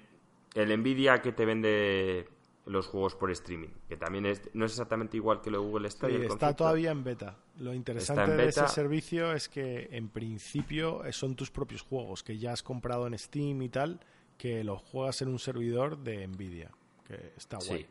[0.55, 2.27] el Nvidia que te vende
[2.65, 5.89] los juegos por streaming, que también es, no es exactamente igual que lo de Google
[5.89, 6.17] Stadia.
[6.17, 7.37] el está todavía en beta.
[7.59, 12.37] Lo interesante de ese servicio es que en principio eh, son tus propios juegos que
[12.37, 13.99] ya has comprado en Steam y tal,
[14.37, 16.71] que los juegas en un servidor de Nvidia,
[17.05, 17.83] que está guay.
[17.83, 17.87] Sí.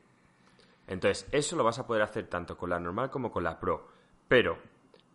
[0.90, 3.86] Entonces, eso lo vas a poder hacer tanto con la normal como con la Pro.
[4.26, 4.58] Pero,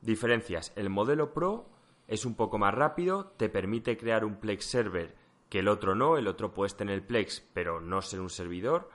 [0.02, 0.72] diferencias.
[0.77, 1.65] El modelo Pro
[2.07, 5.14] es un poco más rápido, te permite crear un Plex server
[5.49, 6.18] que el otro no.
[6.18, 8.89] El otro puedes tener Plex, pero no ser un servidor.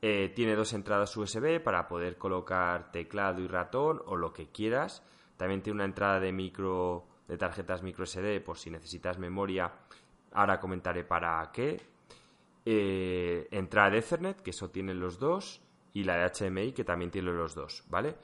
[0.00, 5.02] Eh, tiene dos entradas USB para poder colocar teclado y ratón o lo que quieras.
[5.36, 9.70] También tiene una entrada de micro de tarjetas micro SD por si necesitas memoria.
[10.32, 11.82] Ahora comentaré para qué.
[12.64, 15.60] Eh, entrada de Ethernet, que eso tienen los dos,
[15.94, 18.16] y la de HDMI, que también tiene los dos, ¿vale?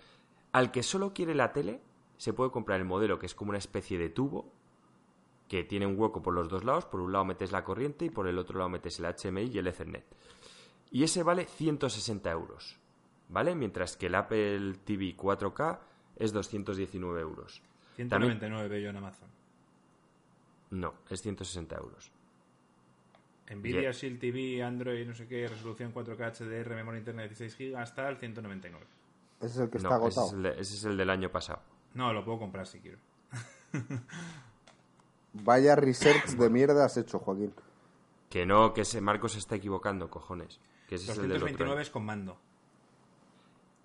[0.53, 1.81] Al que solo quiere la tele,
[2.19, 4.53] se puede comprar el modelo que es como una especie de tubo,
[5.49, 6.85] que tiene un hueco por los dos lados.
[6.85, 9.59] Por un lado metes la corriente y por el otro lado metes el HDMI y
[9.59, 10.05] el Ethernet.
[10.91, 12.77] Y ese vale 160 euros,
[13.29, 13.55] ¿vale?
[13.55, 15.79] Mientras que el Apple TV 4K
[16.17, 17.63] es 219 euros.
[17.97, 19.29] 199 veo yo en Amazon.
[20.71, 22.13] No, es 160 euros.
[23.51, 28.09] Nvidia Shield TV, Android, no sé qué, resolución 4K HDR, memoria interna 16 GB, hasta
[28.09, 28.87] el 199.
[29.41, 30.49] Ese es el que está agotado.
[30.51, 31.61] Ese es el, del año pasado.
[31.95, 32.99] No, lo puedo comprar si quiero.
[35.33, 37.53] Vaya research de mierda has hecho, Joaquín.
[38.29, 40.61] Que no, que ese Marcos se está equivocando, cojones.
[40.89, 42.39] Que ese es el del es con mando.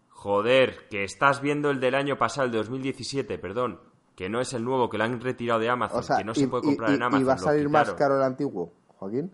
[0.10, 3.80] Joder, que estás viendo el del año pasado, el de 2017, perdón.
[4.16, 6.64] Que no es el nuevo, que lo han retirado de Amazon, que no se puede
[6.64, 7.22] comprar en Amazon.
[7.22, 9.32] ¿Y va a salir más caro el antiguo, Joaquín?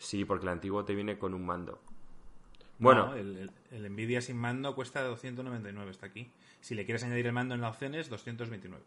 [0.00, 1.78] Sí, porque el antiguo te viene con un mando.
[2.78, 6.30] Bueno, el, Nvidia sin mando cuesta 299, está aquí.
[6.62, 8.82] Si le quieres añadir el mando en las opciones, 229.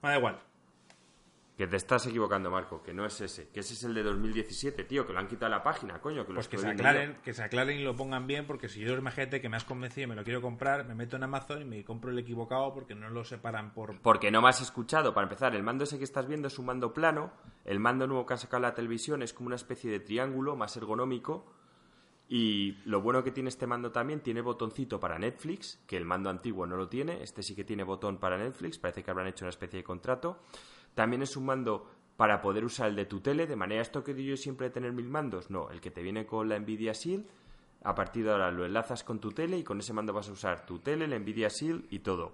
[0.00, 0.38] Bueno, da igual.
[1.62, 4.82] Que te estás equivocando, Marco, que no es ese, que ese es el de 2017,
[4.82, 6.26] tío, que lo han quitado la página, coño.
[6.26, 8.96] Que pues que se, aclaren, que se aclaren y lo pongan bien, porque si yo
[8.96, 11.64] imagínate que me has convencido y me lo quiero comprar, me meto en Amazon y
[11.64, 13.96] me compro el equivocado porque no lo separan por...
[14.00, 16.66] Porque no me has escuchado, para empezar, el mando ese que estás viendo es un
[16.66, 17.32] mando plano,
[17.64, 20.76] el mando nuevo que ha sacado la televisión es como una especie de triángulo más
[20.76, 21.46] ergonómico,
[22.28, 26.28] y lo bueno que tiene este mando también, tiene botoncito para Netflix, que el mando
[26.28, 29.44] antiguo no lo tiene, este sí que tiene botón para Netflix, parece que habrán hecho
[29.44, 30.40] una especie de contrato.
[30.94, 31.86] También es un mando
[32.16, 34.74] para poder usar el de tu tele, de manera esto que digo yo siempre de
[34.74, 37.26] tener mil mandos, no, el que te viene con la Nvidia Shield,
[37.84, 40.32] a partir de ahora lo enlazas con tu tele y con ese mando vas a
[40.32, 42.32] usar tu tele, la Nvidia Shield y todo.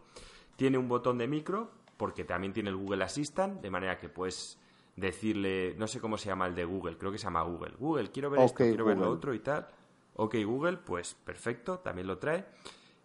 [0.57, 4.59] Tiene un botón de micro, porque también tiene el Google Assistant, de manera que puedes
[4.97, 7.75] decirle, no sé cómo se llama el de Google, creo que se llama Google.
[7.79, 9.69] Google, quiero ver esto, quiero ver lo otro y tal.
[10.15, 12.45] Ok, Google, pues perfecto, también lo trae.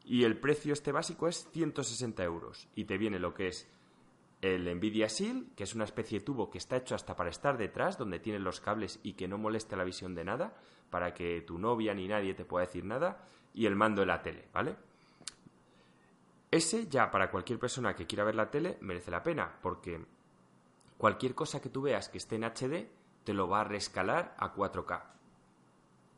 [0.06, 2.68] Y el precio este básico es 160 euros.
[2.76, 3.70] Y te viene lo que es
[4.44, 7.58] el Nvidia Shield, que es una especie de tubo que está hecho hasta para estar
[7.58, 10.54] detrás, donde tienen los cables y que no moleste la visión de nada,
[10.90, 14.22] para que tu novia ni nadie te pueda decir nada, y el mando de la
[14.22, 14.76] tele, ¿vale?
[16.52, 20.06] Ese ya para cualquier persona que quiera ver la tele merece la pena, porque
[20.98, 22.90] cualquier cosa que tú veas que esté en HD
[23.24, 25.04] te lo va a rescalar a 4K.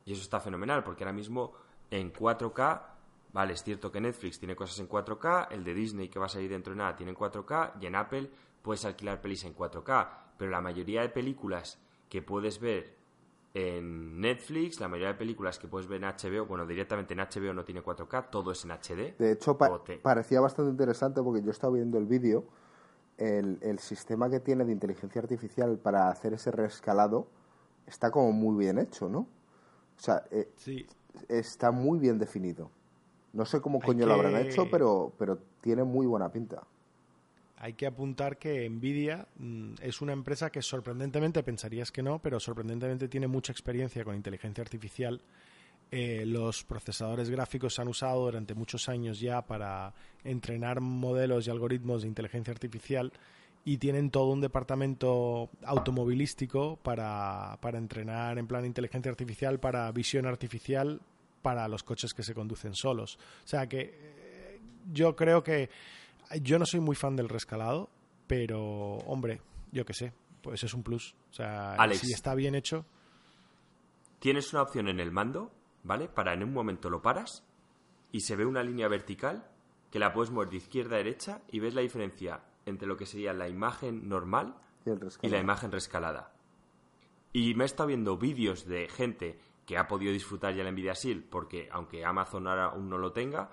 [0.06, 1.54] Y eso está fenomenal, porque ahora mismo
[1.92, 2.95] en 4K
[3.36, 6.30] Vale, es cierto que Netflix tiene cosas en 4K, el de Disney que va a
[6.30, 8.32] salir dentro de nada tiene en 4K y en Apple
[8.62, 10.08] puedes alquilar pelis en 4K,
[10.38, 12.96] pero la mayoría de películas que puedes ver
[13.54, 17.54] en Netflix, la mayoría de películas que puedes ver en HBO, bueno, directamente en HBO
[17.54, 19.18] no tiene 4K, todo es en HD.
[19.20, 22.46] De hecho, parecía bastante interesante porque yo estaba viendo el vídeo,
[23.18, 27.28] el, el sistema que tiene de inteligencia artificial para hacer ese rescalado
[27.86, 29.20] está como muy bien hecho, ¿no?
[29.98, 30.48] O sea, eh,
[31.28, 32.72] está muy bien definido.
[33.36, 36.64] No sé cómo coño lo habrán hecho, pero, pero tiene muy buena pinta.
[37.58, 42.40] Hay que apuntar que Nvidia mm, es una empresa que sorprendentemente, pensarías que no, pero
[42.40, 45.22] sorprendentemente tiene mucha experiencia con inteligencia artificial.
[45.92, 49.94] Eh, los procesadores gráficos se han usado durante muchos años ya para
[50.24, 53.12] entrenar modelos y algoritmos de inteligencia artificial
[53.66, 60.26] y tienen todo un departamento automovilístico para, para entrenar en plan inteligencia artificial, para visión
[60.26, 61.02] artificial,
[61.46, 63.20] para los coches que se conducen solos.
[63.44, 64.62] O sea que eh,
[64.92, 65.70] yo creo que
[66.42, 67.88] yo no soy muy fan del rescalado,
[68.26, 69.42] pero hombre,
[69.72, 70.12] yo qué sé,
[70.42, 71.14] pues es un plus.
[71.30, 72.84] O sea, si está bien hecho.
[74.18, 75.52] Tienes una opción en el mando,
[75.84, 76.08] ¿vale?
[76.08, 77.44] Para en un momento lo paras
[78.12, 79.48] y se ve una línea vertical
[79.92, 83.06] que la puedes mover de izquierda a derecha y ves la diferencia entre lo que
[83.06, 86.34] sería la imagen normal y, y la imagen rescalada.
[87.34, 90.94] Y me he estado viendo vídeos de gente que ha podido disfrutar ya la Nvidia
[90.94, 93.50] Shield, porque aunque Amazon ahora aún no lo tenga,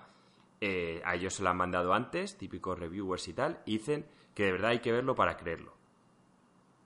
[0.61, 4.45] eh, a ellos se lo han mandado antes, típicos reviewers y tal, y dicen que
[4.45, 5.71] de verdad hay que verlo para creerlo.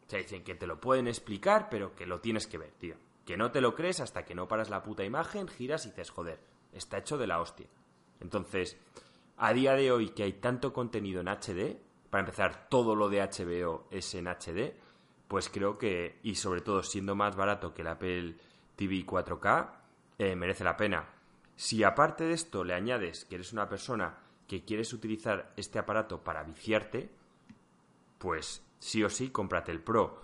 [0.05, 2.95] O sea, dicen que te lo pueden explicar, pero que lo tienes que ver, tío.
[3.25, 6.11] Que no te lo crees hasta que no paras la puta imagen, giras y dices,
[6.11, 6.39] joder,
[6.71, 7.67] está hecho de la hostia.
[8.21, 8.77] Entonces,
[9.35, 11.77] a día de hoy que hay tanto contenido en HD,
[12.09, 14.73] para empezar, todo lo de HBO es en HD,
[15.27, 18.35] pues creo que, y sobre todo siendo más barato que el Apple
[18.77, 19.69] TV 4K,
[20.17, 21.09] eh, merece la pena.
[21.57, 26.23] Si aparte de esto le añades que eres una persona que quieres utilizar este aparato
[26.23, 27.09] para viciarte,
[28.17, 30.21] pues sí o sí, cómprate el Pro.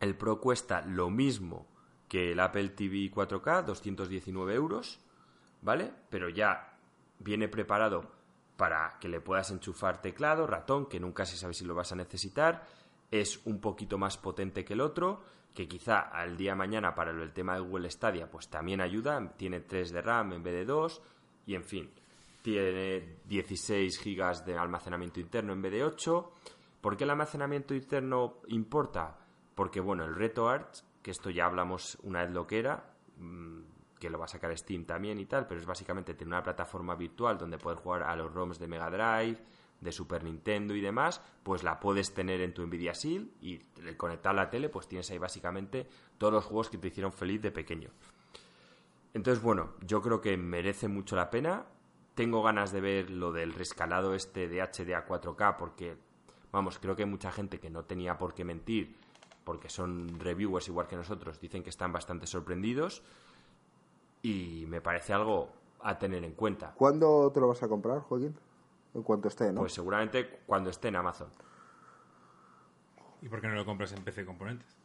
[0.00, 1.66] El Pro cuesta lo mismo
[2.08, 4.98] que el Apple TV 4K, 219 euros,
[5.62, 5.92] ¿vale?
[6.08, 6.78] Pero ya
[7.18, 8.10] viene preparado
[8.56, 11.96] para que le puedas enchufar teclado, ratón, que nunca se sabe si lo vas a
[11.96, 12.66] necesitar.
[13.10, 15.22] Es un poquito más potente que el otro,
[15.54, 19.32] que quizá al día de mañana para el tema de Google Stadia pues también ayuda.
[19.36, 21.02] Tiene 3 de RAM en vez de 2
[21.46, 21.90] y en fin,
[22.42, 26.32] tiene 16 GB de almacenamiento interno en vez de 8.
[26.80, 29.18] ¿Por qué el almacenamiento interno importa?
[29.54, 33.60] Porque bueno, el Reto Arch, que esto ya hablamos una vez lo que era, mm,
[33.98, 36.94] que lo va a sacar Steam también y tal, pero es básicamente tener una plataforma
[36.94, 39.38] virtual donde poder jugar a los ROMs de Mega Drive,
[39.80, 43.58] de Super Nintendo y demás, pues la puedes tener en tu Nvidia Shield y
[43.96, 45.86] conectar la tele, pues tienes ahí básicamente
[46.18, 47.90] todos los juegos que te hicieron feliz de pequeño.
[49.14, 51.66] Entonces, bueno, yo creo que merece mucho la pena.
[52.14, 55.96] Tengo ganas de ver lo del rescalado este de HD a 4K porque,
[56.52, 58.96] vamos, creo que hay mucha gente que no tenía por qué mentir
[59.44, 63.02] porque son reviewers igual que nosotros, dicen que están bastante sorprendidos
[64.20, 65.48] y me parece algo
[65.80, 66.74] a tener en cuenta.
[66.74, 68.34] ¿Cuándo te lo vas a comprar, Joaquín?
[68.94, 69.60] En cuanto esté, ¿no?
[69.60, 71.28] Pues seguramente cuando esté en Amazon.
[73.22, 74.76] ¿Y por qué no lo compras en PC Componentes?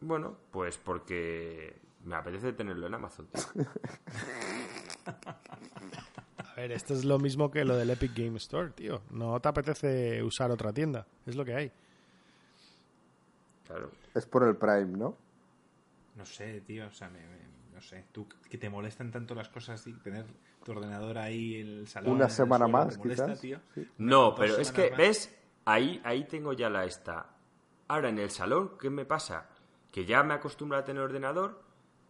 [0.00, 3.28] Bueno, pues porque me apetece tenerlo en Amazon.
[6.38, 9.02] a ver, esto es lo mismo que lo del Epic Game Store, tío.
[9.10, 11.06] No te apetece usar otra tienda.
[11.26, 11.72] Es lo que hay.
[13.66, 13.90] Claro.
[14.14, 15.16] Es por el Prime, ¿no?
[16.16, 16.86] No sé, tío.
[16.86, 17.20] O sea, me
[17.78, 20.26] no sé, tú que te molestan tanto las cosas y tener
[20.64, 22.16] tu ordenador ahí en el salón.
[22.16, 23.40] Una semana más, quizás.
[23.98, 25.32] No, pero es que, ¿ves?
[25.64, 27.26] Ahí, ahí tengo ya la esta.
[27.86, 29.46] Ahora en el salón, ¿qué me pasa?
[29.92, 31.62] Que ya me acostumbro a tener ordenador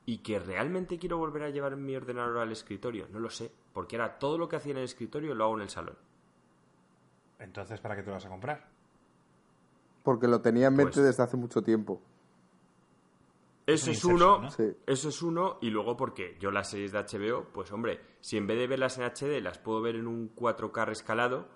[0.07, 3.07] y que realmente quiero volver a llevar mi ordenador al escritorio.
[3.13, 5.63] No lo sé, porque ahora todo lo que hacía en el escritorio lo hago en
[5.65, 5.99] el salón.
[7.41, 8.67] Entonces, ¿para qué te lo vas a comprar?
[10.03, 12.01] Porque lo tenía en mente pues desde hace mucho tiempo.
[13.69, 14.49] Eso es uno,
[14.87, 18.47] eso es uno, y luego porque yo las series de HBO, pues hombre, si en
[18.47, 21.47] vez de verlas en HD las puedo ver en un 4K rescalado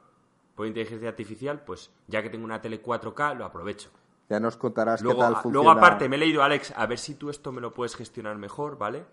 [0.55, 3.91] por inteligencia artificial, pues ya que tengo una tele 4K, lo aprovecho.
[4.29, 5.55] Ya nos contarás luego, qué tal funciona.
[5.55, 8.37] Luego aparte, me he leído, Alex, a ver si tú esto me lo puedes gestionar
[8.37, 9.07] mejor, ¿vale?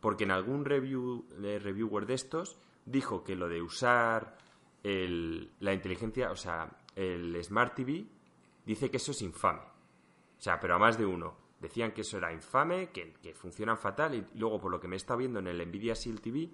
[0.00, 2.56] Porque en algún review, de reviewer de estos
[2.86, 4.38] dijo que lo de usar
[4.82, 8.06] la inteligencia, o sea, el Smart TV,
[8.64, 9.60] dice que eso es infame.
[9.60, 14.14] O sea, pero a más de uno decían que eso era infame, que, funcionan fatal,
[14.14, 16.50] y luego por lo que me está viendo en el Nvidia Shield TV,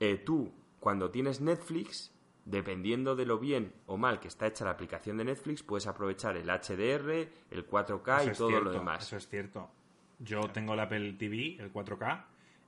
[0.00, 2.12] eh, tú cuando tienes Netflix,
[2.44, 6.36] dependiendo de lo bien o mal que está hecha la aplicación de Netflix, puedes aprovechar
[6.36, 9.06] el HDR, el 4K y todo lo demás.
[9.06, 9.70] Eso es cierto.
[10.18, 12.24] Yo tengo el Apple TV, el 4K,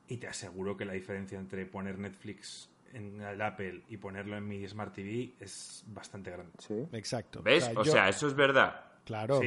[0.09, 4.47] y te aseguro que la diferencia entre poner Netflix en el Apple y ponerlo en
[4.47, 6.53] mi Smart TV es bastante grande.
[6.59, 7.43] Sí, exacto.
[7.43, 7.71] ¿Ves?
[7.75, 8.91] O sea, eso es verdad.
[9.05, 9.41] Claro,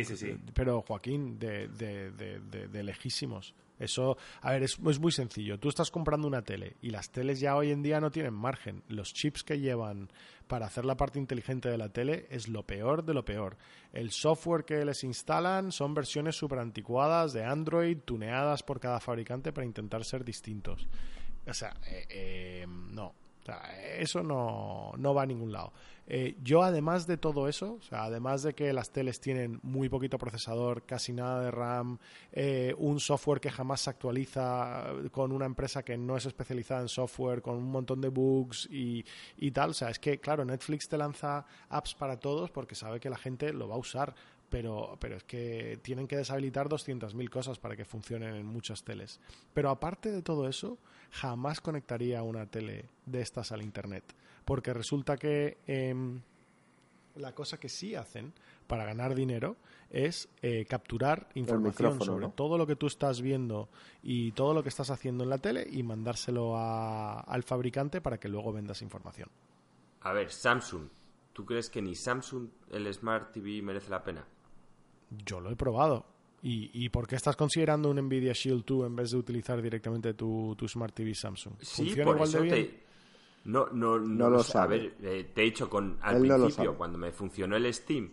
[0.54, 3.56] pero Joaquín, de, de, de, lejísimos.
[3.80, 5.60] Eso, a ver, es, muy sencillo.
[5.60, 8.84] Tú estás comprando una tele y las teles ya hoy en día no tienen margen.
[8.88, 10.10] Los chips que llevan
[10.48, 13.58] para hacer la parte inteligente de la tele es lo peor de lo peor.
[13.94, 19.54] El software que les instalan son versiones súper anticuadas de Android, tuneadas por cada fabricante
[19.54, 20.88] para intentar ser distintos.
[21.48, 23.14] O sea, eh, eh, no,
[23.98, 25.72] eso no, no, va a ningún lado.
[26.08, 29.90] Eh, yo, además de todo eso, o sea, además de que las teles tienen muy
[29.90, 31.98] poquito procesador, casi nada de RAM,
[32.32, 36.90] eh, un software que jamás se actualiza con una empresa que no es especializada en
[36.90, 39.04] software, con un montón de bugs y,
[39.38, 43.00] y tal, o sea, es que, claro, Netflix te lanza apps para todos porque sabe
[43.00, 44.16] que la gente lo va a usar
[44.50, 49.20] pero, pero es que tienen que deshabilitar 200.000 cosas para que funcionen en muchas teles.
[49.54, 50.78] Pero aparte de todo eso,
[51.12, 54.04] jamás conectaría una tele de estas al Internet,
[54.46, 56.22] porque resulta que em,
[57.16, 58.34] la cosa que sí hacen
[58.68, 59.58] para ganar dinero
[59.90, 63.70] es eh, capturar información sobre todo lo que tú estás viendo
[64.02, 68.28] y todo lo que estás haciendo en la tele y mandárselo al fabricante para que
[68.28, 69.30] luego vendas información.
[70.02, 70.90] A ver, Samsung,
[71.34, 74.28] ¿tú crees que ni Samsung el Smart TV merece la pena?
[75.10, 76.06] Yo lo he probado.
[76.42, 80.14] ¿Y, ¿Y, por qué estás considerando un Nvidia Shield 2 en vez de utilizar directamente
[80.14, 81.56] tu, Smart TV Samsung?
[81.64, 82.78] ¿Funciona igual de bien?
[83.46, 84.58] No, no, no, lo sé.
[84.58, 88.12] A ver, eh, te he dicho con, al principio, cuando me funcionó el Steam,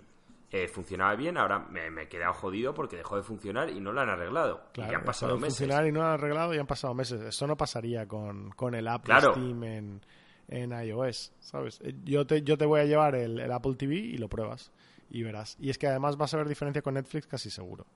[0.51, 3.93] eh, funcionaba bien, ahora me, me he quedado jodido porque dejó de funcionar y no
[3.93, 4.63] lo han arreglado.
[4.75, 5.59] y ya han pasado meses.
[5.59, 7.21] funcionar y no lo han arreglado y han pasado meses.
[7.21, 10.01] Eso no pasaría con, con el Apple Steam en,
[10.49, 11.81] en iOS, ¿sabes?
[11.83, 14.71] Eh, yo te, yo te voy a llevar el, el Apple TV y lo pruebas
[15.13, 15.57] y verás.
[15.61, 17.87] Y es que además vas a ver diferencia con Netflix casi seguro.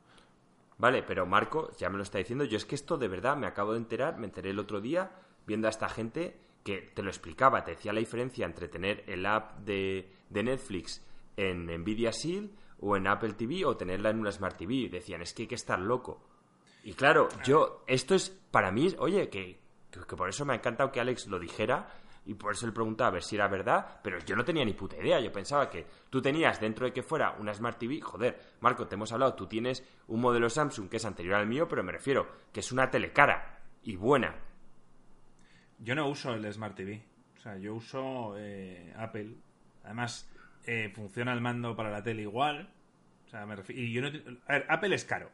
[0.79, 2.45] Vale, pero Marco ya me lo está diciendo.
[2.45, 5.11] Yo es que esto de verdad me acabo de enterar, me enteré el otro día
[5.47, 9.25] viendo a esta gente que te lo explicaba, te decía la diferencia entre tener el
[9.25, 11.03] app de, de Netflix
[11.37, 14.89] en Nvidia Shield o en Apple TV o tenerla en una Smart TV.
[14.91, 16.23] Decían, es que hay que estar loco.
[16.85, 19.59] Y claro, yo, esto es para mí, oye, que,
[19.91, 21.89] que por eso me ha encantado que Alex lo dijera,
[22.27, 24.75] Y por eso le preguntaba a ver si era verdad, pero yo no tenía ni
[24.75, 25.21] puta idea.
[25.21, 28.97] Yo pensaba que tú tenías, dentro de que fuera una Smart TV, joder, Marco, te
[28.97, 32.27] hemos hablado, tú tienes un modelo Samsung que es anterior al mío, pero me refiero
[32.53, 34.35] que es una tele cara y buena.
[35.79, 37.03] Yo no uso el Smart TV.
[37.37, 39.37] O sea, yo uso eh, Apple.
[39.85, 40.29] Además,
[40.65, 42.69] eh, funciona el mando para la tele igual.
[43.27, 43.83] O sea, me refiero.
[43.83, 44.09] Y yo no.
[44.49, 45.31] A ver, Apple es caro.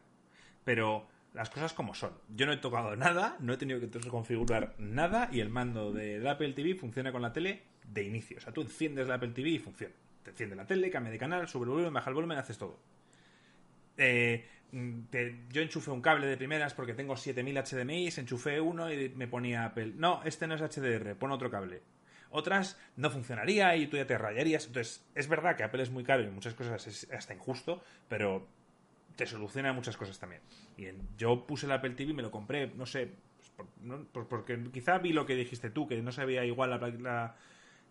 [0.63, 2.13] Pero las cosas como son.
[2.29, 6.25] Yo no he tocado nada, no he tenido que configurar nada y el mando del
[6.27, 8.37] Apple TV funciona con la tele de inicio.
[8.37, 9.93] O sea, tú enciendes la Apple TV y funciona.
[10.23, 12.79] Te enciende la tele, cambia de canal, sube el volumen, baja el volumen, haces todo.
[13.97, 19.27] Eh, yo enchufé un cable de primeras porque tengo 7000 HDMI, enchufé uno y me
[19.27, 19.93] ponía Apple.
[19.95, 21.81] No, este no es HDR, pon otro cable.
[22.29, 24.65] Otras no funcionaría y tú ya te rayarías.
[24.65, 28.47] Entonces, es verdad que Apple es muy caro y muchas cosas es hasta injusto, pero
[29.15, 30.41] te soluciona muchas cosas también.
[30.77, 30.85] Y
[31.17, 33.11] yo puse el Apple TV me lo compré, no sé,
[34.11, 37.35] pues porque quizá vi lo que dijiste tú, que no se veía igual la,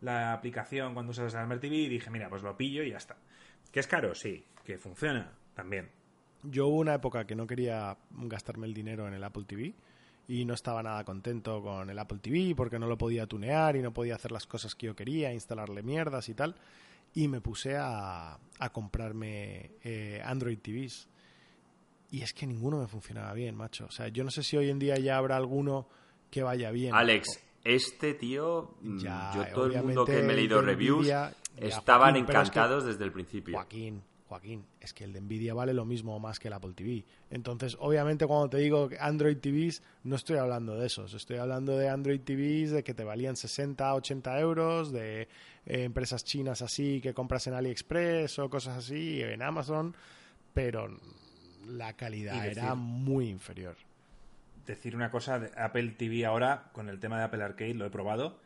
[0.00, 2.96] la, aplicación cuando usas el Apple TV y dije, mira, pues lo pillo y ya
[2.96, 3.16] está.
[3.70, 4.14] ¿Que es caro?
[4.14, 4.44] Sí.
[4.64, 5.32] ¿Que funciona?
[5.54, 5.90] También.
[6.42, 9.74] Yo hubo una época que no quería gastarme el dinero en el Apple TV
[10.28, 13.82] y no estaba nada contento con el Apple TV porque no lo podía tunear y
[13.82, 16.56] no podía hacer las cosas que yo quería, instalarle mierdas y tal.
[17.14, 21.08] Y me puse a, a comprarme eh, Android TVs
[22.12, 23.86] y es que ninguno me funcionaba bien, macho.
[23.86, 25.88] O sea, yo no sé si hoy en día ya habrá alguno
[26.30, 26.94] que vaya bien.
[26.94, 31.10] Alex, este tío, mm, yo todo el mundo que me he leído reviews
[31.56, 33.54] estaban encantados desde el principio.
[33.54, 36.74] Joaquín, Joaquín, es que el de Nvidia vale lo mismo o más que el Apple
[36.74, 37.02] TV.
[37.30, 41.14] Entonces, obviamente, cuando te digo Android TVs, no estoy hablando de esos.
[41.14, 45.28] Estoy hablando de Android TVs de que te valían 60, 80 euros, de eh,
[45.64, 49.96] empresas chinas así que compras en AliExpress o cosas así, en Amazon,
[50.52, 50.90] pero
[51.66, 53.76] la calidad era muy inferior.
[54.66, 57.90] Decir una cosa, de Apple TV ahora, con el tema de Apple Arcade, lo he
[57.90, 58.38] probado.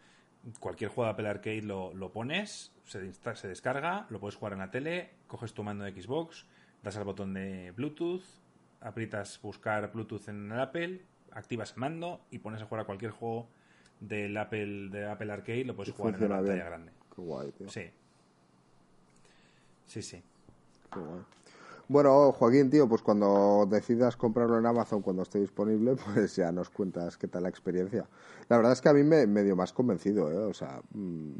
[0.60, 4.60] Cualquier juego de Apple Arcade lo, lo pones, se, se descarga, lo puedes jugar en
[4.60, 6.46] la tele, coges tu mando de Xbox,
[6.82, 8.22] das al botón de Bluetooth,
[8.80, 11.02] aprietas buscar Bluetooth en el Apple,
[11.32, 13.48] activas el mando y pones a jugar a cualquier juego
[14.00, 16.92] del Apple, de Apple Arcade, lo puedes jugar en la pantalla grande.
[17.14, 17.68] Qué guay, tío.
[17.68, 17.90] Sí.
[19.86, 20.22] Sí, sí.
[20.92, 21.22] Qué guay.
[21.88, 26.68] Bueno, Joaquín, tío, pues cuando decidas comprarlo en Amazon cuando esté disponible, pues ya nos
[26.68, 28.08] cuentas qué tal la experiencia.
[28.48, 30.38] La verdad es que a mí me, dio más convencido, ¿eh?
[30.38, 31.32] O sea, mm,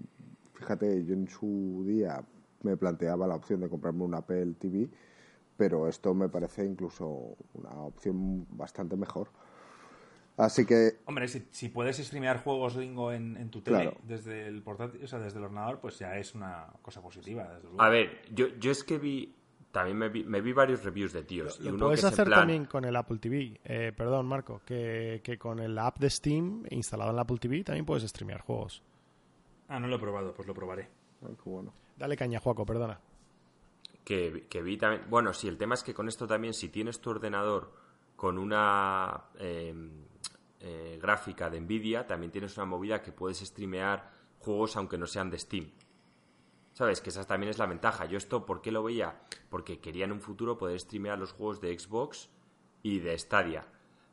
[0.55, 2.23] fíjate, yo en su día
[2.63, 4.89] me planteaba la opción de comprarme un Apple TV,
[5.57, 9.29] pero esto me parece incluso una opción bastante mejor.
[10.37, 10.99] Así que.
[11.07, 15.39] Hombre, si, puedes streamear juegos Lingo en, tu tele desde el portátil, o sea, desde
[15.39, 17.59] el ordenador, pues ya es una cosa positiva.
[17.79, 19.35] A ver, yo, yo es que vi
[19.77, 21.61] también me vi, varios reviews de tíos.
[21.61, 23.61] Lo, y puedes hacer también con el Apple TV.
[23.63, 27.85] Eh, perdón, Marco, que, con el app de Steam instalado en el Apple TV también
[27.85, 28.83] puedes streamear juegos.
[29.69, 30.89] Ah, no lo he probado, pues lo probaré.
[31.45, 31.75] bueno.
[31.95, 32.99] Dale caña, Juaco, perdona.
[34.03, 35.03] Que, vi también.
[35.11, 37.71] Bueno, sí, el tema es que con esto también, si tienes tu ordenador
[38.17, 39.91] con una em,
[40.59, 45.29] eh, gráfica de Nvidia, también tienes una movida que puedes streamear juegos aunque no sean
[45.29, 45.71] de Steam.
[46.77, 47.01] ¿Sabes?
[47.01, 48.05] Que esa también es la ventaja.
[48.05, 49.19] Yo esto, ¿por qué lo veía?
[49.49, 52.29] Porque quería en un futuro poder streamear los juegos de Xbox
[52.83, 53.67] y de Stadia.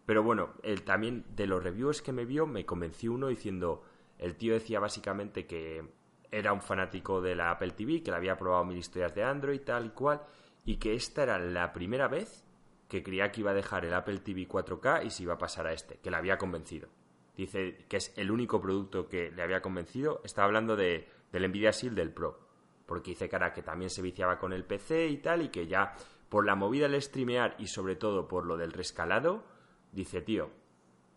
[0.05, 3.83] Pero bueno, el, también de los reviews que me vio, me convenció uno diciendo,
[4.17, 5.83] el tío decía básicamente que
[6.31, 9.59] era un fanático de la Apple TV, que le había probado mil historias de Android,
[9.59, 10.21] tal y cual,
[10.63, 12.45] y que esta era la primera vez
[12.87, 15.67] que creía que iba a dejar el Apple TV 4K y se iba a pasar
[15.67, 16.87] a este, que le había convencido.
[17.35, 20.21] Dice que es el único producto que le había convencido.
[20.23, 22.42] Estaba hablando de, del Nvidia Shield del Pro
[22.85, 25.95] porque dice cara que también se viciaba con el PC y tal, y que ya
[26.29, 29.43] por la movida del streamear y sobre todo por lo del rescalado,
[29.91, 30.49] dice, tío,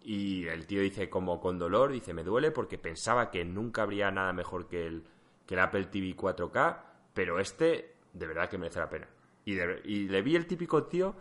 [0.03, 4.11] y el tío dice como con dolor, dice, me duele porque pensaba que nunca habría
[4.11, 5.05] nada mejor que el,
[5.47, 6.81] que el Apple TV 4K,
[7.15, 9.09] pero este de verdad que merece la pena.
[9.45, 11.15] Y, y le vi el típico tío,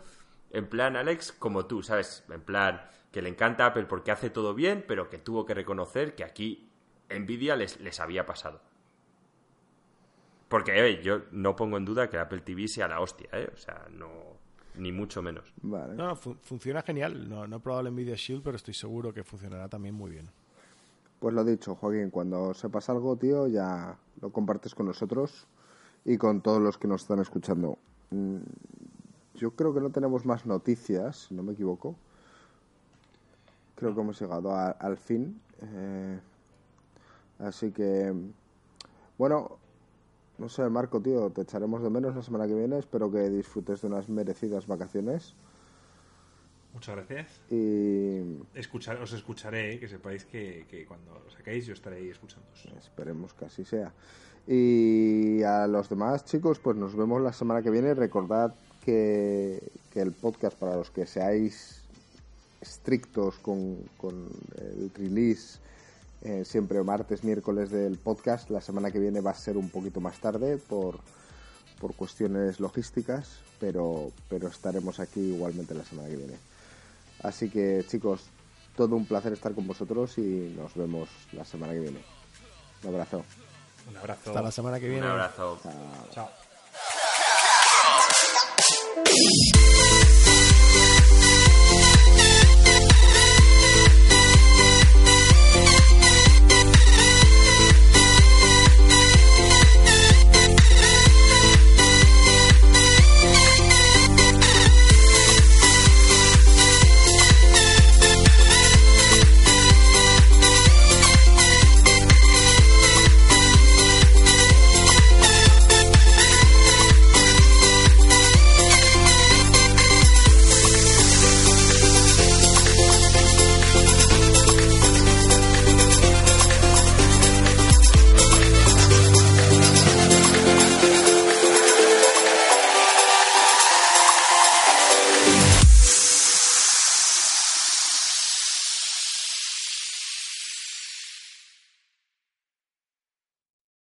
[0.50, 2.24] en plan Alex, como tú, ¿sabes?
[2.30, 6.14] En plan que le encanta Apple porque hace todo bien, pero que tuvo que reconocer
[6.14, 6.70] que aquí
[7.08, 8.60] Nvidia les, les había pasado.
[10.48, 13.50] Porque yo no pongo en duda que Apple TV sea la hostia, ¿eh?
[13.52, 14.08] O sea, no,
[14.76, 15.52] ni mucho menos.
[15.62, 17.28] No, funciona genial.
[17.28, 20.28] No, no he probado el Nvidia Shield, pero estoy seguro que funcionará también muy bien.
[21.18, 25.46] Pues lo dicho, Joaquín, cuando sepas algo, tío, ya lo compartes con nosotros
[26.04, 27.78] y con todos los que nos están escuchando.
[28.10, 28.38] Mm,
[29.34, 31.96] yo creo que no tenemos más noticias, si no me equivoco.
[33.74, 35.40] Creo que hemos llegado al fin.
[35.62, 36.20] Eh,
[37.40, 38.14] así que,
[39.18, 39.58] bueno,
[40.38, 42.78] no sé, Marco, tío, te echaremos de menos la semana que viene.
[42.78, 45.34] Espero que disfrutes de unas merecidas vacaciones.
[46.74, 47.40] Muchas gracias.
[47.50, 48.20] Y
[48.54, 52.66] Escuchar, os escucharé, que sepáis que, que cuando lo saquéis yo estaré ahí escuchándoos.
[52.78, 53.92] esperemos que así sea.
[54.46, 57.94] Y a los demás chicos, pues nos vemos la semana que viene.
[57.94, 58.54] Recordad
[58.84, 61.82] que, que el podcast, para los que seáis
[62.60, 65.58] estrictos con, con el release,
[66.26, 70.00] eh, siempre martes, miércoles del podcast, la semana que viene va a ser un poquito
[70.00, 70.98] más tarde por,
[71.78, 76.36] por cuestiones logísticas, pero, pero estaremos aquí igualmente la semana que viene.
[77.22, 78.24] Así que chicos,
[78.74, 82.00] todo un placer estar con vosotros y nos vemos la semana que viene.
[82.82, 83.22] Un abrazo.
[83.88, 84.30] Un abrazo.
[84.30, 85.06] Hasta la semana que viene.
[85.06, 85.60] Un abrazo.
[86.10, 86.28] Chao.
[89.62, 89.75] Chao.